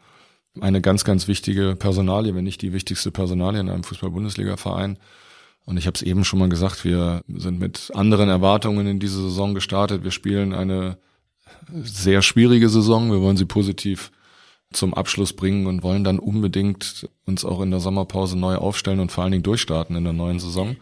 eine 0.62 0.82
ganz, 0.82 1.04
ganz 1.04 1.28
wichtige 1.28 1.76
Personalie, 1.76 2.36
wenn 2.36 2.44
nicht 2.44 2.62
die 2.62 2.74
wichtigste 2.74 3.12
Personalie 3.12 3.60
in 3.60 3.70
einem 3.70 3.84
Fußball-Bundesliga-Verein. 3.84 4.98
Und 5.70 5.78
ich 5.78 5.86
habe 5.86 5.94
es 5.94 6.02
eben 6.02 6.24
schon 6.24 6.40
mal 6.40 6.50
gesagt, 6.50 6.84
wir 6.84 7.22
sind 7.28 7.60
mit 7.60 7.92
anderen 7.94 8.28
Erwartungen 8.28 8.88
in 8.88 9.00
diese 9.00 9.22
Saison 9.22 9.54
gestartet. 9.54 10.04
Wir 10.04 10.10
spielen 10.10 10.52
eine 10.52 10.98
sehr 11.72 12.24
schwierige 12.24 12.70
Saison. 12.70 13.12
Wir 13.12 13.22
wollen 13.22 13.38
sie 13.38 13.46
positiv 13.46 14.12
zum 14.74 14.96
Abschluss 14.96 15.34
bringen 15.34 15.68
und 15.68 15.84
wollen 15.84 16.04
dann 16.04 16.18
unbedingt 16.18 17.08
uns 17.28 17.46
auch 17.46 17.62
in 17.62 17.70
der 17.70 17.82
Sommerpause 17.82 18.36
neu 18.36 18.56
aufstellen 18.56 19.00
und 19.00 19.12
vor 19.12 19.24
allen 19.24 19.32
Dingen 19.32 19.44
durchstarten 19.44 19.96
in 19.96 20.06
der 20.06 20.14
neuen 20.14 20.40
Saison. 20.40 20.76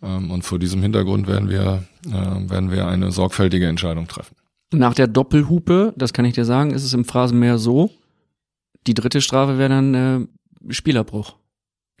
Ähm, 0.00 0.30
und 0.30 0.42
vor 0.42 0.60
diesem 0.60 0.80
Hintergrund 0.80 1.26
werden 1.26 1.50
wir, 1.50 1.82
äh, 2.06 2.50
werden 2.50 2.70
wir 2.70 2.86
eine 2.86 3.10
sorgfältige 3.10 3.66
Entscheidung 3.66 4.06
treffen. 4.06 4.36
Nach 4.72 4.94
der 4.94 5.08
Doppelhupe, 5.08 5.92
das 5.96 6.12
kann 6.12 6.24
ich 6.24 6.34
dir 6.34 6.44
sagen, 6.44 6.70
ist 6.70 6.84
es 6.84 6.94
im 6.94 7.04
Phrasenmeer 7.04 7.58
so, 7.58 7.90
die 8.86 8.94
dritte 8.94 9.20
Strafe 9.20 9.58
wäre 9.58 9.70
dann 9.70 9.94
äh, 9.94 10.72
Spielabbruch. 10.72 11.34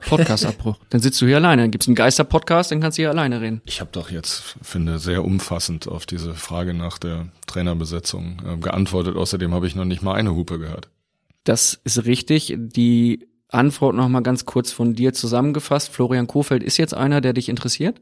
Podcastabbruch. 0.08 0.76
dann 0.90 1.00
sitzt 1.00 1.20
du 1.20 1.26
hier 1.26 1.36
alleine. 1.36 1.62
Dann 1.62 1.70
gibt's 1.70 1.86
einen 1.86 1.96
Geister-Podcast, 1.96 2.70
dann 2.70 2.80
kannst 2.80 2.98
du 2.98 3.02
hier 3.02 3.10
alleine 3.10 3.40
reden. 3.40 3.62
Ich 3.64 3.80
habe 3.80 3.90
doch 3.92 4.10
jetzt, 4.10 4.56
finde, 4.62 4.98
sehr 4.98 5.24
umfassend 5.24 5.88
auf 5.88 6.06
diese 6.06 6.34
Frage 6.34 6.74
nach 6.74 6.98
der 6.98 7.28
Trainerbesetzung 7.46 8.42
äh, 8.46 8.56
geantwortet. 8.56 9.16
Außerdem 9.16 9.54
habe 9.54 9.66
ich 9.66 9.74
noch 9.74 9.84
nicht 9.84 10.02
mal 10.02 10.14
eine 10.14 10.34
Hupe 10.34 10.58
gehört. 10.58 10.88
Das 11.44 11.80
ist 11.84 12.06
richtig. 12.06 12.54
Die 12.56 13.26
Antwort 13.48 13.94
noch 13.94 14.08
mal 14.08 14.22
ganz 14.22 14.44
kurz 14.44 14.72
von 14.72 14.94
dir 14.94 15.12
zusammengefasst. 15.12 15.92
Florian 15.92 16.26
Kofeld 16.26 16.62
ist 16.62 16.76
jetzt 16.76 16.94
einer, 16.94 17.20
der 17.20 17.32
dich 17.32 17.48
interessiert? 17.48 18.00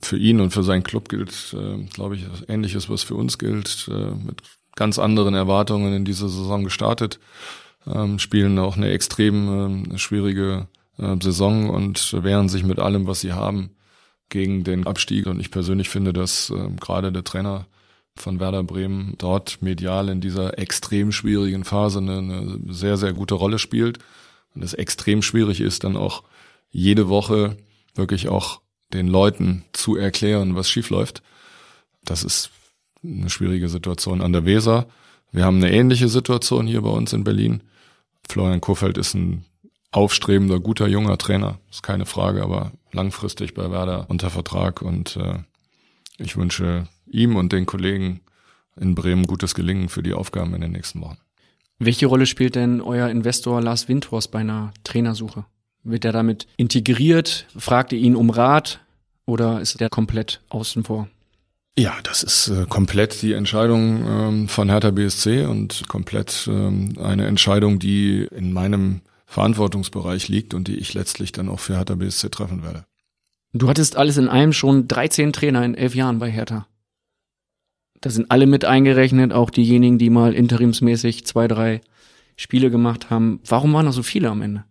Für 0.00 0.16
ihn 0.16 0.40
und 0.40 0.50
für 0.52 0.62
seinen 0.62 0.84
Club 0.84 1.08
gilt, 1.08 1.56
äh, 1.58 1.84
glaube 1.92 2.16
ich, 2.16 2.24
ähnliches, 2.48 2.88
was 2.88 3.02
für 3.02 3.14
uns 3.14 3.38
gilt. 3.38 3.88
Äh, 3.90 4.14
mit 4.14 4.42
ganz 4.76 4.98
anderen 4.98 5.34
Erwartungen 5.34 5.92
in 5.92 6.04
diese 6.04 6.28
Saison 6.28 6.62
gestartet. 6.64 7.18
Ähm, 7.86 8.18
spielen 8.18 8.58
auch 8.58 8.76
eine 8.76 8.90
extrem 8.90 9.92
äh, 9.92 9.98
schwierige 9.98 10.68
äh, 10.98 11.16
Saison 11.20 11.70
und 11.70 12.12
wehren 12.22 12.48
sich 12.48 12.64
mit 12.64 12.78
allem, 12.78 13.06
was 13.06 13.20
sie 13.20 13.32
haben, 13.32 13.70
gegen 14.28 14.64
den 14.64 14.86
Abstieg. 14.86 15.26
Und 15.26 15.40
ich 15.40 15.50
persönlich 15.50 15.88
finde, 15.88 16.12
dass 16.12 16.50
äh, 16.50 16.70
gerade 16.78 17.12
der 17.12 17.24
Trainer 17.24 17.66
von 18.16 18.40
Werder 18.40 18.64
Bremen 18.64 19.14
dort 19.18 19.62
medial 19.62 20.08
in 20.08 20.20
dieser 20.20 20.58
extrem 20.58 21.12
schwierigen 21.12 21.64
Phase 21.64 21.98
eine, 21.98 22.18
eine 22.18 22.60
sehr, 22.68 22.96
sehr 22.96 23.12
gute 23.12 23.34
Rolle 23.34 23.58
spielt. 23.58 23.98
Und 24.54 24.64
es 24.64 24.74
extrem 24.74 25.22
schwierig 25.22 25.60
ist, 25.60 25.84
dann 25.84 25.96
auch 25.96 26.24
jede 26.70 27.08
Woche 27.08 27.56
wirklich 27.94 28.28
auch 28.28 28.60
den 28.92 29.08
Leuten 29.08 29.64
zu 29.72 29.96
erklären, 29.96 30.54
was 30.54 30.68
schiefläuft. 30.68 31.22
Das 32.04 32.24
ist 32.24 32.50
eine 33.04 33.30
schwierige 33.30 33.68
Situation 33.68 34.22
an 34.22 34.32
der 34.32 34.44
Weser. 34.44 34.86
Wir 35.30 35.44
haben 35.44 35.58
eine 35.58 35.72
ähnliche 35.72 36.08
Situation 36.08 36.66
hier 36.66 36.82
bei 36.82 36.90
uns 36.90 37.12
in 37.12 37.24
Berlin. 37.24 37.62
Florian 38.28 38.60
Kofeld 38.60 38.98
ist 38.98 39.14
ein 39.14 39.44
aufstrebender, 39.90 40.60
guter, 40.60 40.86
junger 40.86 41.18
Trainer, 41.18 41.58
ist 41.70 41.82
keine 41.82 42.06
Frage, 42.06 42.42
aber 42.42 42.72
langfristig 42.92 43.54
bei 43.54 43.70
Werder 43.70 44.06
unter 44.08 44.30
Vertrag 44.30 44.82
und 44.82 45.16
äh, 45.16 45.38
ich 46.18 46.36
wünsche 46.36 46.88
ihm 47.06 47.36
und 47.36 47.52
den 47.52 47.66
Kollegen 47.66 48.20
in 48.78 48.94
Bremen 48.94 49.26
gutes 49.26 49.54
Gelingen 49.54 49.88
für 49.88 50.02
die 50.02 50.14
Aufgaben 50.14 50.54
in 50.54 50.60
den 50.60 50.72
nächsten 50.72 51.00
Wochen. 51.00 51.18
Welche 51.78 52.06
Rolle 52.06 52.26
spielt 52.26 52.56
denn 52.56 52.80
euer 52.80 53.08
Investor 53.08 53.62
Lars 53.62 53.88
Windhorst 53.88 54.30
bei 54.30 54.40
einer 54.40 54.72
Trainersuche? 54.84 55.44
Wird 55.84 56.04
er 56.04 56.12
damit 56.12 56.46
integriert? 56.56 57.46
Fragt 57.56 57.92
ihr 57.92 57.98
ihn 57.98 58.16
um 58.16 58.30
Rat 58.30 58.80
oder 59.26 59.60
ist 59.60 59.80
der 59.80 59.88
komplett 59.88 60.40
außen 60.48 60.84
vor? 60.84 61.08
Ja, 61.78 61.94
das 62.02 62.24
ist 62.24 62.48
äh, 62.48 62.66
komplett 62.68 63.22
die 63.22 63.34
Entscheidung 63.34 64.04
ähm, 64.04 64.48
von 64.48 64.68
Hertha 64.68 64.90
BSC 64.90 65.44
und 65.44 65.86
komplett 65.86 66.48
ähm, 66.50 66.96
eine 67.00 67.26
Entscheidung, 67.28 67.78
die 67.78 68.26
in 68.32 68.52
meinem 68.52 69.00
Verantwortungsbereich 69.28 70.28
liegt 70.28 70.54
und 70.54 70.68
die 70.68 70.78
ich 70.78 70.94
letztlich 70.94 71.32
dann 71.32 71.50
auch 71.50 71.60
für 71.60 71.76
Hertha 71.76 71.94
BSC 71.94 72.30
treffen 72.30 72.62
werde. 72.62 72.86
Du 73.52 73.68
hattest 73.68 73.96
alles 73.96 74.16
in 74.16 74.28
allem 74.28 74.54
schon 74.54 74.88
13 74.88 75.34
Trainer 75.34 75.64
in 75.64 75.74
elf 75.74 75.94
Jahren 75.94 76.18
bei 76.18 76.30
Hertha. 76.30 76.66
Da 78.00 78.08
sind 78.08 78.30
alle 78.30 78.46
mit 78.46 78.64
eingerechnet, 78.64 79.32
auch 79.32 79.50
diejenigen, 79.50 79.98
die 79.98 80.08
mal 80.08 80.32
interimsmäßig 80.32 81.26
zwei, 81.26 81.46
drei 81.46 81.82
Spiele 82.36 82.70
gemacht 82.70 83.10
haben. 83.10 83.40
Warum 83.46 83.74
waren 83.74 83.86
da 83.86 83.92
so 83.92 84.02
viele 84.02 84.30
am 84.30 84.40
Ende? 84.40 84.64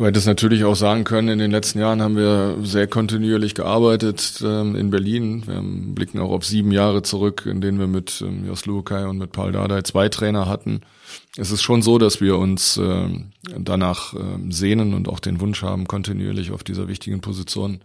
Du 0.00 0.06
hättest 0.06 0.26
natürlich 0.26 0.64
auch 0.64 0.76
sagen 0.76 1.04
können, 1.04 1.28
in 1.28 1.38
den 1.38 1.50
letzten 1.50 1.78
Jahren 1.78 2.00
haben 2.00 2.16
wir 2.16 2.56
sehr 2.62 2.86
kontinuierlich 2.86 3.54
gearbeitet 3.54 4.40
ähm, 4.42 4.74
in 4.74 4.88
Berlin. 4.88 5.46
Wir 5.46 5.60
blicken 5.62 6.20
auch 6.20 6.30
auf 6.30 6.46
sieben 6.46 6.72
Jahre 6.72 7.02
zurück, 7.02 7.44
in 7.44 7.60
denen 7.60 7.78
wir 7.78 7.86
mit 7.86 8.24
ähm, 8.26 8.46
Jos 8.46 8.64
Lukai 8.64 9.06
und 9.06 9.18
mit 9.18 9.32
Paul 9.32 9.52
Dardai 9.52 9.82
zwei 9.82 10.08
Trainer 10.08 10.48
hatten. 10.48 10.80
Es 11.36 11.50
ist 11.50 11.60
schon 11.60 11.82
so, 11.82 11.98
dass 11.98 12.22
wir 12.22 12.38
uns 12.38 12.78
äh, 12.78 13.08
danach 13.58 14.14
äh, 14.14 14.18
sehnen 14.48 14.94
und 14.94 15.06
auch 15.06 15.20
den 15.20 15.38
Wunsch 15.38 15.62
haben, 15.62 15.86
kontinuierlich 15.86 16.50
auf 16.50 16.64
dieser 16.64 16.88
wichtigen 16.88 17.20
Position 17.20 17.82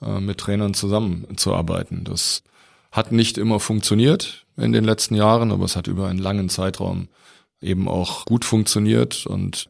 äh, 0.00 0.20
mit 0.20 0.38
Trainern 0.38 0.72
zusammenzuarbeiten. 0.72 2.04
Das 2.04 2.44
hat 2.92 3.12
nicht 3.12 3.36
immer 3.36 3.60
funktioniert 3.60 4.46
in 4.56 4.72
den 4.72 4.84
letzten 4.84 5.16
Jahren, 5.16 5.52
aber 5.52 5.66
es 5.66 5.76
hat 5.76 5.86
über 5.86 6.08
einen 6.08 6.18
langen 6.18 6.48
Zeitraum 6.48 7.08
eben 7.60 7.88
auch 7.88 8.24
gut 8.24 8.46
funktioniert 8.46 9.26
und 9.26 9.68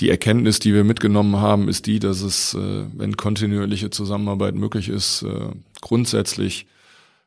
die 0.00 0.10
Erkenntnis, 0.10 0.58
die 0.58 0.74
wir 0.74 0.84
mitgenommen 0.84 1.36
haben, 1.36 1.68
ist 1.68 1.86
die, 1.86 1.98
dass 1.98 2.20
es, 2.20 2.54
äh, 2.54 2.86
wenn 2.92 3.16
kontinuierliche 3.16 3.90
Zusammenarbeit 3.90 4.54
möglich 4.54 4.88
ist, 4.88 5.22
äh, 5.22 5.50
grundsätzlich 5.80 6.66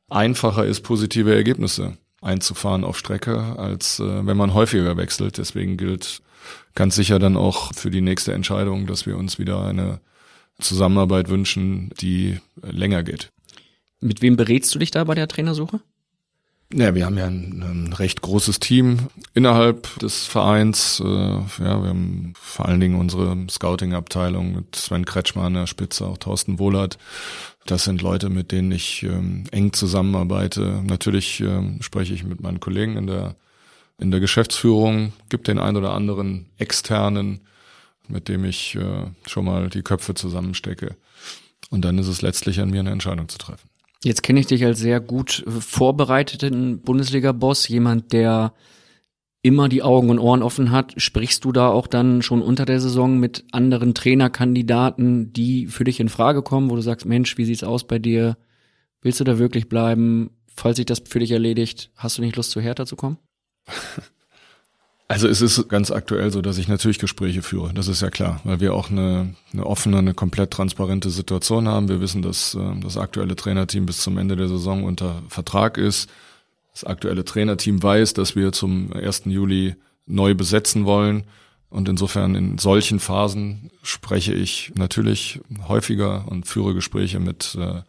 einfacher 0.10 0.66
ist, 0.66 0.82
positive 0.82 1.34
Ergebnisse 1.34 1.98
einzufahren 2.22 2.84
auf 2.84 2.98
Strecke, 2.98 3.58
als 3.58 4.00
äh, 4.00 4.26
wenn 4.26 4.38
man 4.38 4.54
häufiger 4.54 4.98
wechselt. 4.98 5.38
Deswegen 5.38 5.78
gilt 5.78 6.22
ganz 6.76 6.96
sicher 6.96 7.20
dann 7.20 7.38
auch 7.38 7.74
für 7.74 7.92
die 7.92 8.02
nächste 8.02 8.34
Entscheidung, 8.34 8.86
dass 8.86 9.06
wir 9.06 9.18
uns 9.18 9.40
wieder 9.40 9.66
eine 9.66 10.00
Zusammenarbeit 10.60 11.30
wünschen, 11.30 11.92
die 12.02 12.40
länger 12.62 13.04
geht. 13.04 13.32
Mit 14.00 14.22
wem 14.22 14.36
berätst 14.36 14.74
du 14.74 14.80
dich 14.80 14.92
da 14.92 15.04
bei 15.04 15.16
der 15.16 15.28
Trainersuche? 15.28 15.82
Ja, 16.74 16.94
wir 16.96 17.06
haben 17.06 17.18
ja 17.18 17.28
ein, 17.28 17.64
ein 17.64 17.94
recht 17.94 18.22
großes 18.22 18.60
Team 18.60 19.08
innerhalb 19.34 19.98
des 20.00 20.26
Vereins. 20.26 21.00
Äh, 21.00 21.06
ja, 21.06 21.82
wir 21.82 21.90
haben 21.90 22.34
vor 22.40 22.66
allen 22.66 22.82
Dingen 22.82 23.00
unsere 23.00 23.38
Scouting-Abteilung 23.50 24.54
mit 24.54 24.76
Sven 24.76 25.06
Kretschmer 25.06 25.44
an 25.44 25.54
der 25.54 25.68
Spitze, 25.68 26.06
auch 26.06 26.18
Thorsten 26.18 26.60
Wohlert. 26.60 26.98
Das 27.66 27.86
sind 27.86 28.02
Leute, 28.02 28.30
mit 28.30 28.52
denen 28.52 28.74
ich 28.74 29.04
ähm, 29.04 29.46
eng 29.52 29.72
zusammenarbeite. 29.72 30.84
Natürlich 30.86 31.40
ähm, 31.40 31.82
spreche 31.82 32.14
ich 32.14 32.26
mit 32.26 32.42
meinen 32.42 32.60
Kollegen 32.60 32.98
in 32.98 33.08
der 33.08 33.36
in 34.00 34.12
der 34.12 34.20
Geschäftsführung. 34.20 35.14
Gibt 35.30 35.48
den 35.48 35.60
einen 35.60 35.78
oder 35.78 35.94
anderen 35.94 36.48
externen, 36.58 37.42
mit 38.08 38.28
dem 38.28 38.46
ich 38.46 38.76
äh, 38.76 39.06
schon 39.26 39.46
mal 39.46 39.70
die 39.70 39.84
Köpfe 39.84 40.14
zusammenstecke. 40.16 40.96
Und 41.70 41.84
dann 41.84 41.98
ist 41.98 42.08
es 42.08 42.22
letztlich 42.22 42.60
an 42.60 42.70
mir, 42.70 42.82
eine 42.82 42.92
Entscheidung 42.92 43.28
zu 43.30 43.38
treffen. 43.38 43.70
Jetzt 44.04 44.24
kenne 44.24 44.40
ich 44.40 44.48
dich 44.48 44.64
als 44.64 44.80
sehr 44.80 45.00
gut 45.00 45.44
vorbereiteten 45.48 46.82
Bundesliga-Boss, 46.82 47.68
jemand, 47.68 48.14
der 48.14 48.54
immer 49.42 49.70
die 49.70 49.82
Augen 49.82 50.10
und 50.10 50.20
Ohren 50.20 50.44
offen 50.44 50.72
hat. 50.72 50.94
Sprichst 50.98 51.46
du 51.46 51.52
da 51.52 51.70
auch 51.70 51.88
dann 51.88 52.22
schon 52.22 52.42
unter 52.42 52.66
der 52.66 52.80
Saison 52.80 53.18
mit 53.20 53.46
anderen 53.52 53.94
Trainerkandidaten, 53.94 55.32
die 55.34 55.68
für 55.68 55.84
dich 55.84 56.00
in 56.00 56.10
Frage 56.10 56.42
kommen, 56.42 56.70
wo 56.70 56.76
du 56.76 56.82
sagst, 56.82 57.06
Mensch, 57.06 57.38
wie 57.38 57.46
sieht's 57.46 57.64
aus 57.64 57.88
bei 57.88 58.00
dir? 58.00 58.38
Willst 59.02 59.20
du 59.20 59.24
da 59.24 59.40
wirklich 59.40 59.70
bleiben? 59.70 60.32
Falls 60.56 60.78
sich 60.78 60.86
das 60.86 61.04
für 61.06 61.20
dich 61.20 61.32
erledigt, 61.32 61.92
hast 61.96 62.18
du 62.18 62.22
nicht 62.22 62.36
Lust, 62.36 62.52
zu 62.52 62.62
Hertha 62.62 62.86
zu 62.86 62.96
kommen? 62.96 63.18
Also 65.10 65.30
es 65.30 65.41
ist 65.41 65.70
ganz 65.70 65.89
aktuell 65.89 66.32
so, 66.32 66.41
dass 66.41 66.58
ich 66.58 66.67
natürlich 66.67 67.00
Gespräche 67.00 67.41
führe. 67.41 67.74
Das 67.74 67.88
ist 67.88 68.02
ja 68.02 68.10
klar, 68.10 68.41
weil 68.43 68.60
wir 68.60 68.74
auch 68.74 68.89
eine, 68.89 69.36
eine 69.54 69.65
offene, 69.65 70.00
eine 70.00 70.13
komplett 70.13 70.52
transparente 70.52 71.10
Situation 71.10 71.70
haben. 71.70 71.88
Wir 71.88 72.02
wissen, 72.02 72.22
dass 72.22 72.56
äh, 72.56 72.80
das 72.82 72.98
aktuelle 72.98 73.38
Trainerteam 73.38 73.86
bis 73.86 74.00
zum 74.00 74.17
Ende 74.17 74.36
der 74.36 74.50
Saison 74.50 74.84
unter 74.84 75.22
Vertrag 75.30 75.78
ist. 75.78 76.10
Das 76.74 76.84
aktuelle 76.84 77.24
Trainerteam 77.24 77.82
weiß, 77.82 78.13
dass 78.13 78.36
wir 78.36 78.52
zum 78.52 78.91
1. 78.91 79.24
Juli 79.26 79.76
neu 80.06 80.36
besetzen 80.36 80.86
wollen. 80.86 81.24
Und 81.70 81.88
insofern 81.88 82.36
in 82.36 82.58
solchen 82.58 83.00
Phasen 83.00 83.72
spreche 83.84 84.34
ich 84.34 84.74
natürlich 84.76 85.39
häufiger 85.67 86.26
und 86.28 86.48
führe 86.48 86.74
Gespräche 86.74 87.20
mit 87.20 87.58
äh, 87.60 87.82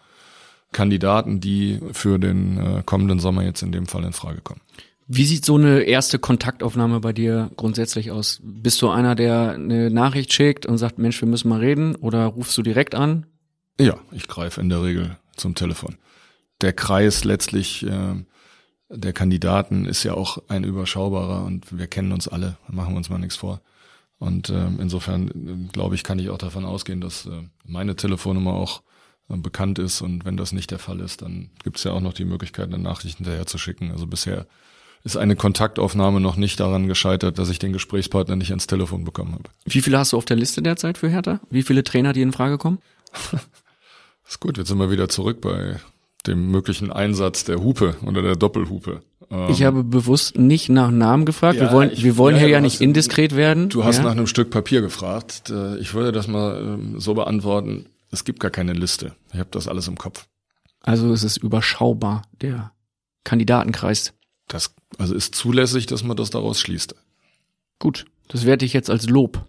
Kandidaten, 0.70 1.40
die 1.40 1.80
für 1.92 2.18
den 2.18 2.58
äh, 2.58 2.82
kommenden 2.84 3.18
Sommer 3.18 3.42
jetzt 3.42 3.62
in 3.62 3.72
dem 3.72 3.86
Fall 3.86 4.04
in 4.04 4.12
Frage 4.12 4.40
kommen. 4.40 4.60
Wie 5.10 5.24
sieht 5.24 5.44
so 5.44 5.56
eine 5.56 5.80
erste 5.80 6.18
Kontaktaufnahme 6.18 7.00
bei 7.00 7.12
dir 7.12 7.50
grundsätzlich 7.56 8.10
aus? 8.10 8.40
Bist 8.42 8.80
du 8.82 8.90
einer, 8.90 9.14
der 9.14 9.52
eine 9.52 9.90
Nachricht 9.90 10.32
schickt 10.32 10.66
und 10.66 10.76
sagt, 10.78 10.98
Mensch, 10.98 11.20
wir 11.20 11.28
müssen 11.28 11.48
mal 11.48 11.60
reden? 11.60 11.96
Oder 11.96 12.26
rufst 12.26 12.56
du 12.58 12.62
direkt 12.62 12.94
an? 12.94 13.26
Ja, 13.80 13.98
ich 14.12 14.28
greife 14.28 14.60
in 14.60 14.68
der 14.68 14.82
Regel 14.82 15.16
zum 15.34 15.54
Telefon. 15.54 15.96
Der 16.60 16.74
Kreis 16.74 17.24
letztlich 17.24 17.86
äh, 17.86 18.16
der 18.90 19.12
Kandidaten 19.12 19.84
ist 19.84 20.02
ja 20.04 20.14
auch 20.14 20.38
ein 20.48 20.64
überschaubarer 20.64 21.44
und 21.44 21.76
wir 21.76 21.86
kennen 21.86 22.12
uns 22.12 22.26
alle, 22.26 22.56
machen 22.68 22.96
uns 22.96 23.10
mal 23.10 23.18
nichts 23.18 23.36
vor. 23.36 23.60
Und 24.18 24.48
äh, 24.48 24.66
insofern 24.78 25.28
äh, 25.28 25.72
glaube 25.72 25.94
ich, 25.94 26.02
kann 26.02 26.18
ich 26.18 26.30
auch 26.30 26.38
davon 26.38 26.64
ausgehen, 26.64 27.00
dass 27.00 27.26
äh, 27.26 27.42
meine 27.64 27.96
Telefonnummer 27.96 28.54
auch 28.54 28.82
äh, 29.28 29.36
bekannt 29.36 29.78
ist 29.78 30.00
und 30.00 30.24
wenn 30.24 30.36
das 30.36 30.52
nicht 30.52 30.70
der 30.70 30.78
Fall 30.78 31.00
ist, 31.00 31.22
dann 31.22 31.50
gibt 31.62 31.76
es 31.76 31.84
ja 31.84 31.92
auch 31.92 32.00
noch 32.00 32.14
die 32.14 32.24
Möglichkeit, 32.24 32.72
eine 32.72 32.82
Nachricht 32.82 33.18
hinterher 33.18 33.46
zu 33.46 33.58
schicken. 33.58 33.92
Also 33.92 34.06
bisher 34.06 34.46
ist 35.04 35.16
eine 35.16 35.36
Kontaktaufnahme 35.36 36.20
noch 36.20 36.36
nicht 36.36 36.58
daran 36.60 36.86
gescheitert, 36.88 37.38
dass 37.38 37.48
ich 37.50 37.58
den 37.58 37.72
Gesprächspartner 37.72 38.36
nicht 38.36 38.50
ans 38.50 38.66
Telefon 38.66 39.04
bekommen 39.04 39.32
habe. 39.34 39.44
Wie 39.64 39.80
viele 39.80 39.98
hast 39.98 40.12
du 40.12 40.16
auf 40.16 40.24
der 40.24 40.36
Liste 40.36 40.60
derzeit 40.62 40.98
für 40.98 41.08
Hertha? 41.08 41.40
Wie 41.50 41.62
viele 41.62 41.84
Trainer, 41.84 42.12
die 42.12 42.22
in 42.22 42.32
Frage 42.32 42.58
kommen? 42.58 42.78
ist 44.28 44.40
gut, 44.40 44.58
jetzt 44.58 44.68
sind 44.68 44.78
wir 44.78 44.90
wieder 44.90 45.08
zurück 45.08 45.40
bei 45.40 45.76
dem 46.26 46.50
möglichen 46.50 46.92
Einsatz 46.92 47.44
der 47.44 47.62
Hupe 47.62 47.96
oder 48.04 48.22
der 48.22 48.36
Doppelhupe. 48.36 49.02
Ähm, 49.30 49.46
Ich 49.50 49.62
habe 49.62 49.84
bewusst 49.84 50.36
nicht 50.36 50.68
nach 50.68 50.90
Namen 50.90 51.24
gefragt. 51.24 51.58
wir 51.58 51.66
Ja, 51.68 51.72
wollen, 51.72 51.90
ich- 51.92 52.02
wir 52.04 52.16
wollen 52.16 52.34
ja, 52.36 52.40
hier 52.40 52.48
ja 52.50 52.60
nicht 52.60 52.80
indiskret 52.80 53.36
werden. 53.36 53.68
Du 53.68 53.84
hast 53.84 53.98
ja? 53.98 54.02
nach 54.04 54.12
einem 54.12 54.26
Stück 54.26 54.50
Papier 54.50 54.80
gefragt. 54.80 55.50
Äh, 55.50 55.78
Ich 55.78 55.94
würde 55.94 56.12
das 56.12 56.26
mal 56.28 56.60
ähm, 56.60 57.00
so 57.00 57.14
beantworten. 57.14 57.86
Es 58.10 58.24
gibt 58.24 58.40
gar 58.40 58.50
keine 58.50 58.72
Liste. 58.72 59.14
Ich 59.32 59.38
habe 59.38 59.48
das 59.52 59.68
alles 59.68 59.86
im 59.88 59.96
Kopf. 59.96 60.26
Also 60.80 61.12
es 61.12 61.22
ist 61.24 61.36
überschaubar, 61.38 62.22
der 62.40 62.72
Kandidatenkreis. 63.24 64.12
Das 64.48 64.74
also 64.96 65.14
ist 65.14 65.34
zulässig, 65.34 65.86
dass 65.86 66.02
man 66.02 66.16
das 66.16 66.30
daraus 66.30 66.60
schließt. 66.60 66.94
Gut, 67.78 68.06
das 68.28 68.46
werte 68.46 68.64
ich 68.64 68.72
jetzt 68.72 68.90
als 68.90 69.08
Lob. 69.08 69.44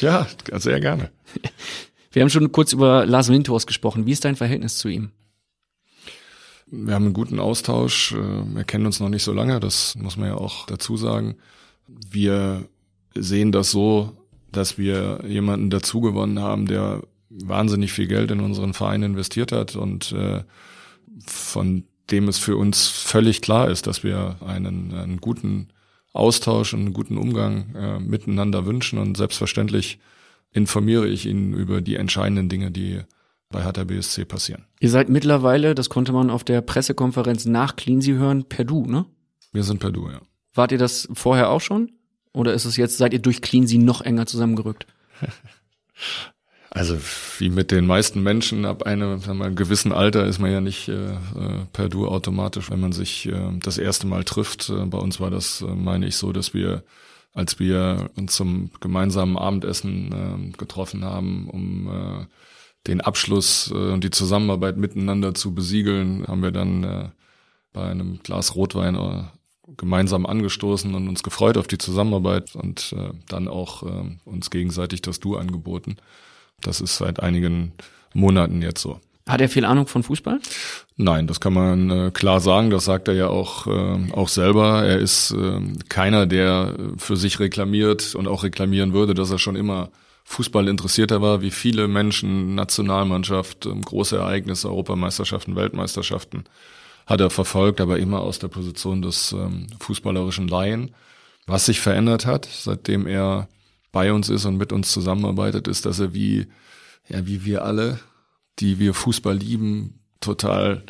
Ja, 0.00 0.26
sehr 0.54 0.80
gerne. 0.80 1.10
Wir 2.12 2.22
haben 2.22 2.30
schon 2.30 2.50
kurz 2.52 2.72
über 2.72 3.04
Lars 3.06 3.28
Windhorst 3.28 3.66
gesprochen. 3.66 4.06
Wie 4.06 4.12
ist 4.12 4.24
dein 4.24 4.36
Verhältnis 4.36 4.78
zu 4.78 4.88
ihm? 4.88 5.10
Wir 6.70 6.94
haben 6.94 7.06
einen 7.06 7.14
guten 7.14 7.38
Austausch. 7.38 8.12
äh, 8.12 8.54
Wir 8.54 8.64
kennen 8.64 8.86
uns 8.86 9.00
noch 9.00 9.08
nicht 9.08 9.22
so 9.22 9.32
lange, 9.32 9.60
das 9.60 9.94
muss 9.94 10.16
man 10.16 10.28
ja 10.28 10.34
auch 10.34 10.66
dazu 10.66 10.96
sagen. 10.96 11.36
Wir 11.86 12.66
sehen 13.14 13.52
das 13.52 13.70
so, 13.70 14.16
dass 14.52 14.78
wir 14.78 15.20
jemanden 15.26 15.70
dazugewonnen 15.70 16.40
haben, 16.40 16.66
der 16.66 17.02
wahnsinnig 17.30 17.92
viel 17.92 18.06
Geld 18.06 18.30
in 18.30 18.40
unseren 18.40 18.74
Verein 18.74 19.02
investiert 19.02 19.52
hat 19.52 19.76
und 19.76 20.12
äh, 20.12 20.42
von 21.26 21.84
dem 22.10 22.28
es 22.28 22.38
für 22.38 22.56
uns 22.56 22.88
völlig 22.88 23.42
klar 23.42 23.70
ist, 23.70 23.86
dass 23.86 24.02
wir 24.02 24.36
einen, 24.44 24.94
einen 24.94 25.18
guten 25.18 25.68
Austausch 26.12 26.74
und 26.74 26.80
einen 26.80 26.92
guten 26.92 27.18
Umgang 27.18 27.74
äh, 27.74 28.00
miteinander 28.00 28.66
wünschen 28.66 28.98
und 28.98 29.16
selbstverständlich 29.16 29.98
informiere 30.52 31.06
ich 31.06 31.26
ihn 31.26 31.52
über 31.52 31.80
die 31.80 31.96
entscheidenden 31.96 32.48
Dinge, 32.48 32.70
die 32.70 33.02
bei 33.50 33.62
Hertha 33.62 33.84
BSC 33.84 34.24
passieren. 34.24 34.64
Ihr 34.80 34.90
seid 34.90 35.08
mittlerweile, 35.08 35.74
das 35.74 35.88
konnte 35.88 36.12
man 36.12 36.30
auf 36.30 36.44
der 36.44 36.60
Pressekonferenz 36.60 37.44
nach 37.44 37.76
Cleansy 37.76 38.12
hören, 38.12 38.44
per 38.44 38.64
Du, 38.64 38.84
ne? 38.86 39.06
Wir 39.52 39.62
sind 39.62 39.78
per 39.78 39.90
Du, 39.90 40.08
ja. 40.08 40.20
Wart 40.54 40.72
ihr 40.72 40.78
das 40.78 41.08
vorher 41.12 41.50
auch 41.50 41.60
schon? 41.60 41.92
Oder 42.32 42.52
ist 42.52 42.64
es 42.64 42.76
jetzt, 42.76 42.98
seid 42.98 43.12
ihr 43.12 43.20
durch 43.20 43.40
Cleansy 43.40 43.78
noch 43.78 44.00
enger 44.00 44.26
zusammengerückt? 44.26 44.86
Also 46.70 46.98
wie 47.38 47.48
mit 47.48 47.70
den 47.70 47.86
meisten 47.86 48.22
Menschen 48.22 48.66
ab 48.66 48.82
einem, 48.82 49.22
einem 49.26 49.56
gewissen 49.56 49.92
Alter 49.92 50.26
ist 50.26 50.38
man 50.38 50.52
ja 50.52 50.60
nicht 50.60 50.88
äh, 50.88 51.12
äh, 51.12 51.64
per 51.72 51.88
Du 51.88 52.06
automatisch, 52.06 52.70
wenn 52.70 52.80
man 52.80 52.92
sich 52.92 53.26
äh, 53.26 53.58
das 53.60 53.78
erste 53.78 54.06
Mal 54.06 54.24
trifft. 54.24 54.68
Äh, 54.68 54.84
bei 54.84 54.98
uns 54.98 55.18
war 55.18 55.30
das, 55.30 55.62
äh, 55.62 55.66
meine 55.66 56.06
ich, 56.06 56.16
so, 56.16 56.30
dass 56.32 56.52
wir, 56.52 56.84
als 57.32 57.58
wir 57.58 58.10
uns 58.16 58.34
zum 58.36 58.70
gemeinsamen 58.80 59.38
Abendessen 59.38 60.52
äh, 60.52 60.58
getroffen 60.58 61.04
haben, 61.04 61.48
um 61.48 61.88
äh, 61.88 62.26
den 62.86 63.00
Abschluss 63.00 63.70
äh, 63.70 63.74
und 63.74 64.04
die 64.04 64.10
Zusammenarbeit 64.10 64.76
miteinander 64.76 65.34
zu 65.34 65.54
besiegeln, 65.54 66.26
haben 66.26 66.42
wir 66.42 66.52
dann 66.52 66.84
äh, 66.84 67.08
bei 67.72 67.90
einem 67.90 68.18
Glas 68.22 68.54
Rotwein 68.54 68.94
äh, 68.94 69.24
gemeinsam 69.76 70.26
angestoßen 70.26 70.94
und 70.94 71.08
uns 71.08 71.22
gefreut 71.22 71.56
auf 71.56 71.66
die 71.66 71.78
Zusammenarbeit 71.78 72.54
und 72.54 72.92
äh, 72.92 73.10
dann 73.28 73.48
auch 73.48 73.82
äh, 73.84 74.16
uns 74.24 74.50
gegenseitig 74.50 75.00
das 75.00 75.20
Du 75.20 75.36
angeboten. 75.36 75.96
Das 76.60 76.80
ist 76.80 76.96
seit 76.96 77.20
einigen 77.20 77.72
Monaten 78.14 78.62
jetzt 78.62 78.82
so. 78.82 79.00
Hat 79.26 79.40
er 79.40 79.48
viel 79.48 79.66
Ahnung 79.66 79.86
von 79.86 80.02
Fußball? 80.02 80.40
Nein, 80.96 81.26
das 81.26 81.38
kann 81.40 81.52
man 81.52 81.90
äh, 81.90 82.10
klar 82.10 82.40
sagen. 82.40 82.70
Das 82.70 82.86
sagt 82.86 83.08
er 83.08 83.14
ja 83.14 83.28
auch, 83.28 83.66
äh, 83.66 84.12
auch 84.12 84.28
selber. 84.28 84.84
Er 84.84 84.98
ist 84.98 85.32
äh, 85.32 85.60
keiner, 85.88 86.26
der 86.26 86.74
für 86.96 87.16
sich 87.16 87.38
reklamiert 87.38 88.14
und 88.14 88.26
auch 88.26 88.42
reklamieren 88.42 88.94
würde, 88.94 89.12
dass 89.12 89.30
er 89.30 89.38
schon 89.38 89.56
immer 89.56 89.90
Fußball 90.24 90.66
interessierter 90.66 91.20
war, 91.20 91.42
wie 91.42 91.50
viele 91.50 91.88
Menschen, 91.88 92.54
Nationalmannschaft, 92.54 93.66
ähm, 93.66 93.82
große 93.82 94.16
Ereignisse, 94.16 94.68
Europameisterschaften, 94.68 95.56
Weltmeisterschaften 95.56 96.44
hat 97.08 97.22
er 97.22 97.30
verfolgt, 97.30 97.80
aber 97.80 97.98
immer 97.98 98.20
aus 98.20 98.38
der 98.38 98.48
Position 98.48 99.00
des 99.00 99.32
ähm, 99.32 99.66
fußballerischen 99.80 100.46
Laien. 100.46 100.94
Was 101.46 101.64
sich 101.64 101.80
verändert 101.80 102.26
hat, 102.26 102.46
seitdem 102.50 103.06
er 103.06 103.48
bei 103.92 104.12
uns 104.12 104.28
ist 104.28 104.44
und 104.44 104.56
mit 104.56 104.72
uns 104.72 104.92
zusammenarbeitet, 104.92 105.68
ist, 105.68 105.86
dass 105.86 106.00
er 106.00 106.14
wie, 106.14 106.46
ja, 107.08 107.26
wie 107.26 107.44
wir 107.44 107.64
alle, 107.64 108.00
die 108.58 108.78
wir 108.78 108.94
Fußball 108.94 109.36
lieben, 109.36 110.00
total 110.20 110.84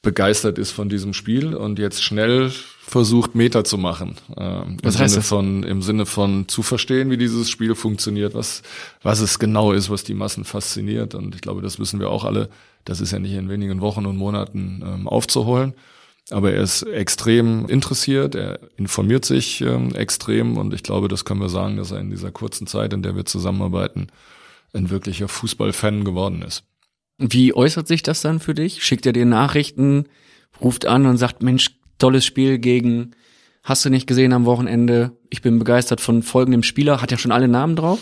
begeistert 0.00 0.58
ist 0.58 0.70
von 0.70 0.88
diesem 0.88 1.12
Spiel 1.12 1.54
und 1.54 1.78
jetzt 1.78 2.02
schnell 2.02 2.50
versucht, 2.80 3.34
Meter 3.34 3.64
zu 3.64 3.76
machen. 3.78 4.16
Ähm, 4.36 4.76
Was 4.82 4.94
im 4.94 5.00
heißt 5.02 5.14
Sinne 5.14 5.20
das? 5.20 5.28
von, 5.28 5.62
im 5.64 5.82
Sinne 5.82 6.06
von 6.06 6.48
zu 6.48 6.62
verstehen, 6.62 7.10
wie 7.10 7.16
dieses 7.18 7.50
Spiel 7.50 7.74
funktioniert, 7.74 8.34
was, 8.34 8.62
was 9.02 9.20
es 9.20 9.38
genau 9.38 9.72
ist, 9.72 9.90
was 9.90 10.04
die 10.04 10.14
Massen 10.14 10.44
fasziniert. 10.44 11.14
Und 11.14 11.34
ich 11.34 11.40
glaube, 11.40 11.62
das 11.62 11.78
wissen 11.78 11.98
wir 12.00 12.10
auch 12.10 12.24
alle. 12.24 12.48
Das 12.84 13.00
ist 13.00 13.10
ja 13.12 13.18
nicht 13.18 13.34
in 13.34 13.50
wenigen 13.50 13.80
Wochen 13.80 14.06
und 14.06 14.16
Monaten 14.16 14.82
ähm, 14.86 15.08
aufzuholen. 15.08 15.74
Aber 16.30 16.52
er 16.52 16.62
ist 16.62 16.82
extrem 16.82 17.66
interessiert, 17.66 18.34
er 18.34 18.60
informiert 18.76 19.24
sich 19.24 19.62
ähm, 19.62 19.94
extrem 19.94 20.58
und 20.58 20.74
ich 20.74 20.82
glaube, 20.82 21.08
das 21.08 21.24
können 21.24 21.40
wir 21.40 21.48
sagen, 21.48 21.76
dass 21.76 21.90
er 21.90 22.00
in 22.00 22.10
dieser 22.10 22.30
kurzen 22.30 22.66
Zeit, 22.66 22.92
in 22.92 23.02
der 23.02 23.16
wir 23.16 23.24
zusammenarbeiten, 23.24 24.08
ein 24.74 24.90
wirklicher 24.90 25.28
Fußballfan 25.28 26.04
geworden 26.04 26.42
ist. 26.42 26.64
Wie 27.18 27.54
äußert 27.54 27.88
sich 27.88 28.02
das 28.02 28.20
dann 28.20 28.40
für 28.40 28.54
dich? 28.54 28.84
Schickt 28.84 29.06
er 29.06 29.12
dir 29.12 29.24
Nachrichten, 29.24 30.04
ruft 30.60 30.86
an 30.86 31.06
und 31.06 31.16
sagt, 31.16 31.42
Mensch, 31.42 31.70
tolles 31.98 32.24
Spiel 32.24 32.58
gegen, 32.58 33.12
hast 33.64 33.84
du 33.84 33.90
nicht 33.90 34.06
gesehen 34.06 34.32
am 34.32 34.44
Wochenende? 34.44 35.16
Ich 35.30 35.42
bin 35.42 35.58
begeistert 35.58 36.00
von 36.00 36.22
folgendem 36.22 36.62
Spieler. 36.62 37.02
Hat 37.02 37.10
ja 37.10 37.18
schon 37.18 37.32
alle 37.32 37.48
Namen 37.48 37.74
drauf? 37.74 37.98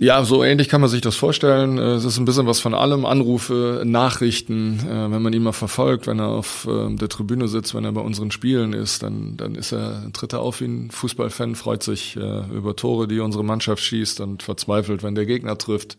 Ja, 0.00 0.22
so 0.22 0.44
ähnlich 0.44 0.68
kann 0.68 0.80
man 0.80 0.88
sich 0.88 1.00
das 1.00 1.16
vorstellen. 1.16 1.76
Äh, 1.76 1.94
Es 1.94 2.04
ist 2.04 2.18
ein 2.18 2.24
bisschen 2.24 2.46
was 2.46 2.60
von 2.60 2.72
allem. 2.72 3.04
Anrufe, 3.04 3.82
Nachrichten, 3.84 4.78
äh, 4.88 5.10
wenn 5.10 5.22
man 5.22 5.32
ihn 5.32 5.42
mal 5.42 5.52
verfolgt, 5.52 6.06
wenn 6.06 6.20
er 6.20 6.28
auf 6.28 6.68
äh, 6.70 6.94
der 6.94 7.08
Tribüne 7.08 7.48
sitzt, 7.48 7.74
wenn 7.74 7.84
er 7.84 7.90
bei 7.92 8.00
unseren 8.00 8.30
Spielen 8.30 8.74
ist, 8.74 9.02
dann, 9.02 9.36
dann 9.36 9.56
ist 9.56 9.72
er, 9.72 10.08
tritt 10.12 10.32
er 10.34 10.40
auf 10.40 10.60
wie 10.60 10.66
ein 10.66 10.90
Fußballfan, 10.92 11.56
freut 11.56 11.82
sich 11.82 12.16
äh, 12.16 12.44
über 12.54 12.76
Tore, 12.76 13.08
die 13.08 13.18
unsere 13.18 13.44
Mannschaft 13.44 13.82
schießt 13.82 14.20
und 14.20 14.44
verzweifelt, 14.44 15.02
wenn 15.02 15.16
der 15.16 15.26
Gegner 15.26 15.58
trifft. 15.58 15.98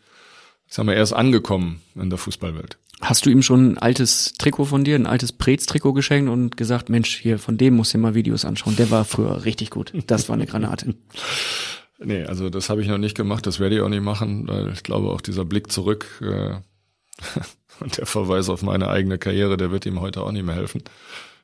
Ich 0.70 0.76
sag 0.76 0.86
mal, 0.86 0.94
er 0.94 1.04
ist 1.04 1.14
angekommen 1.14 1.82
in 1.96 2.10
der 2.10 2.20
Fußballwelt. 2.20 2.78
Hast 3.02 3.26
du 3.26 3.30
ihm 3.30 3.42
schon 3.42 3.74
ein 3.74 3.78
altes 3.78 4.34
Trikot 4.38 4.66
von 4.66 4.84
dir, 4.86 4.96
ein 4.96 5.08
altes 5.08 5.34
Prez-Trikot 5.34 5.94
geschenkt 5.94 6.30
und 6.30 6.56
gesagt, 6.56 6.90
Mensch, 6.90 7.18
hier, 7.18 7.38
von 7.40 7.58
dem 7.58 7.76
musst 7.76 7.94
du 7.94 7.98
dir 7.98 8.04
mal 8.04 8.16
Videos 8.16 8.46
anschauen. 8.46 8.76
Der 8.78 8.92
war 8.92 9.04
früher 9.04 9.44
richtig 9.46 9.72
gut. 9.72 9.92
Das 10.08 10.30
war 10.30 10.36
eine 10.36 10.46
Granate. 10.46 10.96
Nee, 12.02 12.24
also 12.24 12.50
das 12.50 12.70
habe 12.70 12.82
ich 12.82 12.88
noch 12.88 12.98
nicht 12.98 13.16
gemacht, 13.16 13.46
das 13.46 13.60
werde 13.60 13.76
ich 13.76 13.82
auch 13.82 13.90
nicht 13.90 14.04
machen, 14.04 14.48
weil 14.48 14.72
ich 14.72 14.84
glaube 14.84 15.10
auch 15.10 15.22
dieser 15.22 15.44
Blick 15.44 15.72
zurück 15.72 16.08
äh, 16.22 16.56
und 17.82 17.98
der 17.98 18.06
Verweis 18.06 18.50
auf 18.50 18.62
meine 18.64 18.88
eigene 18.88 19.18
Karriere, 19.18 19.58
der 19.58 19.72
wird 19.72 19.86
ihm 19.86 20.00
heute 20.00 20.22
auch 20.22 20.32
nicht 20.32 20.46
mehr 20.46 20.56
helfen. 20.56 20.84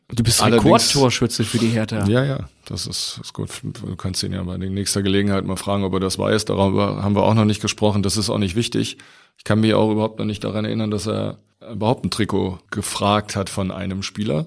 Du 0.08 0.24
bist 0.24 0.43
Rekordtorschütze 0.45 1.43
für 1.43 1.58
die 1.58 1.70
Hertha. 1.70 2.06
Ja, 2.08 2.24
ja, 2.24 2.49
das 2.66 2.86
ist, 2.86 3.20
ist 3.24 3.34
gut. 3.34 3.49
Du 3.64 3.95
kannst 3.95 4.22
ihn 4.22 4.34
ja 4.34 4.43
bei 4.43 4.56
der 4.58 4.70
nächster 4.70 5.01
Gelegenheit 5.01 5.45
mal 5.45 5.56
fragen, 5.56 5.84
ob 5.84 5.93
er 5.93 5.99
das 5.99 6.20
weiß. 6.20 6.45
Darüber 6.45 7.03
haben 7.03 7.16
wir 7.16 7.24
auch 7.24 7.34
noch 7.34 7.45
nicht 7.45 7.62
gesprochen. 7.62 8.03
Das 8.03 8.16
ist 8.16 8.30
auch 8.30 8.38
nicht 8.38 8.56
wichtig. 8.56 8.97
Ich 9.38 9.43
kann 9.43 9.62
mich 9.62 9.74
auch 9.74 9.91
überhaupt 9.91 10.20
noch 10.20 10.26
nicht 10.26 10.43
daran 10.43 10.64
erinnern, 10.64 10.91
dass 10.91 11.08
er 11.08 11.39
überhaupt 11.72 12.06
ein 12.06 12.12
Trikot 12.12 12.60
gefragt 12.70 13.36
hat 13.36 13.49
von 13.49 13.72
einem 13.72 14.03
Spieler. 14.03 14.45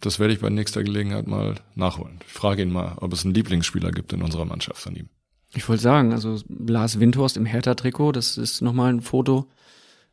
Das 0.00 0.18
werde 0.18 0.32
ich 0.32 0.40
bei 0.40 0.48
nächster 0.48 0.82
Gelegenheit 0.82 1.26
mal 1.26 1.56
nachholen. 1.74 2.20
Ich 2.26 2.32
frage 2.32 2.62
ihn 2.62 2.72
mal, 2.72 2.96
ob 2.96 3.12
es 3.12 3.24
einen 3.24 3.34
Lieblingsspieler 3.34 3.90
gibt 3.90 4.14
in 4.14 4.22
unserer 4.22 4.46
Mannschaft 4.46 4.80
von 4.80 4.96
ihm. 4.96 5.10
Ich 5.54 5.68
wollte 5.68 5.82
sagen, 5.82 6.12
also 6.12 6.38
Lars 6.48 7.00
Windhorst 7.00 7.36
im 7.36 7.46
Hertha-Trikot, 7.46 8.12
das 8.12 8.36
ist 8.36 8.60
nochmal 8.60 8.92
ein 8.92 9.00
Foto, 9.00 9.46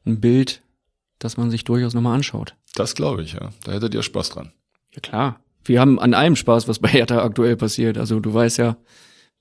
ein 0.05 0.19
Bild, 0.21 0.61
das 1.19 1.37
man 1.37 1.51
sich 1.51 1.63
durchaus 1.63 1.93
nochmal 1.93 2.15
anschaut. 2.15 2.55
Das 2.75 2.95
glaube 2.95 3.23
ich, 3.23 3.33
ja. 3.33 3.49
Da 3.63 3.73
hättet 3.73 3.93
ihr 3.93 4.03
Spaß 4.03 4.29
dran. 4.29 4.51
Ja 4.93 5.01
klar. 5.01 5.39
Wir 5.65 5.81
haben 5.81 5.99
an 5.99 6.13
allem 6.13 6.35
Spaß, 6.35 6.67
was 6.67 6.79
bei 6.79 6.89
Hertha 6.89 7.23
aktuell 7.23 7.55
passiert. 7.57 7.97
Also 7.97 8.19
du 8.19 8.33
weißt 8.33 8.57
ja, 8.59 8.77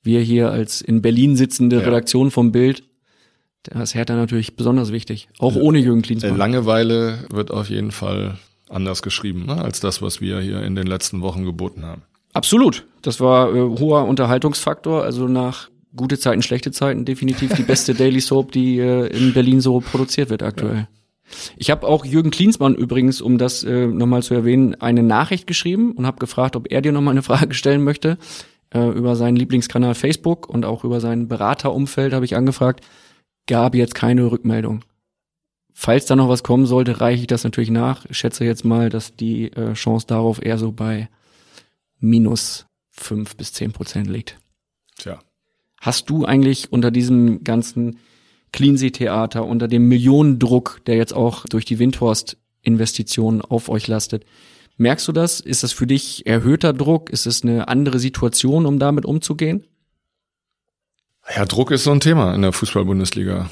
wir 0.03 0.20
hier 0.20 0.51
als 0.51 0.80
in 0.80 1.03
Berlin 1.03 1.36
sitzende 1.36 1.76
Ja. 1.80 1.82
Redaktion 1.84 2.30
vom 2.30 2.51
Bild, 2.51 2.82
da 3.64 3.80
ist 3.82 3.95
Hertha 3.95 4.14
natürlich 4.14 4.57
besonders 4.57 4.90
wichtig. 4.92 5.28
Auch 5.38 5.55
ohne 5.57 5.78
Jürgen 5.78 6.01
Äh, 6.01 6.05
Klinsmann. 6.07 6.36
Langeweile 6.36 7.24
wird 7.30 7.51
auf 7.51 7.70
jeden 7.70 7.92
Fall 7.92 8.38
anders 8.68 9.03
geschrieben, 9.03 9.47
ne, 9.47 9.62
als 9.62 9.80
das, 9.80 10.03
was 10.03 10.20
wir 10.20 10.40
hier 10.40 10.62
in 10.62 10.74
den 10.74 10.86
letzten 10.86 11.20
Wochen 11.22 11.45
geboten 11.45 11.84
haben. 11.84 12.03
Absolut. 12.32 12.84
Das 13.03 13.20
war 13.20 13.55
äh, 13.55 13.61
hoher 13.61 14.07
Unterhaltungsfaktor. 14.07 15.03
Also 15.05 15.28
nach 15.28 15.68
gute 15.97 16.18
Zeiten, 16.18 16.42
schlechte 16.42 16.72
Zeiten 16.72 17.05
definitiv 17.05 17.55
die 17.55 17.62
beste 17.62 17.95
Daily 17.95 18.20
Soap, 18.20 18.53
die 18.53 18.78
äh, 18.78 19.07
in 19.07 19.32
Berlin 19.32 19.61
so 19.61 19.80
produziert 19.80 20.30
wird 20.30 20.42
aktuell. 20.42 20.88
Ich 21.57 21.70
habe 21.70 21.86
auch 21.86 22.05
Jürgen 22.05 22.30
Klinsmann 22.30 22.74
übrigens, 22.74 23.20
um 23.20 23.38
das 23.38 23.64
äh, 23.64 23.86
nochmal 23.86 24.22
zu 24.22 24.34
erwähnen, 24.34 24.74
eine 24.74 25.03
Nachricht 25.03 25.47
geschrieben 25.47 25.92
und 25.92 26.07
habe 26.07 26.18
gefragt, 26.18 26.57
ob 26.57 26.70
er 26.70 26.82
dir 26.82 26.92
nochmal 26.92 27.12
eine 27.12 27.22
Frage 27.22 27.55
stellen 27.55 27.82
möchte 27.82 28.18
äh, 28.74 28.88
über 28.88 29.16
seinen 29.16 29.36
Lieblingskanal 29.36 29.95
Facebook 29.95 30.49
und 30.49 30.64
auch 30.64 30.84
über 30.84 31.01
sein 31.01 31.28
Beraterumfeld 31.28 32.12
habe 32.12 32.24
ich 32.24 32.36
angefragt. 32.36 32.84
Gab 33.47 33.74
jetzt 33.74 33.95
keine 33.95 34.30
Rückmeldung. 34.30 34.84
Falls 35.72 36.07
da 36.07 36.16
noch 36.16 36.28
was 36.28 36.42
kommen 36.42 36.66
sollte, 36.66 37.01
reiche 37.01 37.22
ich 37.22 37.26
das 37.26 37.45
natürlich 37.45 37.70
nach. 37.70 38.05
Ich 38.07 38.18
schätze 38.18 38.45
jetzt 38.45 38.64
mal, 38.64 38.90
dass 38.90 39.16
die 39.16 39.53
äh, 39.53 39.72
Chance 39.74 40.07
darauf 40.07 40.45
eher 40.45 40.59
so 40.59 40.72
bei 40.72 41.09
minus 41.99 42.66
fünf 42.90 43.36
bis 43.36 43.53
zehn 43.53 43.72
Prozent 43.72 44.09
liegt. 44.09 44.38
Tja. 44.97 45.18
Hast 45.85 46.09
du 46.09 46.24
eigentlich 46.24 46.72
unter 46.72 46.91
diesem 46.91 47.45
ganzen 47.45 47.99
Cleansea-Theater, 48.53 49.45
unter 49.45 49.68
dem 49.68 49.87
Millionendruck, 49.89 50.80
der 50.87 50.97
jetzt 50.97 51.12
auch 51.12 51.45
durch 51.45 51.66
die 51.66 51.78
Windhorst-Investitionen 51.78 53.43
auf 53.43 53.68
euch 53.68 53.87
lastet, 53.87 54.24
Merkst 54.76 55.07
du 55.07 55.12
das? 55.12 55.41
Ist 55.41 55.62
das 55.62 55.72
für 55.72 55.87
dich 55.87 56.26
erhöhter 56.26 56.72
Druck? 56.72 57.11
Ist 57.11 57.26
es 57.26 57.45
eine 57.45 57.68
andere 57.68 58.01
Situation, 58.01 58.66
um 58.66 58.78
damit 58.78 59.05
umzugehen? 59.05 59.64
Ja, 61.35 61.45
Druck 61.45 61.70
ist 61.70 61.85
so 61.85 61.93
ein 61.93 62.01
Thema 62.01 62.35
in 62.35 62.43
der 62.43 62.53
Fußball-Bundesliga. 62.53 63.51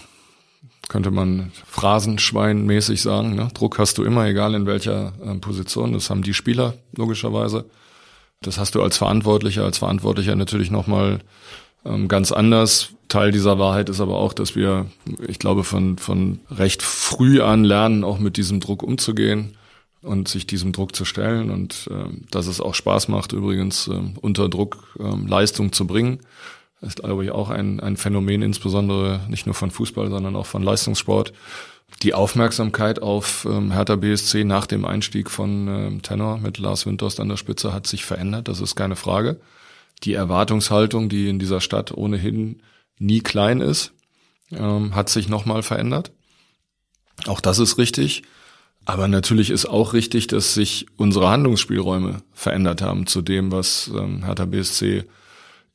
Könnte 0.88 1.12
man 1.12 1.52
phrasenschweinmäßig 1.64 3.00
sagen. 3.00 3.36
Ne? 3.36 3.48
Druck 3.54 3.78
hast 3.78 3.98
du 3.98 4.02
immer, 4.02 4.26
egal 4.26 4.54
in 4.54 4.66
welcher 4.66 5.12
äh, 5.24 5.34
Position. 5.36 5.92
Das 5.92 6.10
haben 6.10 6.22
die 6.22 6.34
Spieler 6.34 6.74
logischerweise. 6.96 7.66
Das 8.40 8.58
hast 8.58 8.74
du 8.74 8.82
als 8.82 8.96
Verantwortlicher, 8.96 9.62
als 9.62 9.78
Verantwortlicher 9.78 10.34
natürlich 10.34 10.72
nochmal 10.72 11.12
ähm, 11.12 11.20
ganz 12.08 12.32
anders. 12.32 12.90
Teil 13.08 13.32
dieser 13.32 13.58
Wahrheit 13.58 13.88
ist 13.88 14.00
aber 14.00 14.16
auch, 14.16 14.32
dass 14.32 14.56
wir, 14.56 14.86
ich 15.26 15.38
glaube, 15.38 15.64
von, 15.64 15.98
von 15.98 16.40
recht 16.50 16.82
früh 16.82 17.42
an 17.42 17.64
lernen, 17.64 18.04
auch 18.04 18.18
mit 18.18 18.36
diesem 18.36 18.60
Druck 18.60 18.82
umzugehen 18.82 19.56
und 20.00 20.28
sich 20.28 20.46
diesem 20.46 20.72
Druck 20.72 20.96
zu 20.96 21.04
stellen 21.04 21.50
und 21.50 21.88
äh, 21.90 22.04
dass 22.30 22.46
es 22.46 22.60
auch 22.60 22.74
Spaß 22.74 23.08
macht, 23.08 23.32
übrigens 23.32 23.88
äh, 23.88 24.00
unter 24.20 24.48
Druck 24.48 24.96
äh, 24.98 25.28
Leistung 25.28 25.72
zu 25.72 25.86
bringen. 25.86 26.20
Ist, 26.80 26.96
glaube 26.96 27.24
ich, 27.24 27.30
auch 27.30 27.50
ein, 27.50 27.78
ein 27.78 27.96
Phänomen, 27.96 28.42
insbesondere 28.42 29.20
nicht 29.28 29.46
nur 29.46 29.54
von 29.54 29.70
Fußball, 29.70 30.10
sondern 30.10 30.34
auch 30.34 30.46
von 30.46 30.62
Leistungssport. 30.62 31.32
Die 32.02 32.14
Aufmerksamkeit 32.14 33.00
auf 33.00 33.46
ähm, 33.48 33.70
Hertha 33.70 33.96
BSC 33.96 34.44
nach 34.44 34.66
dem 34.66 34.84
Einstieg 34.84 35.30
von 35.30 35.68
ähm, 35.68 36.02
Tenor 36.02 36.38
mit 36.38 36.58
Lars 36.58 36.86
Windhorst 36.86 37.20
an 37.20 37.28
der 37.28 37.36
Spitze 37.36 37.72
hat 37.72 37.86
sich 37.86 38.04
verändert, 38.04 38.48
das 38.48 38.60
ist 38.60 38.74
keine 38.74 38.96
Frage. 38.96 39.38
Die 40.04 40.14
Erwartungshaltung, 40.14 41.08
die 41.08 41.28
in 41.28 41.38
dieser 41.38 41.60
Stadt 41.60 41.92
ohnehin 41.92 42.62
nie 42.98 43.20
klein 43.20 43.60
ist, 43.60 43.92
ähm, 44.50 44.94
hat 44.94 45.08
sich 45.08 45.28
nochmal 45.28 45.62
verändert. 45.62 46.12
Auch 47.26 47.40
das 47.40 47.58
ist 47.58 47.78
richtig. 47.78 48.22
Aber 48.84 49.06
natürlich 49.06 49.50
ist 49.50 49.66
auch 49.66 49.92
richtig, 49.92 50.26
dass 50.26 50.54
sich 50.54 50.86
unsere 50.96 51.28
Handlungsspielräume 51.28 52.22
verändert 52.32 52.82
haben 52.82 53.06
zu 53.06 53.22
dem, 53.22 53.52
was 53.52 53.90
ähm, 53.94 54.24
Hertha 54.24 54.44
BSC 54.44 55.04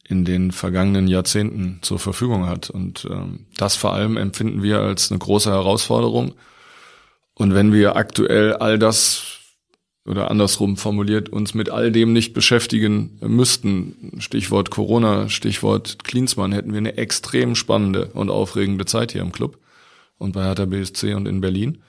in 0.04 0.26
den 0.26 0.52
vergangenen 0.52 1.08
Jahrzehnten 1.08 1.80
zur 1.82 2.00
Verfügung 2.00 2.48
hat. 2.48 2.70
Und 2.70 3.08
ähm, 3.10 3.46
das 3.56 3.76
vor 3.76 3.94
allem 3.94 4.18
empfinden 4.18 4.62
wir 4.62 4.80
als 4.80 5.12
eine 5.12 5.20
große 5.20 5.50
Herausforderung. 5.50 6.34
Und 7.34 7.54
wenn 7.54 7.72
wir 7.72 7.96
aktuell 7.96 8.54
all 8.54 8.78
das 8.80 9.37
oder 10.08 10.32
andersrum 10.32 10.78
formuliert 10.78 11.30
uns 11.30 11.54
mit 11.54 11.70
all 11.70 11.92
dem 11.92 12.14
nicht 12.14 12.34
beschäftigen 12.34 13.18
müssten, 13.22 14.14
Stichwort 14.20 14.72
Corona, 14.72 15.30
Stichwort 15.30 16.04
Klinsmann, 16.04 16.54
hätten 16.54 16.72
wir 16.72 16.78
eine 16.78 16.98
extrem 16.98 17.56
spannende 17.56 18.08
und 18.14 18.30
aufregende 18.30 18.86
Zeit 18.86 19.12
hier 19.12 19.22
im 19.22 19.32
Club 19.32 19.58
und 20.18 20.34
bei 20.34 20.44
Hertha 20.44 20.66
BSC 20.66 21.14
und 21.14 21.28
in 21.28 21.42
Berlin. 21.42 21.80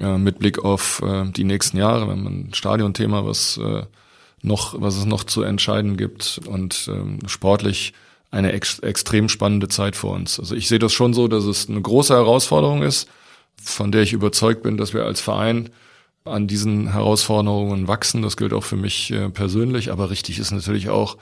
Äh, 0.00 0.18
mit 0.18 0.38
Blick 0.40 0.64
auf 0.64 1.02
äh, 1.04 1.30
die 1.30 1.44
nächsten 1.44 1.76
Jahre, 1.76 2.08
wenn 2.08 2.22
man 2.22 2.48
Stadionthema, 2.52 3.24
was 3.24 3.58
äh, 3.58 3.84
noch, 4.42 4.80
was 4.80 4.96
es 4.96 5.04
noch 5.04 5.24
zu 5.24 5.42
entscheiden 5.42 5.96
gibt 5.96 6.40
und 6.46 6.90
ähm, 6.92 7.20
sportlich 7.26 7.92
eine 8.30 8.52
ex 8.52 8.80
extrem 8.80 9.28
spannende 9.28 9.68
Zeit 9.68 9.94
vor 9.94 10.12
uns. 10.14 10.40
Also 10.40 10.56
ich 10.56 10.66
sehe 10.66 10.80
das 10.80 10.92
schon 10.92 11.14
so, 11.14 11.28
dass 11.28 11.44
es 11.44 11.68
eine 11.68 11.80
große 11.80 12.12
Herausforderung 12.12 12.82
ist, 12.82 13.08
von 13.62 13.92
der 13.92 14.02
ich 14.02 14.12
überzeugt 14.12 14.64
bin, 14.64 14.76
dass 14.76 14.92
wir 14.92 15.04
als 15.04 15.20
Verein 15.20 15.70
an 16.24 16.46
diesen 16.46 16.90
Herausforderungen 16.90 17.86
wachsen. 17.86 18.22
Das 18.22 18.36
gilt 18.36 18.54
auch 18.54 18.64
für 18.64 18.76
mich 18.76 19.10
äh, 19.10 19.28
persönlich, 19.28 19.92
aber 19.92 20.10
richtig 20.10 20.38
ist 20.38 20.52
natürlich 20.52 20.88
auch, 20.88 21.18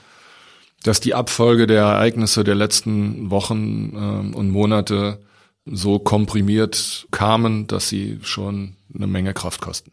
dass 0.83 1.01
die 1.01 1.13
Abfolge 1.13 1.67
der 1.67 1.81
Ereignisse 1.81 2.43
der 2.43 2.55
letzten 2.55 3.29
Wochen 3.29 3.93
äh, 3.95 4.35
und 4.35 4.49
Monate 4.49 5.19
so 5.65 5.99
komprimiert 5.99 7.07
kamen, 7.11 7.67
dass 7.67 7.89
sie 7.89 8.19
schon 8.21 8.75
eine 8.93 9.07
Menge 9.07 9.33
Kraft 9.33 9.61
kosten. 9.61 9.91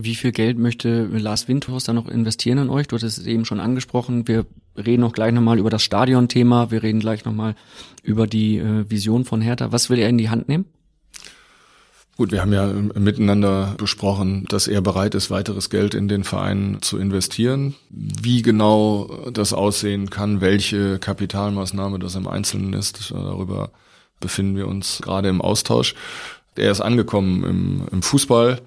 Wie 0.00 0.14
viel 0.14 0.30
Geld 0.30 0.58
möchte 0.58 1.06
Lars 1.06 1.48
Windhorst 1.48 1.88
da 1.88 1.92
noch 1.92 2.08
investieren 2.08 2.58
in 2.58 2.70
euch? 2.70 2.86
Du 2.86 2.94
hattest 2.94 3.18
es 3.18 3.26
eben 3.26 3.44
schon 3.44 3.58
angesprochen. 3.58 4.28
Wir 4.28 4.46
reden 4.76 5.02
auch 5.02 5.12
gleich 5.12 5.32
nochmal 5.32 5.58
über 5.58 5.70
das 5.70 5.82
Stadion-Thema. 5.82 6.70
Wir 6.70 6.84
reden 6.84 7.00
gleich 7.00 7.24
nochmal 7.24 7.56
über 8.04 8.28
die 8.28 8.58
äh, 8.58 8.88
Vision 8.88 9.24
von 9.24 9.40
Hertha. 9.40 9.72
Was 9.72 9.90
will 9.90 9.98
er 9.98 10.08
in 10.08 10.18
die 10.18 10.30
Hand 10.30 10.48
nehmen? 10.48 10.66
Gut, 12.18 12.32
wir 12.32 12.40
haben 12.40 12.52
ja 12.52 12.66
miteinander 12.66 13.76
besprochen, 13.78 14.44
dass 14.48 14.66
er 14.66 14.80
bereit 14.80 15.14
ist, 15.14 15.30
weiteres 15.30 15.70
Geld 15.70 15.94
in 15.94 16.08
den 16.08 16.24
Verein 16.24 16.78
zu 16.80 16.98
investieren. 16.98 17.76
Wie 17.90 18.42
genau 18.42 19.30
das 19.32 19.52
aussehen 19.52 20.10
kann, 20.10 20.40
welche 20.40 20.98
Kapitalmaßnahme 20.98 22.00
das 22.00 22.16
im 22.16 22.26
Einzelnen 22.26 22.72
ist, 22.72 23.12
darüber 23.12 23.70
befinden 24.18 24.56
wir 24.56 24.66
uns 24.66 24.98
gerade 25.00 25.28
im 25.28 25.40
Austausch. 25.40 25.94
Er 26.56 26.72
ist 26.72 26.80
angekommen 26.80 27.44
im, 27.44 27.82
im 27.92 28.02
Fußball 28.02 28.62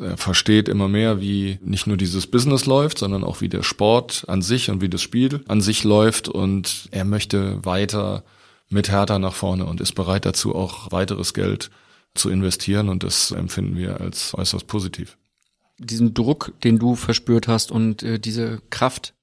er 0.00 0.16
versteht 0.16 0.68
immer 0.68 0.88
mehr, 0.88 1.20
wie 1.20 1.58
nicht 1.62 1.88
nur 1.88 1.96
dieses 1.96 2.28
Business 2.28 2.66
läuft, 2.66 2.98
sondern 2.98 3.24
auch 3.24 3.40
wie 3.40 3.48
der 3.48 3.62
Sport 3.62 4.24
an 4.28 4.42
sich 4.42 4.70
und 4.70 4.80
wie 4.80 4.88
das 4.88 5.02
Spiel 5.02 5.44
an 5.48 5.60
sich 5.60 5.84
läuft. 5.84 6.28
Und 6.28 6.88
er 6.90 7.04
möchte 7.04 7.64
weiter 7.64 8.22
mit 8.70 8.90
Hertha 8.90 9.18
nach 9.18 9.34
vorne 9.34 9.66
und 9.66 9.80
ist 9.80 9.94
bereit 9.94 10.26
dazu, 10.26 10.54
auch 10.54 10.90
weiteres 10.90 11.34
Geld 11.34 11.70
zu 12.14 12.30
investieren. 12.30 12.88
Und 12.88 13.02
das 13.02 13.30
empfinden 13.30 13.76
wir 13.76 14.00
als 14.00 14.34
äußerst 14.34 14.66
positiv. 14.66 15.16
Diesen 15.78 16.14
Druck, 16.14 16.52
den 16.62 16.78
du 16.78 16.94
verspürt 16.94 17.48
hast 17.48 17.72
und 17.72 18.02
äh, 18.02 18.18
diese 18.18 18.62
Kraft, 18.70 19.14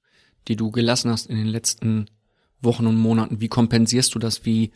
die 0.48 0.56
du 0.56 0.70
gelassen 0.70 1.10
hast 1.10 1.26
in 1.26 1.36
den 1.36 1.46
letzten 1.46 2.06
Wochen 2.60 2.86
und 2.86 2.96
Monaten, 2.96 3.40
wie 3.40 3.48
kompensierst 3.48 4.14
du 4.14 4.18
das? 4.18 4.44
Wie 4.44 4.72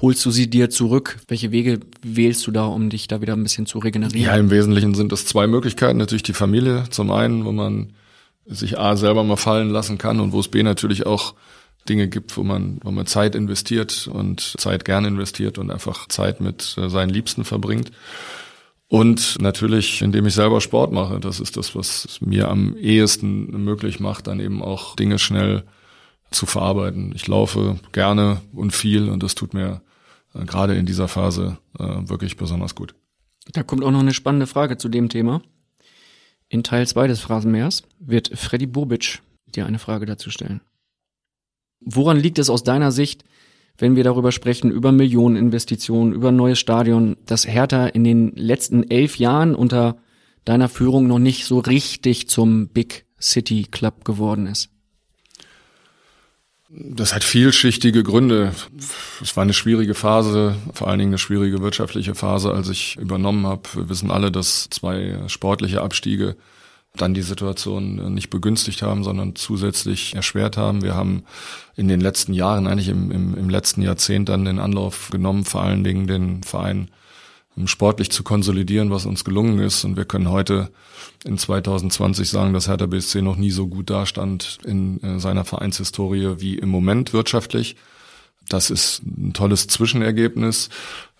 holst 0.00 0.24
du 0.24 0.30
sie 0.30 0.48
dir 0.48 0.70
zurück? 0.70 1.18
Welche 1.26 1.50
Wege 1.50 1.80
wählst 2.02 2.46
du 2.46 2.50
da, 2.50 2.66
um 2.66 2.90
dich 2.90 3.08
da 3.08 3.20
wieder 3.20 3.34
ein 3.34 3.42
bisschen 3.42 3.66
zu 3.66 3.78
regenerieren? 3.78 4.24
Ja, 4.24 4.36
im 4.36 4.50
Wesentlichen 4.50 4.94
sind 4.94 5.12
es 5.12 5.26
zwei 5.26 5.46
Möglichkeiten. 5.46 5.98
Natürlich 5.98 6.22
die 6.22 6.32
Familie 6.32 6.84
zum 6.90 7.10
einen, 7.10 7.44
wo 7.44 7.52
man 7.52 7.94
sich 8.46 8.78
A 8.78 8.96
selber 8.96 9.24
mal 9.24 9.36
fallen 9.36 9.70
lassen 9.70 9.98
kann 9.98 10.20
und 10.20 10.32
wo 10.32 10.40
es 10.40 10.48
B 10.48 10.62
natürlich 10.62 11.06
auch 11.06 11.34
Dinge 11.88 12.08
gibt, 12.08 12.36
wo 12.36 12.42
man, 12.42 12.80
wo 12.82 12.90
man 12.90 13.06
Zeit 13.06 13.34
investiert 13.34 14.08
und 14.08 14.54
Zeit 14.58 14.84
gern 14.84 15.04
investiert 15.04 15.58
und 15.58 15.70
einfach 15.70 16.08
Zeit 16.08 16.40
mit 16.40 16.76
äh, 16.78 16.88
seinen 16.88 17.10
Liebsten 17.10 17.44
verbringt. 17.44 17.90
Und 18.88 19.36
natürlich, 19.40 20.00
indem 20.00 20.26
ich 20.26 20.34
selber 20.34 20.62
Sport 20.62 20.92
mache. 20.92 21.20
Das 21.20 21.40
ist 21.40 21.58
das, 21.58 21.74
was 21.74 22.20
mir 22.22 22.48
am 22.48 22.74
ehesten 22.76 23.62
möglich 23.62 24.00
macht, 24.00 24.26
dann 24.26 24.40
eben 24.40 24.62
auch 24.62 24.96
Dinge 24.96 25.18
schnell 25.18 25.64
zu 26.30 26.46
verarbeiten. 26.46 27.12
Ich 27.14 27.26
laufe 27.26 27.78
gerne 27.92 28.40
und 28.52 28.72
viel 28.72 29.08
und 29.08 29.22
das 29.22 29.34
tut 29.34 29.54
mir 29.54 29.82
äh, 30.34 30.44
gerade 30.44 30.74
in 30.74 30.86
dieser 30.86 31.08
Phase 31.08 31.58
äh, 31.78 31.84
wirklich 31.84 32.36
besonders 32.36 32.74
gut. 32.74 32.94
Da 33.52 33.62
kommt 33.62 33.84
auch 33.84 33.90
noch 33.90 34.00
eine 34.00 34.14
spannende 34.14 34.46
Frage 34.46 34.78
zu 34.78 34.88
dem 34.88 35.08
Thema. 35.08 35.42
In 36.48 36.62
Teil 36.62 36.86
2 36.86 37.08
des 37.08 37.20
Phrasenmeers 37.20 37.82
wird 37.98 38.30
Freddy 38.38 38.66
Bobic 38.66 39.20
dir 39.46 39.66
eine 39.66 39.78
Frage 39.78 40.06
dazu 40.06 40.30
stellen. 40.30 40.60
Woran 41.90 42.20
liegt 42.20 42.38
es 42.38 42.50
aus 42.50 42.64
deiner 42.64 42.92
Sicht, 42.92 43.24
wenn 43.78 43.96
wir 43.96 44.04
darüber 44.04 44.30
sprechen, 44.30 44.70
über 44.70 44.92
Millioneninvestitionen, 44.92 46.12
über 46.12 46.28
ein 46.28 46.36
neues 46.36 46.58
Stadion, 46.58 47.16
dass 47.24 47.46
Hertha 47.46 47.86
in 47.86 48.04
den 48.04 48.32
letzten 48.36 48.90
elf 48.90 49.16
Jahren 49.16 49.54
unter 49.54 49.96
deiner 50.44 50.68
Führung 50.68 51.06
noch 51.06 51.18
nicht 51.18 51.46
so 51.46 51.60
richtig 51.60 52.28
zum 52.28 52.68
Big 52.68 53.06
City 53.18 53.66
Club 53.70 54.04
geworden 54.04 54.46
ist? 54.46 54.68
Das 56.68 57.14
hat 57.14 57.24
vielschichtige 57.24 58.02
Gründe. 58.02 58.52
Es 59.22 59.34
war 59.36 59.42
eine 59.42 59.54
schwierige 59.54 59.94
Phase, 59.94 60.56
vor 60.74 60.88
allen 60.88 60.98
Dingen 60.98 61.12
eine 61.12 61.18
schwierige 61.18 61.62
wirtschaftliche 61.62 62.14
Phase, 62.14 62.52
als 62.52 62.68
ich 62.68 62.96
übernommen 62.96 63.46
habe. 63.46 63.62
Wir 63.72 63.88
wissen 63.88 64.10
alle, 64.10 64.30
dass 64.30 64.68
zwei 64.68 65.22
sportliche 65.28 65.80
Abstiege 65.80 66.36
dann 66.96 67.14
die 67.14 67.22
Situation 67.22 68.14
nicht 68.14 68.30
begünstigt 68.30 68.82
haben, 68.82 69.04
sondern 69.04 69.36
zusätzlich 69.36 70.14
erschwert 70.14 70.56
haben. 70.56 70.82
Wir 70.82 70.94
haben 70.94 71.24
in 71.76 71.88
den 71.88 72.00
letzten 72.00 72.32
Jahren, 72.32 72.66
eigentlich 72.66 72.88
im, 72.88 73.10
im, 73.10 73.36
im 73.36 73.50
letzten 73.50 73.82
Jahrzehnt 73.82 74.28
dann 74.28 74.44
den 74.44 74.58
Anlauf 74.58 75.10
genommen, 75.10 75.44
vor 75.44 75.62
allen 75.62 75.84
Dingen 75.84 76.06
den 76.06 76.42
Verein 76.42 76.90
sportlich 77.66 78.10
zu 78.10 78.22
konsolidieren, 78.22 78.90
was 78.90 79.06
uns 79.06 79.24
gelungen 79.24 79.58
ist. 79.58 79.84
Und 79.84 79.96
wir 79.96 80.04
können 80.04 80.30
heute 80.30 80.70
in 81.24 81.38
2020 81.38 82.28
sagen, 82.28 82.52
dass 82.52 82.68
Hertha 82.68 82.86
BSC 82.86 83.22
noch 83.22 83.36
nie 83.36 83.50
so 83.50 83.66
gut 83.66 83.90
dastand 83.90 84.58
in 84.64 85.02
äh, 85.02 85.18
seiner 85.18 85.44
Vereinshistorie 85.44 86.36
wie 86.38 86.58
im 86.58 86.68
Moment 86.68 87.12
wirtschaftlich. 87.12 87.76
Das 88.48 88.70
ist 88.70 89.02
ein 89.04 89.32
tolles 89.32 89.66
Zwischenergebnis. 89.66 90.70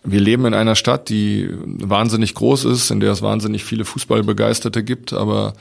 Wir 0.05 0.21
leben 0.21 0.47
in 0.47 0.55
einer 0.55 0.77
Stadt, 0.77 1.09
die 1.09 1.51
wahnsinnig 1.53 2.35
groß 2.35 2.65
ist, 2.67 2.91
in 2.91 3.01
der 3.01 3.13
es 3.13 3.23
wahnsinnig 3.23 3.65
viele 3.65 3.85
Fußballbegeisterte 3.85 4.85
gibt, 4.85 5.13
aber 5.13 5.55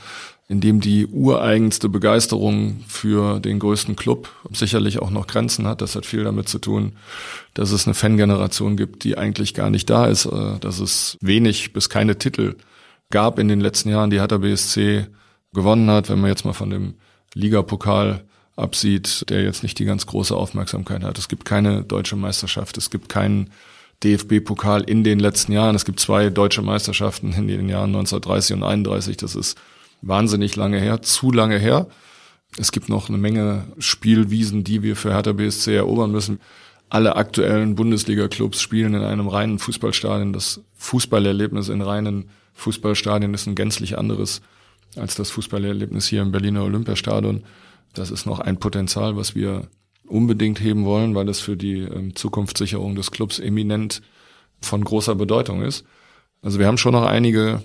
in 0.49 0.61
dem 0.61 0.79
die 0.79 1.07
ureigenste 1.07 1.89
Begeisterung 1.89 2.81
für 2.87 3.39
den 3.39 3.59
größten 3.59 3.97
Club 3.97 4.29
sicherlich 4.51 4.99
auch 4.99 5.09
noch 5.09 5.27
Grenzen 5.27 5.67
hat. 5.67 5.81
Das 5.81 5.95
hat 5.95 6.05
viel 6.05 6.23
damit 6.23 6.47
zu 6.47 6.59
tun, 6.59 6.93
dass 7.53 7.71
es 7.71 7.85
eine 7.85 7.95
Fangeneration 7.95 8.77
gibt, 8.77 9.03
die 9.03 9.17
eigentlich 9.17 9.53
gar 9.53 9.69
nicht 9.69 9.89
da 9.89 10.05
ist, 10.05 10.25
äh, 10.25 10.59
dass 10.59 10.79
es 10.79 11.17
wenig 11.19 11.73
bis 11.73 11.89
keine 11.89 12.17
Titel 12.17 12.55
gab 13.09 13.39
in 13.39 13.49
den 13.49 13.59
letzten 13.59 13.89
Jahren, 13.89 14.09
die 14.09 14.19
Hertha 14.19 14.37
BSC 14.37 15.07
gewonnen 15.53 15.89
hat, 15.89 16.09
wenn 16.09 16.19
man 16.19 16.29
jetzt 16.29 16.45
mal 16.45 16.53
von 16.53 16.69
dem 16.69 16.95
Ligapokal 17.33 18.23
absieht, 18.55 19.29
der 19.29 19.43
jetzt 19.43 19.63
nicht 19.63 19.77
die 19.79 19.85
ganz 19.85 20.05
große 20.05 20.35
Aufmerksamkeit 20.35 21.03
hat. 21.03 21.17
Es 21.17 21.27
gibt 21.27 21.45
keine 21.45 21.83
deutsche 21.83 22.15
Meisterschaft, 22.15 22.77
es 22.77 22.89
gibt 22.89 23.09
keinen 23.09 23.51
DFB-Pokal 24.03 24.83
in 24.83 25.03
den 25.03 25.19
letzten 25.19 25.51
Jahren. 25.51 25.75
Es 25.75 25.85
gibt 25.85 25.99
zwei 25.99 26.29
deutsche 26.29 26.61
Meisterschaften 26.61 27.33
in 27.33 27.47
den 27.47 27.69
Jahren 27.69 27.95
1930 27.95 28.57
und 28.57 28.63
31. 28.63 29.17
Das 29.17 29.35
ist 29.35 29.57
wahnsinnig 30.01 30.55
lange 30.55 30.79
her, 30.79 31.01
zu 31.01 31.31
lange 31.31 31.57
her. 31.57 31.87
Es 32.57 32.71
gibt 32.71 32.89
noch 32.89 33.09
eine 33.09 33.17
Menge 33.17 33.67
Spielwiesen, 33.79 34.63
die 34.63 34.83
wir 34.83 34.95
für 34.95 35.13
Hertha 35.13 35.33
BSC 35.33 35.75
erobern 35.75 36.11
müssen. 36.11 36.39
Alle 36.89 37.15
aktuellen 37.15 37.75
Bundesliga-Clubs 37.75 38.61
spielen 38.61 38.93
in 38.93 39.01
einem 39.01 39.27
reinen 39.27 39.59
Fußballstadion. 39.59 40.31
Das 40.31 40.61
Fußballerlebnis 40.75 41.69
in 41.69 41.81
reinen 41.81 42.29
Fußballstadien 42.53 43.33
ist 43.33 43.47
ein 43.47 43.55
gänzlich 43.55 43.97
anderes 43.97 44.41
als 44.95 45.15
das 45.15 45.29
Fußballerlebnis 45.31 46.07
hier 46.07 46.21
im 46.21 46.31
Berliner 46.31 46.63
Olympiastadion. 46.63 47.43
Das 47.93 48.09
ist 48.09 48.25
noch 48.25 48.39
ein 48.39 48.57
Potenzial, 48.57 49.17
was 49.17 49.35
wir 49.35 49.67
unbedingt 50.07 50.59
heben 50.59 50.85
wollen, 50.85 51.15
weil 51.15 51.29
es 51.29 51.39
für 51.39 51.57
die 51.57 51.79
ähm, 51.79 52.15
Zukunftssicherung 52.15 52.95
des 52.95 53.11
Clubs 53.11 53.39
eminent 53.39 54.01
von 54.61 54.83
großer 54.83 55.15
Bedeutung 55.15 55.61
ist. 55.61 55.85
Also 56.41 56.59
wir 56.59 56.67
haben 56.67 56.77
schon 56.77 56.93
noch 56.93 57.05
einige 57.05 57.63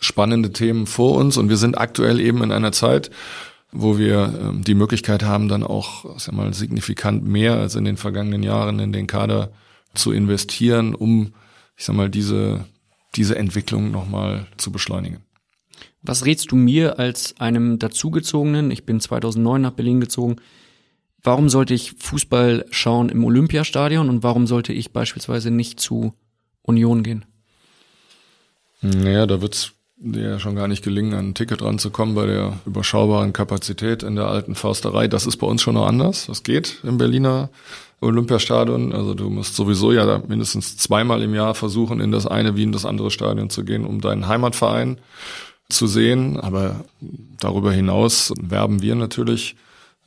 spannende 0.00 0.52
Themen 0.52 0.86
vor 0.86 1.16
uns 1.16 1.36
und 1.36 1.48
wir 1.48 1.56
sind 1.56 1.78
aktuell 1.78 2.20
eben 2.20 2.42
in 2.42 2.52
einer 2.52 2.72
Zeit, 2.72 3.10
wo 3.72 3.98
wir 3.98 4.34
ähm, 4.40 4.64
die 4.64 4.74
Möglichkeit 4.74 5.22
haben, 5.22 5.48
dann 5.48 5.62
auch 5.62 6.18
sag 6.18 6.34
mal, 6.34 6.52
signifikant 6.54 7.24
mehr 7.24 7.54
als 7.54 7.74
in 7.74 7.84
den 7.84 7.96
vergangenen 7.96 8.42
Jahren 8.42 8.78
in 8.78 8.92
den 8.92 9.06
Kader 9.06 9.52
zu 9.94 10.12
investieren, 10.12 10.94
um, 10.94 11.32
ich 11.76 11.84
sag 11.84 11.96
mal, 11.96 12.08
diese, 12.08 12.64
diese 13.16 13.36
Entwicklung 13.36 13.90
nochmal 13.90 14.46
zu 14.56 14.72
beschleunigen. 14.72 15.20
Was 16.02 16.24
rätst 16.24 16.52
du 16.52 16.56
mir 16.56 16.98
als 16.98 17.34
einem 17.40 17.78
dazugezogenen? 17.78 18.70
Ich 18.70 18.86
bin 18.86 19.00
2009 19.00 19.60
nach 19.60 19.72
Berlin 19.72 20.00
gezogen. 20.00 20.36
Warum 21.28 21.50
sollte 21.50 21.74
ich 21.74 21.92
Fußball 21.98 22.64
schauen 22.70 23.10
im 23.10 23.22
Olympiastadion 23.22 24.08
und 24.08 24.22
warum 24.22 24.46
sollte 24.46 24.72
ich 24.72 24.94
beispielsweise 24.94 25.50
nicht 25.50 25.78
zu 25.78 26.14
Union 26.62 27.02
gehen? 27.02 27.26
Naja, 28.80 29.26
da 29.26 29.42
wird's 29.42 29.72
dir 29.98 30.22
ja 30.22 30.38
schon 30.38 30.56
gar 30.56 30.68
nicht 30.68 30.82
gelingen, 30.82 31.12
an 31.12 31.28
ein 31.28 31.34
Ticket 31.34 31.60
ranzukommen 31.60 32.14
bei 32.14 32.24
der 32.24 32.58
überschaubaren 32.64 33.34
Kapazität 33.34 34.02
in 34.02 34.16
der 34.16 34.28
alten 34.28 34.54
Försterei. 34.54 35.06
Das 35.06 35.26
ist 35.26 35.36
bei 35.36 35.46
uns 35.46 35.60
schon 35.60 35.74
noch 35.74 35.86
anders. 35.86 36.28
Das 36.28 36.44
geht 36.44 36.78
im 36.82 36.96
Berliner 36.96 37.50
Olympiastadion. 38.00 38.94
Also 38.94 39.12
du 39.12 39.28
musst 39.28 39.54
sowieso 39.54 39.92
ja 39.92 40.22
mindestens 40.26 40.78
zweimal 40.78 41.20
im 41.20 41.34
Jahr 41.34 41.54
versuchen, 41.54 42.00
in 42.00 42.10
das 42.10 42.26
eine 42.26 42.56
wie 42.56 42.62
in 42.62 42.72
das 42.72 42.86
andere 42.86 43.10
Stadion 43.10 43.50
zu 43.50 43.66
gehen, 43.66 43.84
um 43.84 44.00
deinen 44.00 44.28
Heimatverein 44.28 44.96
zu 45.68 45.88
sehen. 45.88 46.40
Aber 46.40 46.86
darüber 47.38 47.70
hinaus 47.70 48.32
werben 48.40 48.80
wir 48.80 48.94
natürlich 48.94 49.56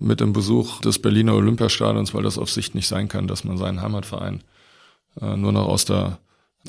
mit 0.01 0.19
dem 0.19 0.33
Besuch 0.33 0.81
des 0.81 0.99
Berliner 0.99 1.35
Olympiastadions, 1.35 2.13
weil 2.13 2.23
das 2.23 2.37
auf 2.37 2.49
Sicht 2.49 2.75
nicht 2.75 2.87
sein 2.87 3.07
kann, 3.07 3.27
dass 3.27 3.43
man 3.43 3.57
seinen 3.57 3.81
Heimatverein 3.81 4.43
äh, 5.21 5.35
nur 5.37 5.51
noch 5.51 5.67
aus 5.67 5.85
der 5.85 6.19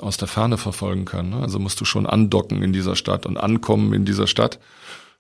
aus 0.01 0.17
der 0.17 0.29
Ferne 0.29 0.57
verfolgen 0.57 1.05
kann. 1.05 1.31
Ne? 1.31 1.37
Also 1.37 1.59
musst 1.59 1.81
du 1.81 1.85
schon 1.85 2.07
andocken 2.07 2.63
in 2.63 2.73
dieser 2.73 2.97
Stadt 2.97 3.27
und 3.27 3.37
ankommen 3.37 3.93
in 3.93 4.05
dieser 4.05 4.27
Stadt. 4.27 4.59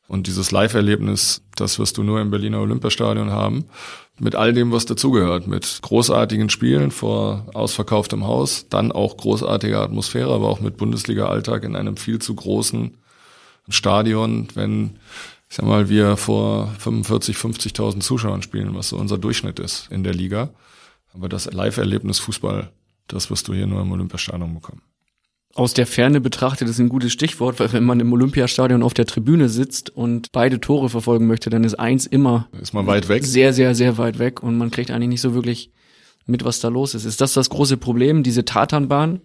Und 0.09 0.27
dieses 0.27 0.51
Live-Erlebnis, 0.51 1.43
das 1.55 1.79
wirst 1.79 1.97
du 1.97 2.03
nur 2.03 2.21
im 2.21 2.31
Berliner 2.31 2.61
Olympiastadion 2.61 3.31
haben. 3.31 3.67
Mit 4.19 4.35
all 4.35 4.53
dem, 4.53 4.73
was 4.73 4.85
dazugehört. 4.85 5.47
Mit 5.47 5.81
großartigen 5.83 6.51
Spielen 6.51 6.91
vor 6.91 7.47
ausverkauftem 7.55 8.27
Haus, 8.27 8.67
dann 8.69 8.93
auch 8.93 9.17
großartige 9.17 9.79
Atmosphäre, 9.79 10.33
aber 10.33 10.49
auch 10.49 10.61
mit 10.61 10.77
Bundesliga-Alltag 10.77 11.65
in 11.65 11.77
einem 11.77 11.97
viel 11.97 12.19
zu 12.19 12.35
großen 12.35 12.97
Stadion, 13.69 14.49
wenn 14.55 14.99
ich 15.53 15.57
sag 15.57 15.67
mal, 15.67 15.91
wir 15.91 16.17
vor 16.17 16.75
45, 16.79 17.37
50.000 17.37 18.01
Zuschauern 18.01 18.41
spielen, 18.41 18.75
was 18.75 18.89
so 18.89 18.97
unser 18.97 19.19
Durchschnitt 19.19 19.61
ist 19.61 19.87
in 19.91 20.03
der 20.03 20.15
Liga. 20.15 20.49
Aber 21.13 21.29
das 21.29 21.53
Live-Erlebnis 21.53 22.21
Fußball, 22.21 22.71
das 23.07 23.29
wirst 23.29 23.49
du 23.49 23.53
hier 23.53 23.67
nur 23.67 23.83
im 23.83 23.93
Olympiastadion 23.93 24.55
bekommen. 24.55 24.81
Aus 25.55 25.75
der 25.75 25.87
Ferne 25.87 26.23
betrachtet 26.23 26.71
ist 26.71 26.79
ein 26.79 26.89
gutes 26.89 27.13
Stichwort, 27.13 27.61
weil 27.61 27.71
wenn 27.75 27.85
man 27.85 28.01
im 28.01 28.11
Olympiastadion 28.15 28.83
auf 28.83 28.95
der 28.95 29.05
Tribüne 29.05 29.51
sitzt 29.51 29.91
und 29.91 30.33
beide 30.33 30.59
Tore 30.59 30.89
verfolgen 30.89 31.27
möchte, 31.27 31.51
dann 31.51 31.65
ist 31.65 31.75
eins 31.75 32.07
immer 32.07 32.49
ist 32.59 32.73
man 32.73 32.87
weit 32.87 33.11
weg. 33.11 33.23
Sehr, 33.23 33.53
sehr, 33.53 33.75
sehr 33.75 33.99
weit 33.99 34.19
weg 34.19 34.43
und 34.43 34.57
man 34.57 34.71
kriegt 34.71 34.91
eigentlich 34.91 35.11
nicht 35.11 35.21
so 35.21 35.35
wirklich 35.35 35.71
mit, 36.25 36.47
was 36.47 36.61
da 36.61 36.69
los 36.69 36.95
ist. 36.95 37.05
Ist 37.05 37.21
das 37.21 37.35
das 37.35 37.51
große 37.51 37.77
Problem, 37.77 38.23
diese 38.23 38.47
Tatanbahn? 38.47 39.21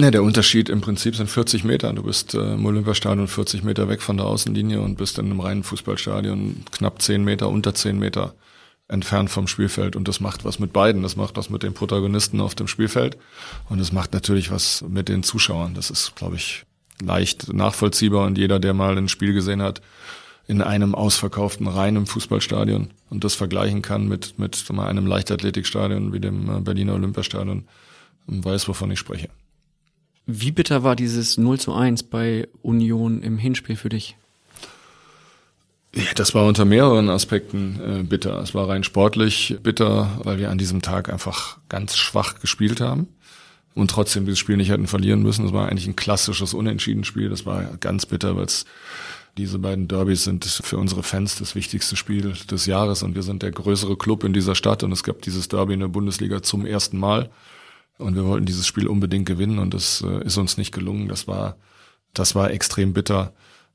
Ne, 0.00 0.10
der 0.10 0.22
Unterschied 0.22 0.70
im 0.70 0.80
Prinzip 0.80 1.14
sind 1.14 1.28
40 1.28 1.62
Meter. 1.62 1.92
Du 1.92 2.02
bist 2.02 2.32
äh, 2.32 2.54
im 2.54 2.64
Olympiastadion 2.64 3.28
40 3.28 3.64
Meter 3.64 3.86
weg 3.90 4.00
von 4.00 4.16
der 4.16 4.24
Außenlinie 4.24 4.80
und 4.80 4.96
bist 4.96 5.18
in 5.18 5.26
einem 5.26 5.40
reinen 5.40 5.62
Fußballstadion 5.62 6.64
knapp 6.70 7.02
10 7.02 7.22
Meter, 7.22 7.50
unter 7.50 7.74
10 7.74 7.98
Meter 7.98 8.32
entfernt 8.88 9.28
vom 9.28 9.46
Spielfeld. 9.46 9.96
Und 9.96 10.08
das 10.08 10.18
macht 10.18 10.46
was 10.46 10.58
mit 10.58 10.72
beiden. 10.72 11.02
Das 11.02 11.16
macht 11.16 11.36
was 11.36 11.50
mit 11.50 11.62
den 11.62 11.74
Protagonisten 11.74 12.40
auf 12.40 12.54
dem 12.54 12.66
Spielfeld. 12.66 13.18
Und 13.68 13.78
es 13.78 13.92
macht 13.92 14.14
natürlich 14.14 14.50
was 14.50 14.82
mit 14.88 15.10
den 15.10 15.22
Zuschauern. 15.22 15.74
Das 15.74 15.90
ist, 15.90 16.16
glaube 16.16 16.36
ich, 16.36 16.64
leicht 17.02 17.52
nachvollziehbar. 17.52 18.26
Und 18.26 18.38
jeder, 18.38 18.58
der 18.58 18.72
mal 18.72 18.96
ein 18.96 19.08
Spiel 19.08 19.34
gesehen 19.34 19.60
hat, 19.60 19.82
in 20.46 20.62
einem 20.62 20.94
ausverkauften 20.94 21.66
reinen 21.66 22.06
Fußballstadion 22.06 22.88
und 23.10 23.22
das 23.22 23.34
vergleichen 23.34 23.82
kann 23.82 24.08
mit, 24.08 24.38
mit 24.38 24.72
mal, 24.72 24.86
einem 24.86 25.04
Leichtathletikstadion 25.04 26.14
wie 26.14 26.20
dem 26.20 26.48
äh, 26.48 26.60
Berliner 26.60 26.94
Olympiastadion, 26.94 27.68
weiß, 28.26 28.66
wovon 28.66 28.90
ich 28.92 28.98
spreche. 28.98 29.28
Wie 30.26 30.52
bitter 30.52 30.82
war 30.82 30.96
dieses 30.96 31.38
0 31.38 31.58
zu 31.58 31.72
1 31.72 32.04
bei 32.04 32.48
Union 32.62 33.22
im 33.22 33.38
Hinspiel 33.38 33.76
für 33.76 33.88
dich? 33.88 34.16
Ja, 35.94 36.04
das 36.14 36.34
war 36.34 36.46
unter 36.46 36.64
mehreren 36.64 37.08
Aspekten 37.08 37.80
äh, 37.80 38.02
bitter. 38.04 38.38
Es 38.40 38.54
war 38.54 38.68
rein 38.68 38.84
sportlich 38.84 39.56
bitter, 39.62 40.20
weil 40.22 40.38
wir 40.38 40.50
an 40.50 40.58
diesem 40.58 40.82
Tag 40.82 41.12
einfach 41.12 41.58
ganz 41.68 41.96
schwach 41.96 42.38
gespielt 42.38 42.80
haben 42.80 43.08
und 43.74 43.90
trotzdem 43.90 44.24
dieses 44.24 44.38
Spiel 44.38 44.56
nicht 44.56 44.70
hätten 44.70 44.86
verlieren 44.86 45.22
müssen. 45.22 45.46
Es 45.46 45.52
war 45.52 45.68
eigentlich 45.68 45.88
ein 45.88 45.96
klassisches 45.96 46.54
Unentschieden-Spiel. 46.54 47.28
Das 47.28 47.44
war 47.44 47.64
ganz 47.80 48.06
bitter, 48.06 48.36
weil 48.36 48.44
es 48.44 48.66
diese 49.36 49.58
beiden 49.58 49.88
Derbys 49.88 50.24
sind 50.24 50.44
für 50.44 50.76
unsere 50.76 51.02
Fans 51.02 51.38
das 51.38 51.54
wichtigste 51.54 51.96
Spiel 51.96 52.34
des 52.50 52.66
Jahres 52.66 53.02
und 53.02 53.14
wir 53.14 53.22
sind 53.22 53.42
der 53.42 53.52
größere 53.52 53.96
Club 53.96 54.24
in 54.24 54.32
dieser 54.32 54.54
Stadt 54.54 54.82
und 54.82 54.92
es 54.92 55.02
gab 55.02 55.22
dieses 55.22 55.48
Derby 55.48 55.74
in 55.74 55.80
der 55.80 55.88
Bundesliga 55.88 56.42
zum 56.42 56.66
ersten 56.66 56.98
Mal. 56.98 57.30
Und 58.00 58.16
wir 58.16 58.24
wollten 58.24 58.46
dieses 58.46 58.66
Spiel 58.66 58.86
unbedingt 58.86 59.26
gewinnen 59.26 59.58
und 59.58 59.74
das 59.74 60.04
äh, 60.06 60.24
ist 60.24 60.38
uns 60.38 60.56
nicht 60.56 60.72
gelungen. 60.72 61.08
Das 61.08 61.28
war, 61.28 61.56
das 62.14 62.34
war 62.34 62.50
extrem 62.50 62.92
bitter. 62.92 63.32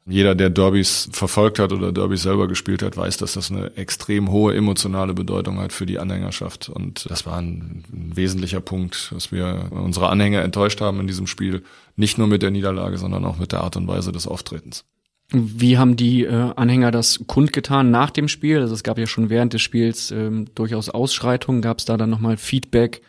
Jeder, 0.07 0.36
der 0.36 0.51
Derbys 0.51 1.09
verfolgt 1.11 1.57
hat 1.57 1.73
oder 1.73 1.91
Derbys 1.91 2.21
selber 2.21 2.47
gespielt 2.47 2.84
hat, 2.84 2.95
weiß, 2.95 3.17
dass 3.17 3.34
das 3.34 3.49
eine 3.49 3.76
extrem 3.76 4.30
hohe 4.30 4.55
emotionale 4.55 5.15
Bedeutung 5.15 5.59
hat 5.59 5.73
für 5.73 5.88
die 5.88 5.97
Anhängerschaft. 5.97 6.69
Und 6.69 7.09
das 7.09 7.26
war 7.26 7.38
ein, 7.38 7.84
ein 7.91 8.11
wesentlicher 8.15 8.61
Punkt, 8.61 9.11
dass 9.15 9.32
wir 9.32 9.69
unsere 9.71 10.09
Anhänger 10.09 10.43
enttäuscht 10.43 10.80
haben 10.80 10.99
in 10.99 11.07
diesem 11.07 11.26
Spiel. 11.26 11.63
Nicht 11.95 12.19
nur 12.19 12.28
mit 12.28 12.43
der 12.43 12.51
Niederlage, 12.51 12.99
sondern 12.99 13.26
auch 13.26 13.39
mit 13.39 13.51
der 13.51 13.61
Art 13.61 13.78
und 13.78 13.88
Weise 13.88 14.11
des 14.11 14.28
Auftretens. 14.28 14.86
Wie 15.32 15.80
haben 15.80 15.95
die 15.95 16.23
äh, 16.23 16.51
Anhänger 16.55 16.91
das 16.91 17.21
kundgetan 17.26 17.89
nach 17.89 18.11
dem 18.11 18.28
Spiel? 18.28 18.59
Also 18.59 18.76
es 18.76 18.84
gab 18.84 18.99
ja 18.99 19.07
schon 19.07 19.32
während 19.32 19.53
des 19.53 19.63
Spiels 19.63 20.11
ähm, 20.11 20.45
durchaus 20.53 20.89
Ausschreitungen. 20.89 21.63
Gab 21.63 21.80
es 21.80 21.86
da 21.86 21.97
dann 21.97 22.11
nochmal 22.11 22.38
Feedback? 22.38 23.01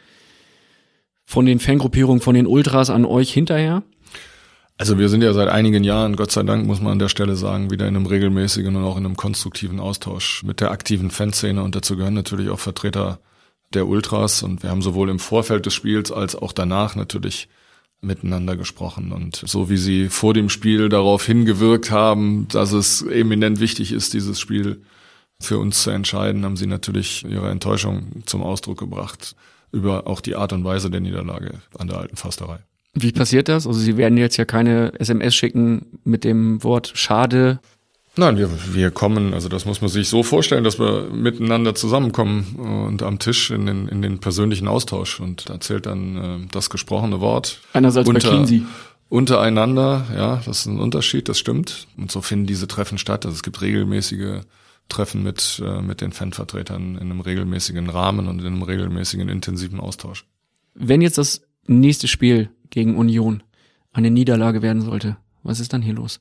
Von 1.26 1.44
den 1.44 1.58
Fangruppierungen, 1.58 2.22
von 2.22 2.34
den 2.34 2.46
Ultras 2.46 2.88
an 2.88 3.04
euch 3.04 3.32
hinterher? 3.32 3.82
Also 4.78 4.98
wir 4.98 5.08
sind 5.08 5.22
ja 5.22 5.32
seit 5.32 5.48
einigen 5.48 5.84
Jahren, 5.84 6.16
Gott 6.16 6.30
sei 6.30 6.42
Dank 6.42 6.66
muss 6.66 6.80
man 6.80 6.92
an 6.92 6.98
der 6.98 7.08
Stelle 7.08 7.34
sagen, 7.34 7.70
wieder 7.70 7.88
in 7.88 7.96
einem 7.96 8.06
regelmäßigen 8.06 8.76
und 8.76 8.84
auch 8.84 8.96
in 8.96 9.06
einem 9.06 9.16
konstruktiven 9.16 9.80
Austausch 9.80 10.44
mit 10.44 10.60
der 10.60 10.70
aktiven 10.70 11.10
Fanszene. 11.10 11.62
Und 11.62 11.74
dazu 11.74 11.96
gehören 11.96 12.14
natürlich 12.14 12.50
auch 12.50 12.60
Vertreter 12.60 13.18
der 13.72 13.88
Ultras. 13.88 14.42
Und 14.42 14.62
wir 14.62 14.70
haben 14.70 14.82
sowohl 14.82 15.08
im 15.08 15.18
Vorfeld 15.18 15.66
des 15.66 15.74
Spiels 15.74 16.12
als 16.12 16.36
auch 16.36 16.52
danach 16.52 16.94
natürlich 16.94 17.48
miteinander 18.02 18.54
gesprochen. 18.56 19.12
Und 19.12 19.42
so 19.46 19.70
wie 19.70 19.78
sie 19.78 20.10
vor 20.10 20.34
dem 20.34 20.50
Spiel 20.50 20.90
darauf 20.90 21.24
hingewirkt 21.24 21.90
haben, 21.90 22.46
dass 22.48 22.72
es 22.72 23.00
eminent 23.00 23.60
wichtig 23.60 23.92
ist, 23.92 24.12
dieses 24.12 24.38
Spiel 24.38 24.82
für 25.40 25.58
uns 25.58 25.82
zu 25.82 25.90
entscheiden, 25.90 26.44
haben 26.44 26.58
sie 26.58 26.66
natürlich 26.66 27.24
ihre 27.24 27.50
Enttäuschung 27.50 28.22
zum 28.26 28.42
Ausdruck 28.42 28.78
gebracht 28.78 29.34
über 29.76 30.06
auch 30.06 30.20
die 30.20 30.36
Art 30.36 30.52
und 30.52 30.64
Weise 30.64 30.90
der 30.90 31.00
Niederlage 31.00 31.54
an 31.78 31.88
der 31.88 31.98
alten 31.98 32.16
Fasterei. 32.16 32.58
Wie 32.94 33.12
passiert 33.12 33.48
das? 33.48 33.66
Also 33.66 33.78
Sie 33.78 33.96
werden 33.98 34.16
jetzt 34.16 34.38
ja 34.38 34.46
keine 34.46 34.92
SMS 34.98 35.34
schicken 35.34 35.98
mit 36.04 36.24
dem 36.24 36.64
Wort 36.64 36.92
schade. 36.94 37.60
Nein, 38.16 38.38
wir, 38.38 38.48
wir 38.72 38.90
kommen, 38.90 39.34
also 39.34 39.50
das 39.50 39.66
muss 39.66 39.82
man 39.82 39.90
sich 39.90 40.08
so 40.08 40.22
vorstellen, 40.22 40.64
dass 40.64 40.78
wir 40.78 41.10
miteinander 41.12 41.74
zusammenkommen 41.74 42.88
und 42.88 43.02
am 43.02 43.18
Tisch 43.18 43.50
in 43.50 43.66
den, 43.66 43.88
in 43.88 44.00
den 44.00 44.20
persönlichen 44.20 44.68
Austausch 44.68 45.20
und 45.20 45.50
da 45.50 45.60
zählt 45.60 45.84
dann 45.84 46.16
äh, 46.16 46.46
das 46.50 46.70
gesprochene 46.70 47.20
Wort. 47.20 47.60
Einerseits 47.74 48.08
unter, 48.08 48.26
bei 48.26 48.34
Cleansy. 48.34 48.64
Untereinander, 49.10 50.06
ja, 50.16 50.42
das 50.46 50.60
ist 50.60 50.66
ein 50.66 50.80
Unterschied, 50.80 51.28
das 51.28 51.38
stimmt. 51.38 51.86
Und 51.98 52.10
so 52.10 52.22
finden 52.22 52.46
diese 52.46 52.66
Treffen 52.66 52.98
statt. 52.98 53.24
Also 53.24 53.36
es 53.36 53.42
gibt 53.42 53.60
regelmäßige 53.60 54.40
Treffen 54.89 55.22
mit, 55.22 55.62
äh, 55.64 55.82
mit 55.82 56.01
den 56.01 56.12
Fanvertretern 56.12 56.97
in 56.97 57.11
einem 57.11 57.20
regelmäßigen 57.20 57.91
Rahmen 57.91 58.28
und 58.28 58.41
in 58.41 58.47
einem 58.47 58.62
regelmäßigen 58.62 59.28
intensiven 59.28 59.80
Austausch. 59.80 60.26
Wenn 60.74 61.01
jetzt 61.01 61.18
das 61.18 61.43
nächste 61.66 62.09
Spiel 62.09 62.51
gegen 62.70 62.97
Union 62.97 63.43
eine 63.93 64.11
Niederlage 64.11 64.62
werden 64.62 64.82
sollte, 64.82 65.16
was 65.43 65.61
ist 65.61 65.72
dann 65.72 65.82
hier 65.82 65.95
los? 65.95 66.20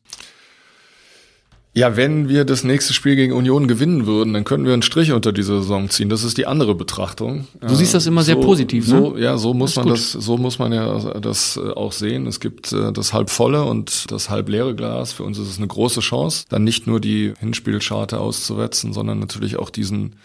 Ja, 1.77 1.97
wenn 1.97 2.29
wir 2.29 2.45
das 2.45 2.63
nächste 2.63 2.93
Spiel 2.93 3.17
gegen 3.17 3.33
Union 3.33 3.67
gewinnen 3.67 4.05
würden, 4.05 4.33
dann 4.33 4.45
könnten 4.45 4.65
wir 4.65 4.71
einen 4.71 4.81
Strich 4.81 5.11
unter 5.11 5.33
diese 5.33 5.57
Saison 5.57 5.89
ziehen. 5.89 6.07
Das 6.07 6.23
ist 6.23 6.37
die 6.37 6.47
andere 6.47 6.73
Betrachtung. 6.73 7.49
Du 7.59 7.75
siehst 7.75 7.93
das 7.93 8.05
immer 8.07 8.21
so, 8.21 8.27
sehr 8.27 8.35
positiv, 8.37 8.87
so, 8.87 9.11
ne? 9.11 9.19
Ja, 9.21 9.37
so 9.37 9.53
muss 9.53 9.75
man 9.75 9.87
gut. 9.87 9.95
das, 9.95 10.13
so 10.13 10.37
muss 10.37 10.57
man 10.57 10.71
ja 10.71 11.19
das 11.19 11.57
äh, 11.57 11.71
auch 11.71 11.91
sehen. 11.91 12.27
Es 12.27 12.39
gibt 12.39 12.71
äh, 12.71 12.93
das 12.93 13.11
halb 13.11 13.29
volle 13.29 13.65
und 13.65 14.09
das 14.09 14.29
halb 14.29 14.47
leere 14.47 14.73
Glas. 14.73 15.11
Für 15.11 15.23
uns 15.23 15.37
ist 15.37 15.49
es 15.49 15.57
eine 15.57 15.67
große 15.67 15.99
Chance, 15.99 16.45
dann 16.47 16.63
nicht 16.63 16.87
nur 16.87 17.01
die 17.01 17.33
Hinspielscharte 17.39 18.21
auszuwetzen, 18.21 18.93
sondern 18.93 19.19
natürlich 19.19 19.57
auch 19.57 19.69
diesen 19.69 20.15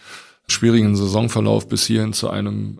schwierigen 0.47 0.95
Saisonverlauf 0.95 1.67
bis 1.67 1.85
hierhin 1.85 2.13
zu 2.13 2.29
einem 2.29 2.79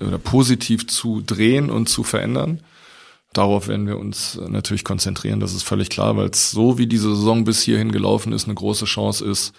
äh, 0.00 0.04
oder 0.06 0.18
positiv 0.18 0.88
zu 0.88 1.22
drehen 1.24 1.70
und 1.70 1.88
zu 1.88 2.02
verändern. 2.02 2.62
Darauf 3.32 3.68
werden 3.68 3.86
wir 3.86 3.98
uns 3.98 4.36
äh, 4.36 4.48
natürlich 4.48 4.84
konzentrieren, 4.84 5.40
das 5.40 5.54
ist 5.54 5.62
völlig 5.62 5.88
klar, 5.88 6.16
weil 6.16 6.28
es 6.28 6.50
so 6.50 6.78
wie 6.78 6.86
diese 6.86 7.14
Saison 7.14 7.44
bis 7.44 7.62
hierhin 7.62 7.92
gelaufen 7.92 8.32
ist, 8.32 8.44
eine 8.44 8.54
große 8.54 8.84
Chance 8.84 9.24
ist, 9.24 9.52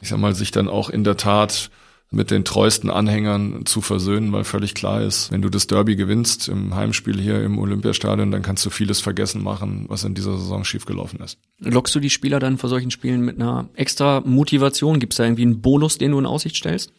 ich 0.00 0.08
sag 0.08 0.18
mal, 0.18 0.34
sich 0.34 0.52
dann 0.52 0.68
auch 0.68 0.90
in 0.90 1.02
der 1.02 1.16
Tat 1.16 1.70
mit 2.10 2.30
den 2.30 2.44
treuesten 2.44 2.88
Anhängern 2.88 3.66
zu 3.66 3.82
versöhnen, 3.82 4.32
weil 4.32 4.44
völlig 4.44 4.74
klar 4.74 5.02
ist, 5.02 5.30
wenn 5.30 5.42
du 5.42 5.50
das 5.50 5.66
Derby 5.66 5.94
gewinnst 5.94 6.48
im 6.48 6.74
Heimspiel 6.74 7.20
hier 7.20 7.42
im 7.42 7.58
Olympiastadion, 7.58 8.30
dann 8.30 8.40
kannst 8.40 8.64
du 8.64 8.70
vieles 8.70 9.00
vergessen 9.00 9.42
machen, 9.42 9.84
was 9.88 10.04
in 10.04 10.14
dieser 10.14 10.38
Saison 10.38 10.64
schiefgelaufen 10.64 11.20
ist. 11.20 11.38
Lockst 11.58 11.94
du 11.94 12.00
die 12.00 12.08
Spieler 12.08 12.38
dann 12.38 12.56
vor 12.56 12.70
solchen 12.70 12.90
Spielen 12.90 13.20
mit 13.20 13.36
einer 13.36 13.68
extra 13.74 14.22
Motivation? 14.24 15.00
Gibt 15.00 15.12
es 15.12 15.18
da 15.18 15.24
irgendwie 15.24 15.42
einen 15.42 15.60
Bonus, 15.60 15.98
den 15.98 16.12
du 16.12 16.18
in 16.18 16.26
Aussicht 16.26 16.56
stellst? 16.56 16.92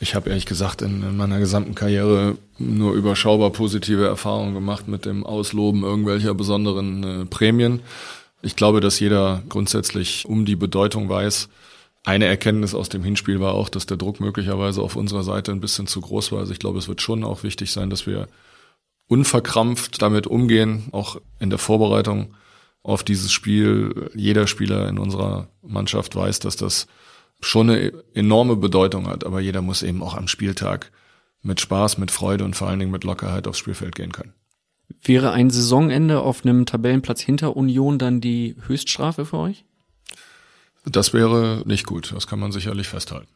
Ich 0.00 0.14
habe 0.14 0.28
ehrlich 0.28 0.46
gesagt 0.46 0.82
in, 0.82 1.02
in 1.02 1.16
meiner 1.16 1.38
gesamten 1.38 1.74
Karriere 1.74 2.36
nur 2.58 2.94
überschaubar 2.94 3.50
positive 3.50 4.06
Erfahrungen 4.06 4.54
gemacht 4.54 4.88
mit 4.88 5.04
dem 5.04 5.24
Ausloben 5.24 5.82
irgendwelcher 5.82 6.34
besonderen 6.34 7.22
äh, 7.22 7.26
Prämien. 7.26 7.80
Ich 8.42 8.56
glaube, 8.56 8.80
dass 8.80 9.00
jeder 9.00 9.42
grundsätzlich 9.48 10.26
um 10.26 10.44
die 10.44 10.56
Bedeutung 10.56 11.08
weiß. 11.08 11.48
Eine 12.04 12.26
Erkenntnis 12.26 12.74
aus 12.74 12.90
dem 12.90 13.02
Hinspiel 13.02 13.40
war 13.40 13.54
auch, 13.54 13.70
dass 13.70 13.86
der 13.86 13.96
Druck 13.96 14.20
möglicherweise 14.20 14.82
auf 14.82 14.96
unserer 14.96 15.22
Seite 15.22 15.52
ein 15.52 15.60
bisschen 15.60 15.86
zu 15.86 16.02
groß 16.02 16.32
war. 16.32 16.40
Also 16.40 16.52
ich 16.52 16.58
glaube, 16.58 16.78
es 16.78 16.88
wird 16.88 17.00
schon 17.00 17.24
auch 17.24 17.42
wichtig 17.44 17.72
sein, 17.72 17.88
dass 17.88 18.06
wir 18.06 18.28
unverkrampft 19.08 20.02
damit 20.02 20.26
umgehen, 20.26 20.88
auch 20.92 21.20
in 21.38 21.48
der 21.48 21.58
Vorbereitung 21.58 22.34
auf 22.82 23.04
dieses 23.04 23.32
Spiel. 23.32 24.10
Jeder 24.14 24.46
Spieler 24.46 24.88
in 24.88 24.98
unserer 24.98 25.48
Mannschaft 25.62 26.14
weiß, 26.14 26.40
dass 26.40 26.56
das 26.56 26.86
schon 27.44 27.70
eine 27.70 27.92
enorme 28.14 28.56
Bedeutung 28.56 29.06
hat, 29.06 29.24
aber 29.24 29.40
jeder 29.40 29.62
muss 29.62 29.82
eben 29.82 30.02
auch 30.02 30.14
am 30.14 30.28
Spieltag 30.28 30.90
mit 31.42 31.60
Spaß, 31.60 31.98
mit 31.98 32.10
Freude 32.10 32.44
und 32.44 32.56
vor 32.56 32.68
allen 32.68 32.78
Dingen 32.78 32.90
mit 32.90 33.04
Lockerheit 33.04 33.46
aufs 33.46 33.58
Spielfeld 33.58 33.94
gehen 33.94 34.12
können. 34.12 34.32
Wäre 35.02 35.32
ein 35.32 35.50
Saisonende 35.50 36.20
auf 36.20 36.44
einem 36.44 36.66
Tabellenplatz 36.66 37.20
hinter 37.20 37.56
Union 37.56 37.98
dann 37.98 38.20
die 38.20 38.56
Höchststrafe 38.66 39.24
für 39.26 39.38
euch? 39.38 39.64
Das 40.86 41.12
wäre 41.14 41.62
nicht 41.66 41.86
gut, 41.86 42.12
das 42.14 42.26
kann 42.26 42.38
man 42.38 42.52
sicherlich 42.52 42.88
festhalten. 42.88 43.28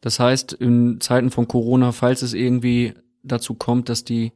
Das 0.00 0.18
heißt, 0.18 0.52
in 0.52 1.00
Zeiten 1.00 1.30
von 1.30 1.48
Corona, 1.48 1.92
falls 1.92 2.22
es 2.22 2.32
irgendwie 2.32 2.94
dazu 3.22 3.54
kommt, 3.54 3.88
dass 3.88 4.04
die 4.04 4.32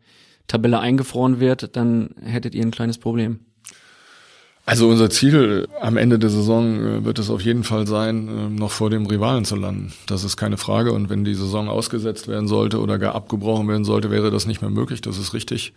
Tabelle 0.46 0.78
eingefroren 0.78 1.40
wird, 1.40 1.76
dann 1.76 2.14
hättet 2.20 2.54
ihr 2.54 2.62
ein 2.62 2.70
kleines 2.70 2.98
Problem. 2.98 3.40
Also 4.66 4.88
unser 4.88 5.10
Ziel 5.10 5.68
am 5.80 5.98
Ende 5.98 6.18
der 6.18 6.30
Saison 6.30 6.76
äh, 6.80 7.04
wird 7.04 7.18
es 7.18 7.28
auf 7.28 7.42
jeden 7.42 7.64
Fall 7.64 7.86
sein, 7.86 8.28
äh, 8.28 8.48
noch 8.48 8.70
vor 8.70 8.88
dem 8.88 9.06
Rivalen 9.06 9.44
zu 9.44 9.56
landen. 9.56 9.92
Das 10.06 10.24
ist 10.24 10.36
keine 10.36 10.56
Frage. 10.56 10.92
Und 10.92 11.10
wenn 11.10 11.24
die 11.24 11.34
Saison 11.34 11.68
ausgesetzt 11.68 12.28
werden 12.28 12.48
sollte 12.48 12.80
oder 12.80 12.98
gar 12.98 13.14
abgebrochen 13.14 13.68
werden 13.68 13.84
sollte, 13.84 14.10
wäre 14.10 14.30
das 14.30 14.46
nicht 14.46 14.62
mehr 14.62 14.70
möglich. 14.70 15.02
Das 15.02 15.18
ist 15.18 15.34
richtig. 15.34 15.74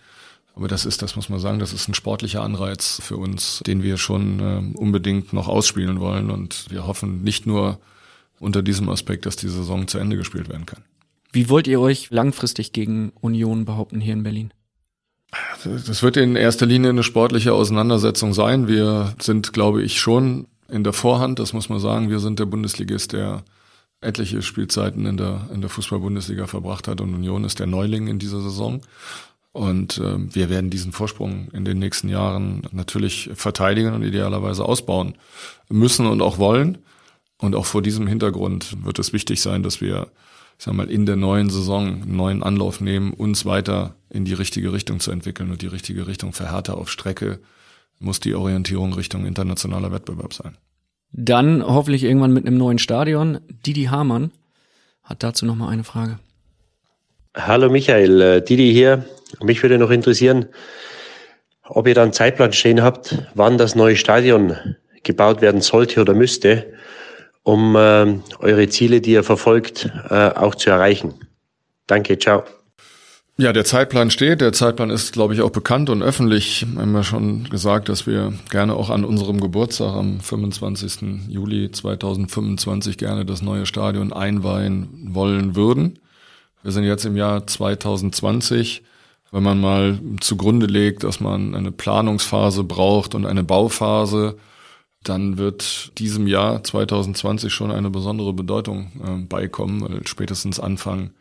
Aber 0.55 0.67
das 0.67 0.85
ist, 0.85 1.01
das 1.01 1.15
muss 1.15 1.29
man 1.29 1.39
sagen, 1.39 1.59
das 1.59 1.73
ist 1.73 1.87
ein 1.87 1.93
sportlicher 1.93 2.41
Anreiz 2.41 2.99
für 3.03 3.17
uns, 3.17 3.61
den 3.67 3.83
wir 3.83 3.97
schon 3.97 4.39
äh, 4.39 4.77
unbedingt 4.77 5.33
noch 5.33 5.49
ausspielen 5.49 5.99
wollen. 5.99 6.31
Und 6.31 6.65
wir 6.69 6.87
hoffen 6.87 7.23
nicht 7.23 7.45
nur 7.45 7.79
unter 8.39 8.63
diesem 8.63 8.89
Aspekt, 8.89 9.25
dass 9.25 9.35
die 9.35 9.49
Saison 9.49 9.87
zu 9.87 9.97
Ende 9.97 10.15
gespielt 10.15 10.47
werden 10.49 10.65
kann. 10.65 10.83
Wie 11.33 11.49
wollt 11.49 11.67
ihr 11.67 11.81
euch 11.81 12.09
langfristig 12.09 12.71
gegen 12.71 13.11
Union 13.19 13.65
behaupten 13.65 13.99
hier 13.99 14.13
in 14.13 14.23
Berlin? 14.23 14.53
Das 15.63 16.03
wird 16.03 16.17
in 16.17 16.35
erster 16.35 16.65
Linie 16.65 16.91
eine 16.91 17.03
sportliche 17.03 17.53
Auseinandersetzung 17.53 18.33
sein. 18.33 18.67
Wir 18.67 19.13
sind, 19.19 19.51
glaube 19.53 19.83
ich, 19.83 19.99
schon 19.99 20.47
in 20.69 20.83
der 20.83 20.93
Vorhand, 20.93 21.39
das 21.39 21.53
muss 21.53 21.69
man 21.69 21.79
sagen. 21.79 22.09
Wir 22.09 22.19
sind 22.19 22.39
der 22.39 22.45
Bundesligist, 22.45 23.13
der 23.13 23.43
etliche 23.99 24.41
Spielzeiten 24.41 25.05
in 25.05 25.17
der, 25.17 25.49
in 25.53 25.61
der 25.61 25.69
Fußball-Bundesliga 25.69 26.47
verbracht 26.47 26.87
hat 26.87 27.01
und 27.01 27.13
Union 27.13 27.43
ist 27.43 27.59
der 27.59 27.67
Neuling 27.67 28.07
in 28.07 28.19
dieser 28.19 28.41
Saison. 28.41 28.81
Und 29.51 29.97
äh, 29.97 30.17
wir 30.17 30.49
werden 30.49 30.69
diesen 30.69 30.91
Vorsprung 30.91 31.49
in 31.51 31.65
den 31.65 31.79
nächsten 31.79 32.09
Jahren 32.09 32.61
natürlich 32.71 33.31
verteidigen 33.33 33.93
und 33.93 34.03
idealerweise 34.03 34.63
ausbauen 34.63 35.15
müssen 35.67 36.05
und 36.05 36.21
auch 36.21 36.37
wollen. 36.37 36.77
Und 37.39 37.55
auch 37.55 37.65
vor 37.65 37.81
diesem 37.81 38.07
Hintergrund 38.07 38.85
wird 38.85 38.99
es 38.99 39.13
wichtig 39.13 39.41
sein, 39.41 39.63
dass 39.63 39.81
wir 39.81 40.07
ich 40.57 40.65
sag 40.65 40.73
mal, 40.73 40.89
in 40.89 41.05
der 41.05 41.15
neuen 41.15 41.49
Saison 41.49 42.01
einen 42.01 42.15
neuen 42.15 42.43
Anlauf 42.43 42.81
nehmen, 42.81 43.13
uns 43.13 43.45
weiter 43.45 43.95
in 44.09 44.25
die 44.25 44.33
richtige 44.33 44.73
Richtung 44.73 44.99
zu 44.99 45.11
entwickeln 45.11 45.51
und 45.51 45.61
die 45.61 45.67
richtige 45.67 46.07
Richtung 46.07 46.33
für 46.33 46.51
Hertha 46.51 46.73
auf 46.73 46.89
Strecke 46.89 47.39
muss 47.99 48.19
die 48.19 48.35
Orientierung 48.35 48.93
Richtung 48.93 49.25
internationaler 49.25 49.91
Wettbewerb 49.91 50.33
sein. 50.33 50.57
Dann 51.11 51.65
hoffentlich 51.65 52.03
irgendwann 52.03 52.33
mit 52.33 52.45
einem 52.45 52.57
neuen 52.57 52.79
Stadion. 52.79 53.39
Didi 53.65 53.85
Hamann 53.85 54.31
hat 55.03 55.23
dazu 55.23 55.45
noch 55.45 55.55
mal 55.55 55.69
eine 55.69 55.83
Frage. 55.83 56.19
Hallo 57.35 57.69
Michael, 57.69 58.21
äh, 58.21 58.41
Didi 58.41 58.71
hier. 58.71 59.05
Mich 59.41 59.61
würde 59.61 59.77
noch 59.77 59.91
interessieren, 59.91 60.47
ob 61.63 61.87
ihr 61.87 61.95
da 61.95 62.03
einen 62.03 62.13
Zeitplan 62.13 62.53
stehen 62.53 62.81
habt, 62.81 63.17
wann 63.35 63.57
das 63.57 63.75
neue 63.75 63.95
Stadion 63.95 64.55
gebaut 65.03 65.41
werden 65.41 65.61
sollte 65.61 66.01
oder 66.01 66.13
müsste, 66.13 66.73
um 67.43 67.75
äh, 67.75 68.19
eure 68.39 68.67
Ziele, 68.69 69.01
die 69.01 69.11
ihr 69.11 69.23
verfolgt, 69.23 69.89
äh, 70.09 70.29
auch 70.29 70.55
zu 70.55 70.69
erreichen. 70.69 71.13
Danke, 71.85 72.17
ciao. 72.17 72.43
Ja, 73.39 73.53
der 73.53 73.65
Zeitplan 73.65 74.09
steht. 74.09 74.41
Der 74.41 74.51
Zeitplan 74.51 74.89
ist, 74.89 75.13
glaube 75.13 75.35
ich, 75.35 75.41
auch 75.41 75.51
bekannt 75.51 75.91
und 75.91 76.01
öffentlich. 76.01 76.65
Wir 76.73 76.81
haben 76.81 76.95
ja 76.95 77.03
schon 77.03 77.43
gesagt, 77.43 77.87
dass 77.87 78.07
wir 78.07 78.33
gerne 78.49 78.73
auch 78.73 78.89
an 78.89 79.05
unserem 79.05 79.39
Geburtstag 79.39 79.93
am 79.93 80.19
25. 80.19 81.27
Juli 81.29 81.71
2025 81.71 82.97
gerne 82.97 83.25
das 83.25 83.43
neue 83.43 83.67
Stadion 83.67 84.11
einweihen 84.11 84.89
wollen 85.13 85.55
würden. 85.55 85.99
Wir 86.63 86.71
sind 86.71 86.85
jetzt 86.85 87.05
im 87.05 87.15
Jahr 87.15 87.45
2020. 87.45 88.81
Wenn 89.31 89.43
man 89.43 89.61
mal 89.61 89.99
zugrunde 90.19 90.65
legt, 90.65 91.03
dass 91.03 91.19
man 91.19 91.53
eine 91.53 91.71
Planungsphase 91.71 92.63
braucht 92.63 93.13
und 93.13 93.27
eine 93.27 93.43
Bauphase, 93.43 94.37
dann 95.03 95.37
wird 95.37 95.91
diesem 95.99 96.25
Jahr 96.25 96.63
2020 96.63 97.53
schon 97.53 97.69
eine 97.69 97.91
besondere 97.91 98.33
Bedeutung 98.33 98.91
äh, 99.05 99.23
beikommen, 99.25 99.81
weil 99.81 100.07
spätestens 100.07 100.59
Anfang 100.59 101.11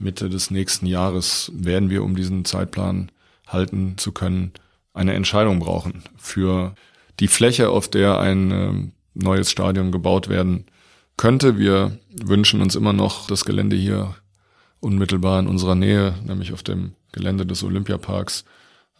Mitte 0.00 0.28
des 0.28 0.50
nächsten 0.50 0.86
Jahres 0.86 1.52
werden 1.54 1.90
wir, 1.90 2.02
um 2.02 2.16
diesen 2.16 2.44
Zeitplan 2.44 3.12
halten 3.46 3.98
zu 3.98 4.12
können, 4.12 4.52
eine 4.94 5.14
Entscheidung 5.14 5.60
brauchen 5.60 6.02
für 6.16 6.74
die 7.20 7.28
Fläche, 7.28 7.68
auf 7.70 7.88
der 7.88 8.18
ein 8.18 8.50
äh, 8.50 8.72
neues 9.14 9.50
Stadion 9.50 9.92
gebaut 9.92 10.28
werden 10.28 10.64
könnte. 11.16 11.58
Wir 11.58 11.98
wünschen 12.10 12.62
uns 12.62 12.74
immer 12.74 12.92
noch 12.92 13.26
das 13.26 13.44
Gelände 13.44 13.76
hier 13.76 14.14
unmittelbar 14.80 15.38
in 15.38 15.46
unserer 15.46 15.74
Nähe, 15.74 16.14
nämlich 16.26 16.52
auf 16.52 16.62
dem 16.62 16.94
Gelände 17.12 17.44
des 17.44 17.62
Olympiaparks, 17.62 18.44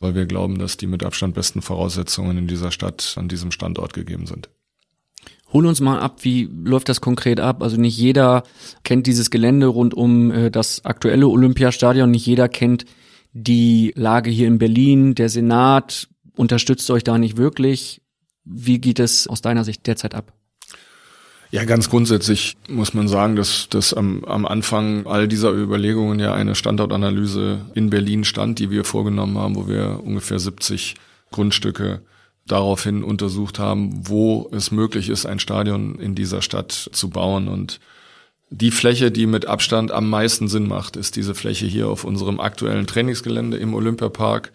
weil 0.00 0.14
wir 0.14 0.26
glauben, 0.26 0.58
dass 0.58 0.76
die 0.76 0.86
mit 0.86 1.02
Abstand 1.02 1.34
besten 1.34 1.62
Voraussetzungen 1.62 2.36
in 2.36 2.46
dieser 2.46 2.70
Stadt 2.70 3.14
an 3.16 3.28
diesem 3.28 3.50
Standort 3.50 3.94
gegeben 3.94 4.26
sind. 4.26 4.50
Hol 5.52 5.66
uns 5.66 5.80
mal 5.80 5.98
ab, 5.98 6.18
wie 6.22 6.48
läuft 6.64 6.88
das 6.88 7.00
konkret 7.00 7.40
ab? 7.40 7.62
Also 7.62 7.76
nicht 7.76 7.98
jeder 7.98 8.44
kennt 8.84 9.06
dieses 9.06 9.30
Gelände 9.30 9.66
rund 9.66 9.94
um 9.94 10.30
äh, 10.30 10.50
das 10.50 10.84
aktuelle 10.84 11.26
Olympiastadion, 11.28 12.10
nicht 12.10 12.26
jeder 12.26 12.48
kennt 12.48 12.84
die 13.32 13.92
Lage 13.96 14.30
hier 14.30 14.46
in 14.46 14.58
Berlin, 14.58 15.14
der 15.14 15.28
Senat 15.28 16.08
unterstützt 16.36 16.90
euch 16.90 17.04
da 17.04 17.18
nicht 17.18 17.36
wirklich. 17.36 18.00
Wie 18.44 18.80
geht 18.80 18.98
es 18.98 19.26
aus 19.26 19.42
deiner 19.42 19.64
Sicht 19.64 19.86
derzeit 19.86 20.14
ab? 20.14 20.32
Ja, 21.52 21.64
ganz 21.64 21.90
grundsätzlich 21.90 22.56
muss 22.68 22.94
man 22.94 23.08
sagen, 23.08 23.34
dass, 23.34 23.68
dass 23.68 23.92
am, 23.92 24.24
am 24.24 24.46
Anfang 24.46 25.06
all 25.06 25.26
dieser 25.26 25.50
Überlegungen 25.50 26.20
ja 26.20 26.32
eine 26.32 26.54
Standortanalyse 26.54 27.66
in 27.74 27.90
Berlin 27.90 28.22
stand, 28.22 28.60
die 28.60 28.70
wir 28.70 28.84
vorgenommen 28.84 29.36
haben, 29.36 29.56
wo 29.56 29.66
wir 29.66 30.00
ungefähr 30.04 30.38
70 30.38 30.94
Grundstücke 31.32 32.02
daraufhin 32.50 33.02
untersucht 33.02 33.58
haben, 33.58 34.08
wo 34.08 34.48
es 34.52 34.70
möglich 34.70 35.08
ist, 35.08 35.26
ein 35.26 35.38
Stadion 35.38 35.98
in 35.98 36.14
dieser 36.14 36.42
Stadt 36.42 36.72
zu 36.72 37.10
bauen. 37.10 37.48
Und 37.48 37.80
die 38.50 38.70
Fläche, 38.70 39.10
die 39.10 39.26
mit 39.26 39.46
Abstand 39.46 39.92
am 39.92 40.10
meisten 40.10 40.48
Sinn 40.48 40.66
macht, 40.66 40.96
ist 40.96 41.16
diese 41.16 41.34
Fläche 41.34 41.66
hier 41.66 41.88
auf 41.88 42.04
unserem 42.04 42.40
aktuellen 42.40 42.86
Trainingsgelände 42.86 43.56
im 43.56 43.74
Olympiapark 43.74 44.52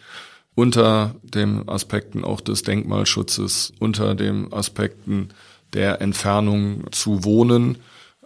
unter 0.55 1.15
dem 1.21 1.67
Aspekten 1.69 2.23
auch 2.23 2.41
des 2.41 2.63
Denkmalschutzes, 2.63 3.73
unter 3.79 4.15
dem 4.15 4.53
Aspekten 4.53 5.29
der 5.73 6.01
Entfernung 6.01 6.85
zu 6.91 7.23
wohnen, 7.25 7.77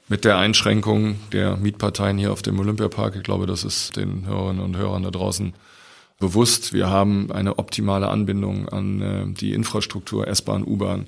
mit 0.07 0.25
der 0.25 0.37
Einschränkung 0.37 1.15
der 1.31 1.57
Mietparteien 1.57 2.17
hier 2.17 2.31
auf 2.31 2.41
dem 2.41 2.59
Olympiapark. 2.59 3.15
Ich 3.15 3.23
glaube, 3.23 3.45
das 3.45 3.63
ist 3.63 3.95
den 3.95 4.25
Hörerinnen 4.25 4.63
und 4.63 4.77
Hörern 4.77 5.03
da 5.03 5.11
draußen 5.11 5.53
bewusst. 6.19 6.73
Wir 6.73 6.89
haben 6.89 7.31
eine 7.31 7.57
optimale 7.57 8.09
Anbindung 8.09 8.69
an 8.69 9.01
äh, 9.01 9.25
die 9.27 9.53
Infrastruktur 9.53 10.27
S-Bahn, 10.27 10.63
U-Bahn. 10.65 11.07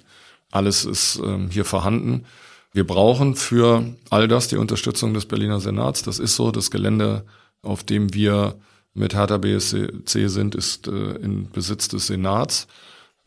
Alles 0.51 0.85
ist 0.85 1.21
ähm, 1.23 1.49
hier 1.49 1.65
vorhanden. 1.65 2.25
Wir 2.73 2.87
brauchen 2.87 3.35
für 3.35 3.85
all 4.09 4.27
das 4.27 4.47
die 4.47 4.55
Unterstützung 4.55 5.13
des 5.13 5.25
Berliner 5.25 5.59
Senats. 5.59 6.03
Das 6.03 6.19
ist 6.19 6.35
so. 6.35 6.51
Das 6.51 6.71
Gelände, 6.71 7.25
auf 7.61 7.83
dem 7.83 8.13
wir 8.13 8.55
mit 8.93 9.13
Hertha 9.13 9.37
BSC 9.37 9.89
sind, 10.05 10.55
ist 10.55 10.87
äh, 10.87 11.15
in 11.17 11.49
Besitz 11.49 11.89
des 11.89 12.07
Senats. 12.07 12.67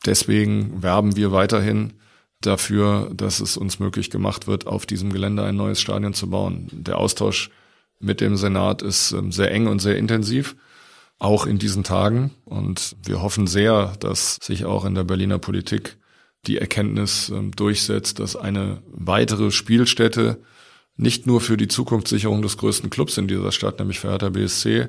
Deswegen 0.05 0.83
werben 0.83 1.17
wir 1.17 1.33
weiterhin 1.33 1.95
dafür, 2.41 3.11
dass 3.15 3.41
es 3.41 3.57
uns 3.57 3.79
möglich 3.79 4.11
gemacht 4.11 4.47
wird, 4.47 4.67
auf 4.67 4.87
diesem 4.87 5.13
Gelände 5.13 5.45
ein 5.45 5.57
neues 5.57 5.81
Stadion 5.81 6.15
zu 6.15 6.29
bauen. 6.29 6.69
Der 6.73 6.99
Austausch 6.99 7.51
mit 8.01 8.21
dem 8.21 8.37
Senat 8.37 8.83
ist 8.83 9.13
ähm, 9.13 9.33
sehr 9.33 9.51
eng 9.51 9.67
und 9.67 9.81
sehr 9.81 9.97
intensiv, 9.97 10.57
auch 11.25 11.47
in 11.47 11.59
diesen 11.59 11.85
Tagen. 11.85 12.33
Und 12.45 12.97
wir 13.03 13.23
hoffen 13.23 13.47
sehr, 13.47 13.95
dass 13.99 14.37
sich 14.43 14.67
auch 14.67 14.85
in 14.85 14.95
der 14.95 15.05
Berliner 15.05 15.39
Politik 15.39 15.97
die 16.47 16.59
Erkenntnis 16.59 17.31
ähm, 17.31 17.51
durchsetzt, 17.53 18.21
dass 18.21 18.37
eine 18.37 18.83
weitere 18.87 19.51
Spielstätte 19.51 20.39
nicht 20.97 21.27
nur 21.27 21.41
für 21.41 21.57
die 21.57 21.67
Zukunftssicherung 21.67 22.43
des 22.43 22.59
größten 22.59 22.91
Clubs 22.91 23.17
in 23.17 23.27
dieser 23.27 23.53
Stadt, 23.53 23.79
nämlich 23.79 24.01
für 24.01 24.11
Hertha 24.11 24.29
BSC, 24.29 24.89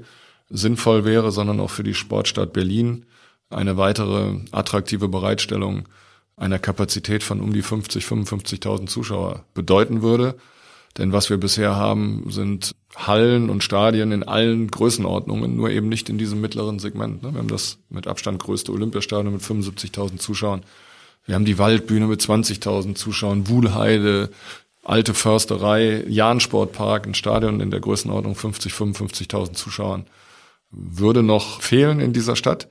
sinnvoll 0.49 1.05
wäre, 1.05 1.31
sondern 1.31 1.59
auch 1.61 1.71
für 1.71 1.83
die 1.83 1.95
Sportstadt 1.95 2.51
Berlin 2.51 3.05
eine 3.49 3.77
weitere 3.77 4.39
attraktive 4.51 5.07
Bereitstellung 5.07 5.87
einer 6.35 6.59
Kapazität 6.59 7.23
von 7.23 7.39
um 7.39 7.53
die 7.53 7.61
50, 7.61 8.03
55.000 8.03 8.87
Zuschauer 8.87 9.45
bedeuten 9.53 10.01
würde. 10.01 10.35
Denn 10.97 11.11
was 11.11 11.29
wir 11.29 11.37
bisher 11.37 11.75
haben, 11.75 12.25
sind 12.29 12.73
Hallen 12.95 13.49
und 13.49 13.63
Stadien 13.63 14.11
in 14.13 14.23
allen 14.23 14.69
Größenordnungen, 14.71 15.55
nur 15.55 15.69
eben 15.69 15.89
nicht 15.89 16.09
in 16.09 16.17
diesem 16.17 16.39
mittleren 16.39 16.79
Segment. 16.79 17.21
Ne? 17.21 17.33
Wir 17.33 17.39
haben 17.39 17.49
das 17.49 17.79
mit 17.89 18.07
Abstand 18.07 18.41
größte 18.41 18.71
Olympiastadion 18.71 19.33
mit 19.33 19.41
75.000 19.41 20.17
Zuschauern. 20.17 20.63
Wir 21.25 21.35
haben 21.35 21.45
die 21.45 21.57
Waldbühne 21.57 22.07
mit 22.07 22.21
20.000 22.21 22.95
Zuschauern, 22.95 23.49
Wuhlheide, 23.49 24.29
alte 24.83 25.13
Försterei, 25.13 26.05
Jahnsportpark, 26.07 27.07
ein 27.07 27.15
Stadion 27.15 27.59
in 27.59 27.71
der 27.71 27.81
Größenordnung 27.81 28.35
50, 28.35 28.71
55.000 28.71 29.53
Zuschauern. 29.53 30.05
Würde 30.71 31.23
noch 31.23 31.61
fehlen 31.61 31.99
in 31.99 32.13
dieser 32.13 32.35
Stadt. 32.35 32.69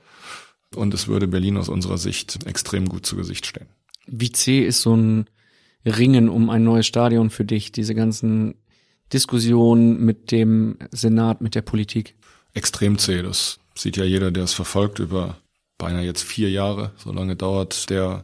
Und 0.73 0.93
es 0.93 1.07
würde 1.07 1.27
Berlin 1.27 1.57
aus 1.57 1.69
unserer 1.69 1.97
Sicht 1.97 2.45
extrem 2.45 2.89
gut 2.89 3.05
zu 3.05 3.15
Gesicht 3.15 3.45
stehen. 3.45 3.67
Wie 4.07 4.31
zäh 4.31 4.61
ist 4.61 4.81
so 4.81 4.95
ein 4.95 5.27
Ringen 5.85 6.29
um 6.29 6.49
ein 6.49 6.63
neues 6.63 6.87
Stadion 6.87 7.29
für 7.29 7.45
dich, 7.45 7.71
diese 7.71 7.95
ganzen 7.95 8.55
Diskussionen 9.13 10.03
mit 10.03 10.31
dem 10.31 10.77
Senat, 10.91 11.41
mit 11.41 11.55
der 11.55 11.61
Politik? 11.61 12.15
Extrem 12.53 12.97
zäh. 12.97 13.21
Das 13.21 13.59
sieht 13.75 13.97
ja 13.97 14.03
jeder, 14.03 14.31
der 14.31 14.43
es 14.43 14.53
verfolgt, 14.53 14.99
über 14.99 15.37
beinahe 15.77 16.03
jetzt 16.03 16.23
vier 16.23 16.49
Jahre. 16.49 16.91
So 16.97 17.11
lange 17.11 17.35
dauert 17.35 17.89
der 17.89 18.23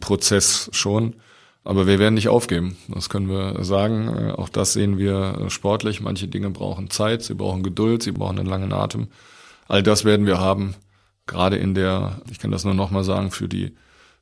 Prozess 0.00 0.68
schon. 0.72 1.16
Aber 1.62 1.86
wir 1.86 1.98
werden 1.98 2.14
nicht 2.14 2.28
aufgeben. 2.28 2.76
Das 2.88 3.08
können 3.08 3.28
wir 3.28 3.64
sagen. 3.64 4.32
Auch 4.32 4.48
das 4.48 4.72
sehen 4.72 4.98
wir 4.98 5.46
sportlich. 5.48 6.00
Manche 6.00 6.26
Dinge 6.26 6.50
brauchen 6.50 6.90
Zeit, 6.90 7.22
sie 7.22 7.34
brauchen 7.34 7.62
Geduld, 7.62 8.02
sie 8.02 8.12
brauchen 8.12 8.38
einen 8.38 8.48
langen 8.48 8.72
Atem. 8.72 9.08
All 9.68 9.82
das 9.82 10.04
werden 10.04 10.26
wir 10.26 10.38
haben 10.38 10.74
gerade 11.30 11.56
in 11.56 11.74
der, 11.74 12.20
ich 12.30 12.38
kann 12.38 12.50
das 12.50 12.64
nur 12.64 12.74
nochmal 12.74 13.04
sagen, 13.04 13.30
für 13.30 13.48
die, 13.48 13.72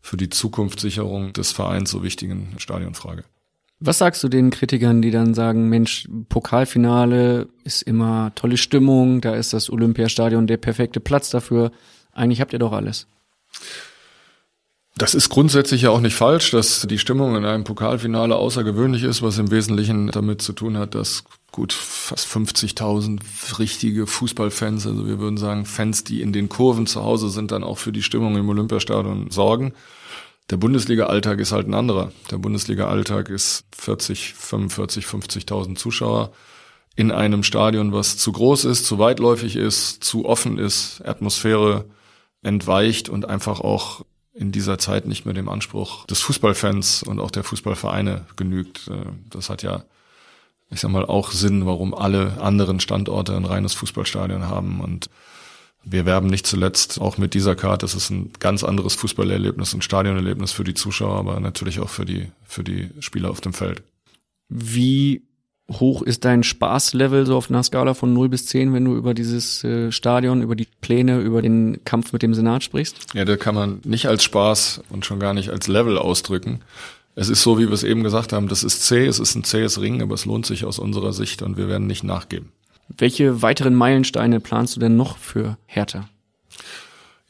für 0.01 0.17
die 0.17 0.31
Zukunftssicherung 0.31 1.33
des 1.33 1.53
Vereins 1.53 1.91
so 1.91 2.03
wichtigen 2.03 2.55
Stadionfrage. 2.59 3.25
Was 3.81 3.99
sagst 3.99 4.25
du 4.25 4.29
den 4.29 4.51
Kritikern, 4.51 5.03
die 5.03 5.13
dann 5.13 5.35
sagen, 5.35 5.69
Mensch, 5.69 6.09
Pokalfinale 6.29 7.49
ist 7.63 7.83
immer 7.83 8.33
tolle 8.35 8.57
Stimmung, 8.57 9.21
da 9.21 9.37
ist 9.37 9.53
das 9.53 9.71
Olympiastadion 9.71 10.49
der 10.49 10.57
perfekte 10.57 10.99
Platz 10.99 11.31
dafür. 11.31 11.71
Eigentlich 12.13 12.41
habt 12.41 12.53
ihr 12.53 12.59
doch 12.59 12.73
alles. 12.73 13.07
Das 14.99 15.15
ist 15.15 15.29
grundsätzlich 15.29 15.83
ja 15.83 15.91
auch 15.91 16.01
nicht 16.01 16.17
falsch, 16.17 16.51
dass 16.51 16.85
die 16.91 16.99
Stimmung 16.99 17.37
in 17.37 17.45
einem 17.45 17.63
Pokalfinale 17.63 18.35
außergewöhnlich 18.35 19.05
ist, 19.05 19.23
was 19.23 19.39
im 19.39 19.53
Wesentlichen 19.53 20.09
damit 20.09 20.43
zu 20.43 20.53
tun 20.53 20.77
hat, 20.77 20.97
dass 20.97 21.23
gut 21.53 21.73
fast 21.73 22.27
50.000 22.27 23.21
richtige 23.61 24.09
Fußballfans, 24.09 24.89
also 24.89 25.07
wir 25.07 25.21
würden 25.21 25.37
sagen 25.37 25.67
Fans, 25.67 26.03
die 26.03 26.21
in 26.21 26.33
den 26.33 26.49
Kurven 26.49 26.89
zu 26.89 27.05
Hause 27.05 27.29
sind, 27.31 27.53
dann 27.53 27.63
auch 27.63 27.79
für 27.79 27.93
die 27.93 28.03
Stimmung 28.03 28.37
im 28.37 28.49
Olympiastadion 28.49 29.31
sorgen. 29.31 29.73
Der 30.51 30.57
Bundesliga-Alltag 30.57 31.39
ist 31.39 31.53
halt 31.53 31.69
ein 31.69 31.75
anderer. 31.75 32.11
Der 32.33 32.39
Bundesliga-Alltag 32.39 33.29
ist 33.29 33.67
40, 33.77 34.35
45, 34.35 35.05
50.000 35.05 35.77
Zuschauer 35.77 36.33
in 36.97 37.13
einem 37.13 37.45
Stadion, 37.45 37.93
was 37.93 38.17
zu 38.17 38.33
groß 38.33 38.65
ist, 38.65 38.85
zu 38.85 38.99
weitläufig 38.99 39.55
ist, 39.55 40.03
zu 40.03 40.25
offen 40.25 40.59
ist, 40.59 41.03
Atmosphäre 41.05 41.85
entweicht 42.43 43.09
und 43.09 43.29
einfach 43.29 43.61
auch 43.61 44.05
in 44.39 44.53
dieser 44.53 44.79
Zeit 44.79 45.07
nicht 45.07 45.25
mehr 45.25 45.35
dem 45.35 45.49
Anspruch 45.49 46.07
des 46.07 46.21
Fußballfans 46.21 47.03
und 47.03 47.19
auch 47.19 47.31
der 47.31 47.45
Fußballvereine 47.45 48.25
genügt. 48.37 48.89
Äh, 48.89 49.07
das 49.31 49.51
hat 49.51 49.63
ja, 49.63 49.85
ich 50.71 50.81
sag 50.81 50.91
mal, 50.91 51.05
auch 51.05 51.33
Sinn, 51.33 51.67
warum 51.67 51.93
alle 51.93 52.41
anderen 52.41 52.79
Standorte 52.81 53.37
ein 53.37 53.45
reines 53.45 53.75
Fußballstadion 53.75 54.49
haben. 54.49 54.81
Und 54.81 55.11
wir 55.83 56.07
werben 56.07 56.29
nicht 56.29 56.47
zuletzt 56.47 57.01
auch 57.01 57.19
mit 57.19 57.35
dieser 57.35 57.57
Karte. 57.57 57.85
Es 57.87 57.95
ist 57.95 58.11
ein 58.11 58.33
ganz 58.39 58.63
anderes 58.63 58.95
Fußballerlebnis, 58.95 59.75
ein 59.75 59.83
Stadionerlebnis 59.83 60.53
für 60.53 60.65
die 60.65 60.75
Zuschauer, 60.75 61.19
aber 61.19 61.41
natürlich 61.41 61.81
auch 61.81 61.91
für 61.91 62.05
die, 62.05 62.31
für 62.45 62.63
die 62.63 62.91
Spieler 63.01 63.31
auf 63.31 63.41
dem 63.41 63.53
Feld. 63.53 63.83
Wie 64.49 65.28
hoch 65.71 66.03
ist 66.03 66.25
dein 66.25 66.43
Spaßlevel 66.43 67.27
so 67.27 67.37
auf 67.37 67.51
einer 67.51 67.63
Skala 67.63 67.95
von 67.95 68.13
0 68.13 68.29
bis 68.29 68.47
10, 68.47 68.73
wenn 68.73 68.85
du 68.85 68.97
über 68.97 69.15
dieses 69.15 69.63
äh, 69.65 69.93
Stadion, 69.93 70.43
über 70.43 70.57
die 70.57 70.67
Pläne, 70.81 71.21
über 71.21 71.43
den 71.43 71.85
Kampf 71.85 72.13
mit 72.13 72.23
dem 72.23 72.35
Senat 72.35 72.65
sprichst? 72.65 73.15
Ja, 73.15 73.25
da 73.25 73.37
kann 73.37 73.55
man 73.55 73.81
nicht 73.85 74.07
als 74.07 74.25
Spaß 74.25 74.83
und 74.91 75.05
schon 75.05 75.21
gar 75.21 75.35
nicht 75.35 75.51
als 75.51 75.69
Level 75.69 75.99
ausdrücken. 75.99 76.61
Es 77.15 77.29
ist 77.29 77.43
so, 77.43 77.59
wie 77.59 77.67
wir 77.67 77.73
es 77.73 77.83
eben 77.83 78.03
gesagt 78.03 78.33
haben, 78.33 78.49
das 78.49 78.63
ist 78.63 78.85
zäh, 78.85 79.07
es 79.07 79.19
ist 79.19 79.35
ein 79.35 79.45
zähes 79.45 79.81
Ring, 79.81 80.03
aber 80.03 80.15
es 80.15 80.25
lohnt 80.25 80.47
sich 80.47 80.65
aus 80.65 80.79
unserer 80.79 81.13
Sicht 81.13 81.43
und 81.43 81.57
wir 81.57 81.69
werden 81.69 81.87
nicht 81.87 82.05
nachgeben. 82.05 82.53
Welche 82.97 83.43
weiteren 83.43 83.75
Meilensteine 83.75 84.41
planst 84.41 84.77
du 84.77 84.81
denn 84.81 84.97
noch 84.97 85.19
für 85.19 85.59
Hertha? 85.67 86.09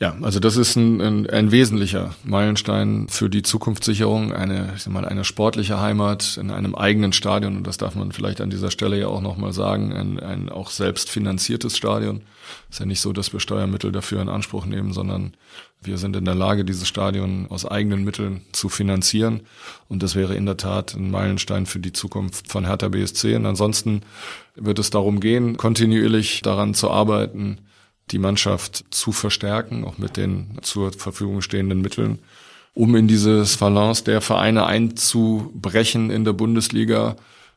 Ja, 0.00 0.16
also 0.22 0.38
das 0.38 0.56
ist 0.56 0.76
ein, 0.76 1.00
ein, 1.00 1.28
ein 1.28 1.50
wesentlicher 1.50 2.14
Meilenstein 2.22 3.08
für 3.08 3.28
die 3.28 3.42
Zukunftssicherung, 3.42 4.32
eine, 4.32 4.74
ich 4.76 4.84
sag 4.84 4.92
mal, 4.92 5.04
eine 5.04 5.24
sportliche 5.24 5.80
Heimat 5.80 6.36
in 6.36 6.52
einem 6.52 6.76
eigenen 6.76 7.12
Stadion, 7.12 7.56
und 7.56 7.66
das 7.66 7.78
darf 7.78 7.96
man 7.96 8.12
vielleicht 8.12 8.40
an 8.40 8.48
dieser 8.48 8.70
Stelle 8.70 8.96
ja 8.96 9.08
auch 9.08 9.20
nochmal 9.20 9.52
sagen, 9.52 9.92
ein, 9.92 10.20
ein 10.20 10.50
auch 10.50 10.70
selbst 10.70 11.10
finanziertes 11.10 11.76
Stadion. 11.76 12.22
Ist 12.70 12.78
ja 12.78 12.86
nicht 12.86 13.00
so, 13.00 13.12
dass 13.12 13.32
wir 13.32 13.40
Steuermittel 13.40 13.90
dafür 13.90 14.22
in 14.22 14.28
Anspruch 14.28 14.66
nehmen, 14.66 14.92
sondern 14.92 15.32
wir 15.82 15.98
sind 15.98 16.14
in 16.14 16.24
der 16.24 16.36
Lage, 16.36 16.64
dieses 16.64 16.86
Stadion 16.86 17.46
aus 17.50 17.66
eigenen 17.66 18.04
Mitteln 18.04 18.42
zu 18.52 18.68
finanzieren. 18.68 19.40
Und 19.88 20.04
das 20.04 20.14
wäre 20.14 20.36
in 20.36 20.46
der 20.46 20.56
Tat 20.56 20.94
ein 20.94 21.10
Meilenstein 21.10 21.66
für 21.66 21.80
die 21.80 21.92
Zukunft 21.92 22.48
von 22.48 22.66
Hertha 22.66 22.88
BSC. 22.88 23.34
Und 23.34 23.46
ansonsten 23.46 24.02
wird 24.54 24.78
es 24.78 24.90
darum 24.90 25.18
gehen, 25.18 25.56
kontinuierlich 25.56 26.42
daran 26.42 26.74
zu 26.74 26.88
arbeiten, 26.88 27.58
die 28.12 28.18
Mannschaft 28.18 28.84
zu 28.90 29.12
verstärken, 29.12 29.84
auch 29.84 29.98
mit 29.98 30.16
den 30.16 30.58
zur 30.62 30.92
Verfügung 30.92 31.42
stehenden 31.42 31.80
Mitteln, 31.80 32.18
um 32.74 32.94
in 32.96 33.08
dieses 33.08 33.56
Balance 33.56 34.04
der 34.04 34.20
Vereine 34.20 34.66
einzubrechen 34.66 36.10
in 36.10 36.24
der 36.24 36.32
Bundesliga, 36.32 37.16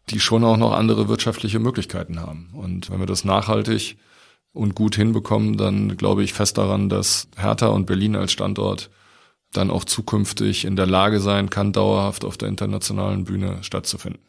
die 0.09 0.19
schon 0.19 0.43
auch 0.43 0.57
noch 0.57 0.73
andere 0.73 1.07
wirtschaftliche 1.07 1.59
Möglichkeiten 1.59 2.19
haben. 2.19 2.49
Und 2.53 2.89
wenn 2.89 2.99
wir 2.99 3.05
das 3.05 3.23
nachhaltig 3.23 3.97
und 4.53 4.75
gut 4.75 4.95
hinbekommen, 4.95 5.57
dann 5.57 5.97
glaube 5.97 6.23
ich 6.23 6.33
fest 6.33 6.57
daran, 6.57 6.89
dass 6.89 7.27
Hertha 7.37 7.67
und 7.67 7.85
Berlin 7.85 8.15
als 8.15 8.31
Standort 8.31 8.89
dann 9.53 9.69
auch 9.69 9.83
zukünftig 9.83 10.65
in 10.65 10.75
der 10.75 10.87
Lage 10.87 11.19
sein 11.19 11.49
kann, 11.49 11.73
dauerhaft 11.73 12.25
auf 12.25 12.37
der 12.37 12.49
internationalen 12.49 13.25
Bühne 13.25 13.57
stattzufinden. 13.61 14.21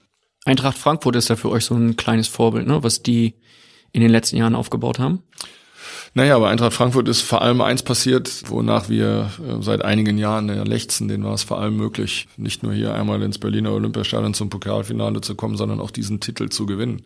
Eintracht 0.45 0.77
Frankfurt 0.77 1.16
ist 1.16 1.29
ja 1.29 1.37
für 1.37 1.51
euch 1.51 1.64
so 1.64 1.75
ein 1.75 1.97
kleines 1.97 2.27
Vorbild, 2.29 2.66
ne, 2.66 2.83
was 2.83 3.03
die 3.03 3.35
in 3.93 4.01
den 4.01 4.11
letzten 4.11 4.37
Jahren 4.37 4.55
aufgebaut 4.55 4.99
haben. 4.99 5.23
Naja, 6.15 6.37
aber 6.37 6.49
Eintracht 6.49 6.75
Frankfurt 6.75 7.09
ist 7.09 7.23
vor 7.23 7.41
allem 7.41 7.63
eins 7.63 7.83
passiert, 7.83 8.43
wonach 8.49 8.91
wir 8.91 9.31
äh, 9.41 9.63
seit 9.63 9.83
einigen 9.83 10.19
Jahren 10.19 10.49
lechzen, 10.49 11.09
denen 11.09 11.25
war 11.25 11.33
es 11.33 11.43
vor 11.43 11.59
allem 11.59 11.77
möglich, 11.77 12.29
nicht 12.37 12.63
nur 12.63 12.75
hier 12.75 12.95
einmal 12.95 13.23
ins 13.23 13.39
Berliner 13.39 13.73
Olympiastadion 13.73 14.35
zum 14.35 14.51
Pokalfinale 14.51 15.23
zu 15.23 15.35
kommen, 15.35 15.57
sondern 15.57 15.81
auch 15.81 15.91
diesen 15.91 16.21
Titel 16.21 16.51
zu 16.51 16.67
gewinnen. 16.67 17.03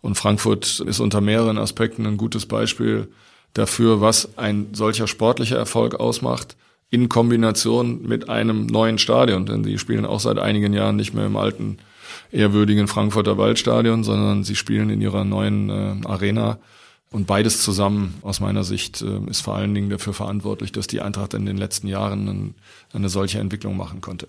Und 0.00 0.14
Frankfurt 0.14 0.80
ist 0.80 1.00
unter 1.00 1.20
mehreren 1.20 1.58
Aspekten 1.58 2.06
ein 2.06 2.16
gutes 2.16 2.46
Beispiel 2.46 3.08
dafür, 3.52 4.00
was 4.00 4.38
ein 4.38 4.68
solcher 4.72 5.08
sportlicher 5.08 5.58
Erfolg 5.58 5.96
ausmacht, 5.96 6.56
in 6.90 7.10
Kombination 7.10 8.02
mit 8.06 8.30
einem 8.30 8.64
neuen 8.66 8.98
Stadion. 8.98 9.44
Denn 9.44 9.64
sie 9.64 9.78
spielen 9.78 10.06
auch 10.06 10.20
seit 10.20 10.38
einigen 10.38 10.72
Jahren 10.72 10.96
nicht 10.96 11.12
mehr 11.12 11.26
im 11.26 11.36
alten, 11.36 11.78
ehrwürdigen 12.32 12.88
Frankfurter 12.88 13.36
Waldstadion, 13.36 14.04
sondern 14.04 14.44
sie 14.44 14.56
spielen 14.56 14.88
in 14.88 15.02
ihrer 15.02 15.24
neuen 15.24 15.68
äh, 15.68 16.06
Arena 16.06 16.58
und 17.10 17.26
beides 17.26 17.62
zusammen, 17.62 18.14
aus 18.22 18.40
meiner 18.40 18.64
Sicht, 18.64 19.02
äh, 19.02 19.20
ist 19.28 19.40
vor 19.40 19.54
allen 19.54 19.74
Dingen 19.74 19.90
dafür 19.90 20.12
verantwortlich, 20.12 20.72
dass 20.72 20.86
die 20.86 21.00
Eintracht 21.00 21.34
in 21.34 21.46
den 21.46 21.56
letzten 21.56 21.86
Jahren 21.88 22.54
eine 22.92 23.08
solche 23.08 23.38
Entwicklung 23.38 23.76
machen 23.76 24.00
konnte. 24.00 24.28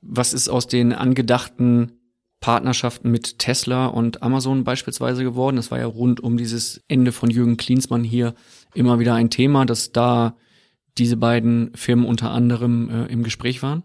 Was 0.00 0.32
ist 0.32 0.48
aus 0.48 0.66
den 0.66 0.92
angedachten 0.92 1.92
Partnerschaften 2.40 3.10
mit 3.10 3.38
Tesla 3.38 3.86
und 3.86 4.22
Amazon 4.22 4.64
beispielsweise 4.64 5.24
geworden? 5.24 5.56
Das 5.56 5.70
war 5.70 5.78
ja 5.78 5.86
rund 5.86 6.20
um 6.20 6.36
dieses 6.36 6.82
Ende 6.88 7.12
von 7.12 7.30
Jürgen 7.30 7.56
Klinsmann 7.56 8.04
hier 8.04 8.34
immer 8.72 8.98
wieder 8.98 9.14
ein 9.14 9.30
Thema, 9.30 9.66
dass 9.66 9.92
da 9.92 10.36
diese 10.98 11.16
beiden 11.16 11.74
Firmen 11.74 12.06
unter 12.06 12.30
anderem 12.30 12.88
äh, 12.88 13.06
im 13.06 13.22
Gespräch 13.22 13.62
waren. 13.62 13.82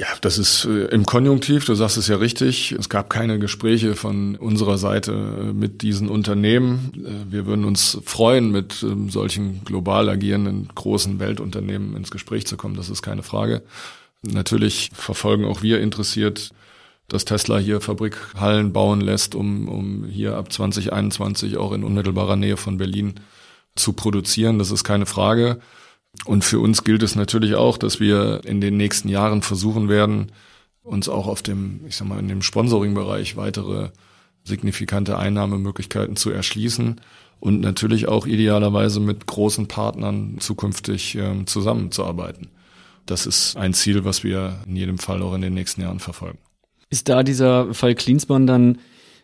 Ja, 0.00 0.06
das 0.22 0.38
ist 0.38 0.64
äh, 0.64 0.86
im 0.86 1.04
Konjunktiv, 1.04 1.66
du 1.66 1.74
sagst 1.74 1.98
es 1.98 2.08
ja 2.08 2.16
richtig. 2.16 2.72
Es 2.72 2.88
gab 2.88 3.10
keine 3.10 3.38
Gespräche 3.38 3.94
von 3.94 4.34
unserer 4.34 4.78
Seite 4.78 5.12
äh, 5.12 5.52
mit 5.52 5.82
diesen 5.82 6.08
Unternehmen. 6.08 6.90
Äh, 6.96 7.30
wir 7.30 7.44
würden 7.44 7.66
uns 7.66 7.98
freuen, 8.02 8.50
mit 8.50 8.82
ähm, 8.82 9.10
solchen 9.10 9.62
global 9.62 10.08
agierenden 10.08 10.70
großen 10.74 11.20
Weltunternehmen 11.20 11.94
ins 11.96 12.10
Gespräch 12.10 12.46
zu 12.46 12.56
kommen. 12.56 12.76
Das 12.76 12.88
ist 12.88 13.02
keine 13.02 13.22
Frage. 13.22 13.60
Natürlich 14.22 14.90
verfolgen 14.94 15.44
auch 15.44 15.60
wir 15.60 15.82
interessiert, 15.82 16.48
dass 17.08 17.26
Tesla 17.26 17.58
hier 17.58 17.82
Fabrikhallen 17.82 18.72
bauen 18.72 19.02
lässt, 19.02 19.34
um, 19.34 19.68
um 19.68 20.06
hier 20.06 20.34
ab 20.38 20.50
2021 20.50 21.58
auch 21.58 21.72
in 21.72 21.84
unmittelbarer 21.84 22.36
Nähe 22.36 22.56
von 22.56 22.78
Berlin 22.78 23.20
zu 23.76 23.92
produzieren. 23.92 24.58
Das 24.58 24.70
ist 24.70 24.82
keine 24.82 25.04
Frage. 25.04 25.60
Und 26.24 26.44
für 26.44 26.60
uns 26.60 26.84
gilt 26.84 27.02
es 27.02 27.14
natürlich 27.14 27.54
auch, 27.54 27.78
dass 27.78 28.00
wir 28.00 28.42
in 28.44 28.60
den 28.60 28.76
nächsten 28.76 29.08
Jahren 29.08 29.42
versuchen 29.42 29.88
werden, 29.88 30.32
uns 30.82 31.08
auch 31.08 31.26
auf 31.26 31.42
dem, 31.42 31.80
ich 31.86 31.96
sag 31.96 32.08
mal, 32.08 32.18
in 32.18 32.28
dem 32.28 32.42
Sponsoring-Bereich 32.42 33.36
weitere 33.36 33.90
signifikante 34.44 35.18
Einnahmemöglichkeiten 35.18 36.16
zu 36.16 36.30
erschließen 36.30 37.00
und 37.40 37.60
natürlich 37.60 38.08
auch 38.08 38.26
idealerweise 38.26 39.00
mit 39.00 39.26
großen 39.26 39.68
Partnern 39.68 40.36
zukünftig 40.40 41.16
äh, 41.16 41.44
zusammenzuarbeiten. 41.46 42.50
Das 43.06 43.26
ist 43.26 43.56
ein 43.56 43.74
Ziel, 43.74 44.04
was 44.04 44.24
wir 44.24 44.60
in 44.66 44.76
jedem 44.76 44.98
Fall 44.98 45.22
auch 45.22 45.34
in 45.34 45.40
den 45.40 45.54
nächsten 45.54 45.80
Jahren 45.80 46.00
verfolgen. 46.00 46.38
Ist 46.90 47.08
da 47.08 47.22
dieser 47.22 47.72
Fall 47.74 47.94
Klinsmann 47.94 48.46
dann 48.46 48.78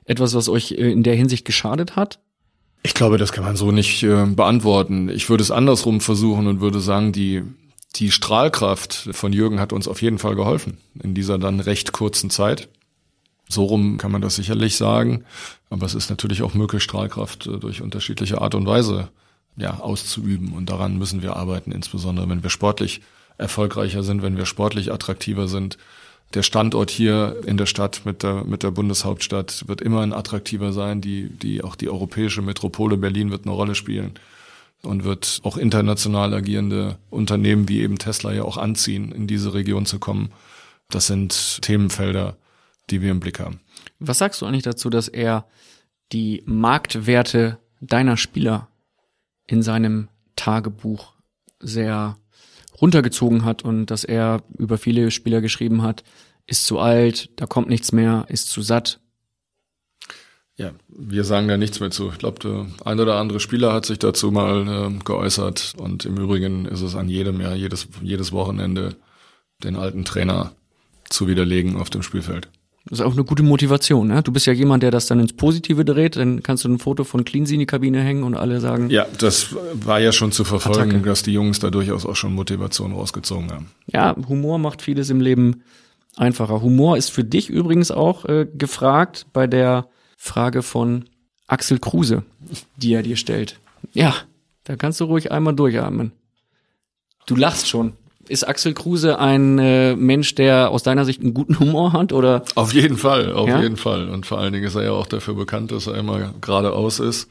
etwas, 0.05 0.35
was 0.35 0.49
euch 0.49 0.73
äh, 0.73 0.91
in 0.91 1.03
der 1.03 1.15
Hinsicht 1.15 1.45
geschadet 1.45 1.97
hat? 1.97 2.21
Ich 2.87 2.95
glaube, 2.95 3.19
das 3.19 3.33
kann 3.33 3.43
man 3.43 3.57
so 3.57 3.73
nicht 3.73 4.05
äh, 4.05 4.27
beantworten. 4.27 5.09
Ich 5.09 5.29
würde 5.29 5.43
es 5.43 5.51
andersrum 5.51 6.01
versuchen 6.01 6.47
und 6.47 6.61
würde 6.61 6.79
sagen, 6.79 7.11
die, 7.11 7.43
die 7.97 8.13
Strahlkraft 8.13 9.09
von 9.11 9.33
Jürgen 9.33 9.59
hat 9.59 9.73
uns 9.73 9.89
auf 9.89 10.03
jeden 10.03 10.21
Fall 10.21 10.37
geholfen 10.37 10.79
in 11.03 11.13
dieser 11.13 11.37
dann 11.37 11.59
recht 11.59 11.91
kurzen 11.91 12.31
Zeit. 12.31 12.69
So 13.49 13.65
rum 13.65 13.99
kann 13.99 14.13
man 14.13 14.23
das 14.23 14.37
sicherlich 14.37 14.77
sagen. 14.77 15.25
Aber 15.69 15.85
es 15.85 15.97
ist 15.97 16.11
natürlich 16.11 16.43
auch 16.43 16.55
möglich, 16.55 16.85
Strahlkraft 16.85 17.49
äh, 17.49 17.59
durch 17.59 17.83
unterschiedliche 17.83 18.41
Art 18.41 18.55
und 18.55 18.69
Weise 18.69 19.09
ja, 19.57 19.81
auszuüben. 19.81 20.53
Und 20.53 20.71
daran 20.71 20.97
müssen 20.97 21.23
wir 21.23 21.35
arbeiten, 21.35 21.73
insbesondere 21.73 22.29
wenn 22.29 22.45
wir 22.45 22.51
sportlich 22.51 23.01
erfolgreicher 23.37 24.05
sind, 24.05 24.23
wenn 24.23 24.37
wir 24.37 24.47
sportlich 24.47 24.93
attraktiver 24.93 25.49
sind, 25.49 25.77
der 26.37 26.43
Standort 26.43 26.91
hier 26.91 27.43
in 27.47 27.57
der 27.57 27.65
Stadt 27.65 28.03
mit 28.05 28.23
der, 28.23 28.45
mit 28.45 28.63
der 28.63 28.71
Bundeshauptstadt 28.71 29.67
wird 29.69 29.81
immer 29.81 30.03
ein 30.03 30.13
attraktiver 30.13 30.73
sein. 30.73 31.01
Die, 31.01 31.31
die, 31.31 31.65
auch 31.65 31.77
die 31.77 31.89
europäische 31.89 32.43
Metropole 32.43 32.99
Berlin 32.99 33.31
wird 33.31 33.47
eine 33.47 33.55
Rolle 33.55 33.75
spielen 33.75 34.13
und 34.83 35.05
wird 35.05 35.41
auch 35.45 35.57
international 35.57 36.35
agierende 36.35 36.99
Unternehmen 37.09 37.71
wie 37.71 37.81
eben 37.81 37.99
Tesla 37.99 38.33
ja 38.33 38.43
auch 38.43 38.59
anziehen, 38.59 39.13
in 39.13 39.27
diese 39.27 39.55
Region 39.55 39.87
zu 39.87 39.99
kommen. 39.99 40.31
Das 40.91 41.07
sind 41.07 41.63
Themenfelder, 41.63 42.37
die 42.91 43.01
wir 43.01 43.11
im 43.11 43.21
Blick 43.21 43.41
haben. 43.41 43.61
Was 43.99 44.19
sagst 44.19 44.43
du 44.43 44.47
eigentlich 44.47 44.63
dazu, 44.63 44.91
dass 44.91 45.09
er 45.09 45.47
die 46.13 46.43
Marktwerte 46.45 47.59
deiner 47.81 48.19
Spieler 48.19 48.69
in 49.47 49.63
seinem 49.63 50.09
Tagebuch 50.37 51.15
sehr 51.61 52.19
runtergezogen 52.81 53.45
hat 53.47 53.63
und 53.63 53.87
dass 53.87 54.05
er 54.05 54.43
über 54.59 54.77
viele 54.77 55.11
Spieler 55.11 55.41
geschrieben 55.41 55.83
hat, 55.83 56.05
ist 56.47 56.67
zu 56.67 56.79
alt, 56.79 57.31
da 57.37 57.47
kommt 57.47 57.69
nichts 57.69 57.93
mehr, 57.93 58.27
ist 58.29 58.49
zu 58.49 58.63
satt. 58.63 59.01
Ja, 60.59 60.71
wir 60.89 61.25
sagen 61.25 61.49
da 61.49 61.59
nichts 61.59 61.81
mehr 61.81 61.91
zu. 61.91 62.09
Ich 62.11 62.19
glaube, 62.19 62.39
der 62.39 62.67
ein 62.85 62.99
oder 62.99 63.17
andere 63.17 63.41
Spieler 63.41 63.75
hat 63.75 63.85
sich 63.85 63.99
dazu 63.99 64.31
mal 64.31 64.91
äh, 64.91 65.05
geäußert 65.05 65.75
und 65.77 66.07
im 66.07 66.17
Übrigen 66.17 66.65
ist 66.65 66.81
es 66.81 66.95
an 66.95 67.09
jedem 67.09 67.43
ja 67.43 67.55
jedes 67.55 67.89
jedes 68.01 68.33
Wochenende 68.33 68.97
den 69.63 69.77
alten 69.77 70.07
Trainer 70.07 70.53
zu 71.11 71.29
widerlegen 71.29 71.77
auf 71.77 71.91
dem 71.91 72.03
Spielfeld. 72.03 72.49
Das 72.89 73.01
ist 73.01 73.05
auch 73.05 73.13
eine 73.13 73.25
gute 73.25 73.43
Motivation, 73.43 74.07
ne? 74.07 74.23
Du 74.23 74.33
bist 74.33 74.47
ja 74.47 74.53
jemand, 74.53 74.83
der 74.85 74.93
das 74.93 75.07
dann 75.07 75.19
ins 75.19 75.33
Positive 75.33 75.85
dreht, 75.85 76.17
dann 76.17 76.45
kannst 76.45 76.65
du 76.65 76.69
ein 76.69 76.79
Foto 76.79 77.03
von 77.03 77.25
Cleansy 77.25 77.55
in 77.55 77.61
die 77.61 77.67
Kabine 77.67 78.01
hängen 78.01 78.23
und 78.23 78.37
alle 78.37 78.61
sagen. 78.61 78.91
Ja, 78.91 79.07
das 79.19 79.57
war 79.75 79.99
ja 79.99 80.13
schon 80.13 80.31
zu 80.31 80.45
verfolgen, 80.45 80.91
Attacke. 80.91 81.09
dass 81.09 81.25
die 81.25 81.33
Jungs 81.33 81.59
da 81.59 81.71
durchaus 81.71 82.07
auch 82.07 82.15
schon 82.15 82.33
Motivation 82.33 82.93
rausgezogen 82.93 83.51
haben. 83.51 83.71
Ja, 83.93 84.15
Humor 84.29 84.59
macht 84.59 84.83
vieles 84.83 85.11
im 85.11 85.21
Leben 85.21 85.65
einfacher. 86.17 86.63
Humor 86.63 86.97
ist 86.97 87.11
für 87.11 87.25
dich 87.25 87.49
übrigens 87.49 87.91
auch 87.91 88.25
äh, 88.25 88.47
gefragt 88.53 89.27
bei 89.33 89.47
der 89.47 89.89
Frage 90.17 90.63
von 90.63 91.05
Axel 91.47 91.79
Kruse, 91.79 92.25
die 92.77 92.95
er 92.95 93.03
dir 93.03 93.17
stellt. 93.17 93.61
Ja, 93.93 94.15
da 94.65 94.77
kannst 94.77 95.01
du 95.01 95.05
ruhig 95.05 95.31
einmal 95.31 95.55
durchatmen. 95.55 96.13
Du 97.27 97.37
lachst 97.37 97.69
schon. 97.69 97.93
Ist 98.29 98.49
Axel 98.49 98.75
Kruse 98.75 99.21
ein 99.21 99.59
äh, 99.59 99.95
Mensch, 99.95 100.35
der 100.35 100.71
aus 100.71 100.83
deiner 100.83 101.05
Sicht 101.05 101.21
einen 101.21 101.35
guten 101.35 101.61
Humor 101.61 101.93
hat 101.93 102.13
oder? 102.13 102.43
Auf 102.57 102.73
jeden 102.73 102.97
Fall, 102.97 103.33
auf 103.33 103.49
ja? 103.49 103.63
jeden 103.63 103.77
Fall. 103.77 104.09
Und 104.09 104.27
vor 104.27 104.39
allen 104.39 104.53
Dingen 104.53 104.65
ist 104.65 104.75
er 104.75 104.83
ja 104.83 104.93
auch 104.93 105.07
dafür 105.07 105.35
bekannt, 105.35 105.71
dass 105.71 105.87
er 105.87 105.95
immer 105.95 106.35
geradeaus 106.41 106.99
ist. 106.99 107.29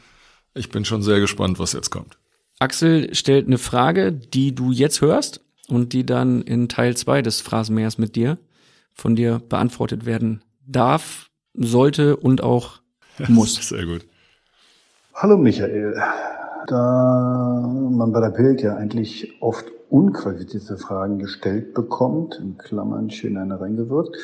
Ich 0.53 0.69
bin 0.69 0.85
schon 0.85 1.01
sehr 1.01 1.19
gespannt, 1.19 1.59
was 1.59 1.73
jetzt 1.73 1.89
kommt. 1.89 2.17
Axel 2.59 3.13
stellt 3.13 3.47
eine 3.47 3.57
Frage, 3.57 4.13
die 4.13 4.55
du 4.55 4.71
jetzt 4.71 5.01
hörst 5.01 5.41
und 5.67 5.91
die 5.91 6.05
dann 6.05 6.41
in 6.41 6.69
Teil 6.69 6.95
zwei 6.95 7.21
des 7.21 7.41
Phrasenmeers 7.41 7.97
mit 7.97 8.15
dir 8.15 8.37
von 8.95 9.15
dir 9.15 9.41
beantwortet 9.47 10.05
werden 10.05 10.41
darf, 10.65 11.29
sollte 11.53 12.17
und 12.17 12.41
auch 12.41 12.79
muss. 13.27 13.55
Sehr 13.69 13.85
gut. 13.85 14.05
Hallo 15.13 15.37
Michael. 15.37 15.95
Da 16.67 17.69
man 17.91 18.11
bei 18.11 18.21
der 18.21 18.31
Bild 18.31 18.61
ja 18.61 18.75
eigentlich 18.75 19.33
oft 19.39 19.65
unqualifizierte 19.89 20.77
Fragen 20.77 21.19
gestellt 21.19 21.73
bekommt, 21.73 22.39
in 22.41 22.57
Klammern 22.57 23.11
schön 23.11 23.37
eine 23.37 23.61
reingewirkt, 23.61 24.17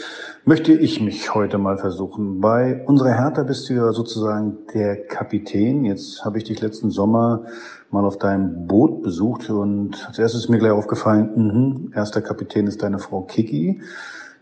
möchte 0.43 0.73
ich 0.73 0.99
mich 1.01 1.35
heute 1.35 1.59
mal 1.59 1.77
versuchen. 1.77 2.41
Bei 2.41 2.83
unserer 2.87 3.13
Hertha 3.13 3.43
bist 3.43 3.69
du 3.69 3.75
ja 3.75 3.93
sozusagen 3.93 4.57
der 4.73 5.05
Kapitän. 5.05 5.85
Jetzt 5.85 6.25
habe 6.25 6.39
ich 6.39 6.45
dich 6.45 6.61
letzten 6.61 6.89
Sommer 6.89 7.45
mal 7.91 8.05
auf 8.05 8.17
deinem 8.17 8.67
Boot 8.67 9.03
besucht 9.03 9.49
und 9.49 10.05
als 10.07 10.17
erstes 10.17 10.45
ist 10.45 10.49
mir 10.49 10.57
gleich 10.57 10.71
aufgefallen, 10.71 11.89
mh, 11.91 11.95
erster 11.95 12.21
Kapitän 12.21 12.65
ist 12.67 12.81
deine 12.81 12.99
Frau 12.99 13.21
Kiki. 13.21 13.81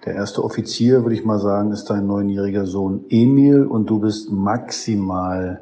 Der 0.06 0.16
erste 0.16 0.44
Offizier, 0.44 1.04
würde 1.04 1.16
ich 1.16 1.26
mal 1.26 1.40
sagen, 1.40 1.72
ist 1.74 1.90
dein 1.90 2.08
neunjähriger 2.08 2.66
Sohn 2.66 3.04
Emil 3.10 3.66
und 3.66 3.90
du 3.90 4.00
bist 4.00 4.32
maximal 4.32 5.62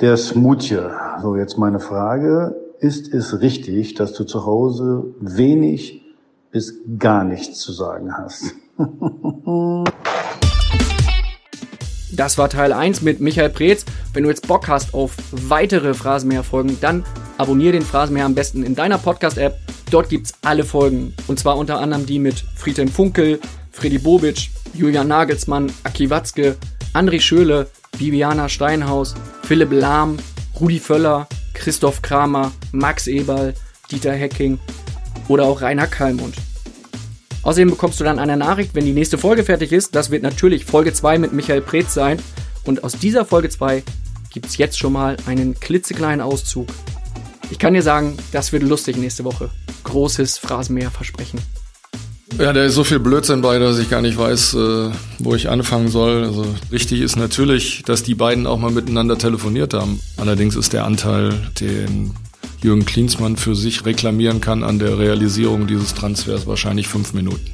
der 0.00 0.18
Smutje. 0.18 0.90
So, 1.22 1.36
jetzt 1.36 1.56
meine 1.56 1.80
Frage 1.80 2.54
ist 2.80 3.14
es 3.14 3.40
richtig, 3.40 3.94
dass 3.94 4.12
du 4.12 4.24
zu 4.24 4.44
Hause 4.44 5.14
wenig 5.20 6.02
bis 6.50 6.74
gar 6.98 7.24
nichts 7.24 7.60
zu 7.60 7.72
sagen 7.72 8.12
hast? 8.16 8.54
Das 12.14 12.36
war 12.36 12.50
Teil 12.50 12.74
1 12.74 13.00
mit 13.00 13.20
Michael 13.20 13.48
Preetz. 13.48 13.86
Wenn 14.12 14.24
du 14.24 14.28
jetzt 14.28 14.46
Bock 14.46 14.68
hast 14.68 14.92
auf 14.92 15.16
weitere 15.30 15.94
Phrasenmäher-Folgen, 15.94 16.76
dann 16.82 17.04
abonniere 17.38 17.72
den 17.72 17.82
Phrasenmäher 17.82 18.26
am 18.26 18.34
besten 18.34 18.64
in 18.64 18.74
deiner 18.74 18.98
Podcast-App. 18.98 19.56
Dort 19.90 20.10
gibt's 20.10 20.34
alle 20.42 20.64
Folgen. 20.64 21.14
Und 21.26 21.38
zwar 21.38 21.56
unter 21.56 21.80
anderem 21.80 22.04
die 22.04 22.18
mit 22.18 22.44
Friedhelm 22.54 22.88
Funkel, 22.88 23.40
Freddy 23.72 23.98
Bobic, 23.98 24.50
Julian 24.74 25.08
Nagelsmann, 25.08 25.72
Aki 25.84 26.10
Watzke, 26.10 26.56
André 26.94 27.20
Schöle, 27.20 27.68
Bibiana 27.98 28.48
Steinhaus, 28.48 29.14
Philipp 29.42 29.72
Lahm, 29.72 30.18
Rudi 30.60 30.78
Völler, 30.78 31.26
Christoph 31.54 32.02
Kramer, 32.02 32.52
Max 32.72 33.06
Eberl, 33.06 33.54
Dieter 33.90 34.12
Hecking 34.12 34.58
oder 35.28 35.44
auch 35.44 35.60
Rainer 35.62 35.86
Kallmund. 35.86 36.34
Außerdem 37.42 37.70
bekommst 37.70 37.98
du 37.98 38.04
dann 38.04 38.18
eine 38.18 38.36
Nachricht, 38.36 38.74
wenn 38.74 38.84
die 38.84 38.92
nächste 38.92 39.18
Folge 39.18 39.42
fertig 39.42 39.72
ist. 39.72 39.94
Das 39.94 40.10
wird 40.10 40.22
natürlich 40.22 40.64
Folge 40.64 40.92
2 40.92 41.18
mit 41.18 41.32
Michael 41.32 41.60
Preetz 41.60 41.92
sein. 41.92 42.20
Und 42.64 42.84
aus 42.84 42.92
dieser 42.92 43.24
Folge 43.24 43.48
2 43.48 43.82
gibt 44.30 44.46
es 44.46 44.56
jetzt 44.56 44.78
schon 44.78 44.92
mal 44.92 45.16
einen 45.26 45.58
klitzekleinen 45.58 46.20
Auszug. 46.20 46.68
Ich 47.50 47.58
kann 47.58 47.74
dir 47.74 47.82
sagen, 47.82 48.16
das 48.30 48.52
wird 48.52 48.62
lustig 48.62 48.96
nächste 48.96 49.24
Woche. 49.24 49.50
Großes 49.84 50.38
Phrasenmäher 50.38 50.90
versprechen. 50.90 51.40
Ja, 52.38 52.52
da 52.52 52.64
ist 52.64 52.74
so 52.74 52.82
viel 52.82 52.98
Blödsinn 52.98 53.42
bei, 53.42 53.58
dass 53.58 53.78
ich 53.78 53.90
gar 53.90 54.00
nicht 54.00 54.16
weiß, 54.16 54.54
äh, 54.54 54.90
wo 55.18 55.34
ich 55.34 55.48
anfangen 55.48 55.88
soll. 55.88 56.24
Also 56.24 56.46
richtig 56.70 57.00
ist 57.00 57.16
natürlich, 57.16 57.82
dass 57.84 58.02
die 58.02 58.14
beiden 58.14 58.46
auch 58.46 58.58
mal 58.58 58.70
miteinander 58.70 59.18
telefoniert 59.18 59.74
haben. 59.74 60.00
Allerdings 60.16 60.56
ist 60.56 60.72
der 60.72 60.84
Anteil, 60.84 61.34
den 61.60 62.14
Jürgen 62.62 62.86
Klinsmann 62.86 63.36
für 63.36 63.54
sich 63.54 63.84
reklamieren 63.84 64.40
kann 64.40 64.64
an 64.64 64.78
der 64.78 64.98
Realisierung 64.98 65.66
dieses 65.66 65.94
Transfers 65.94 66.46
wahrscheinlich 66.46 66.88
fünf 66.88 67.12
Minuten. 67.12 67.52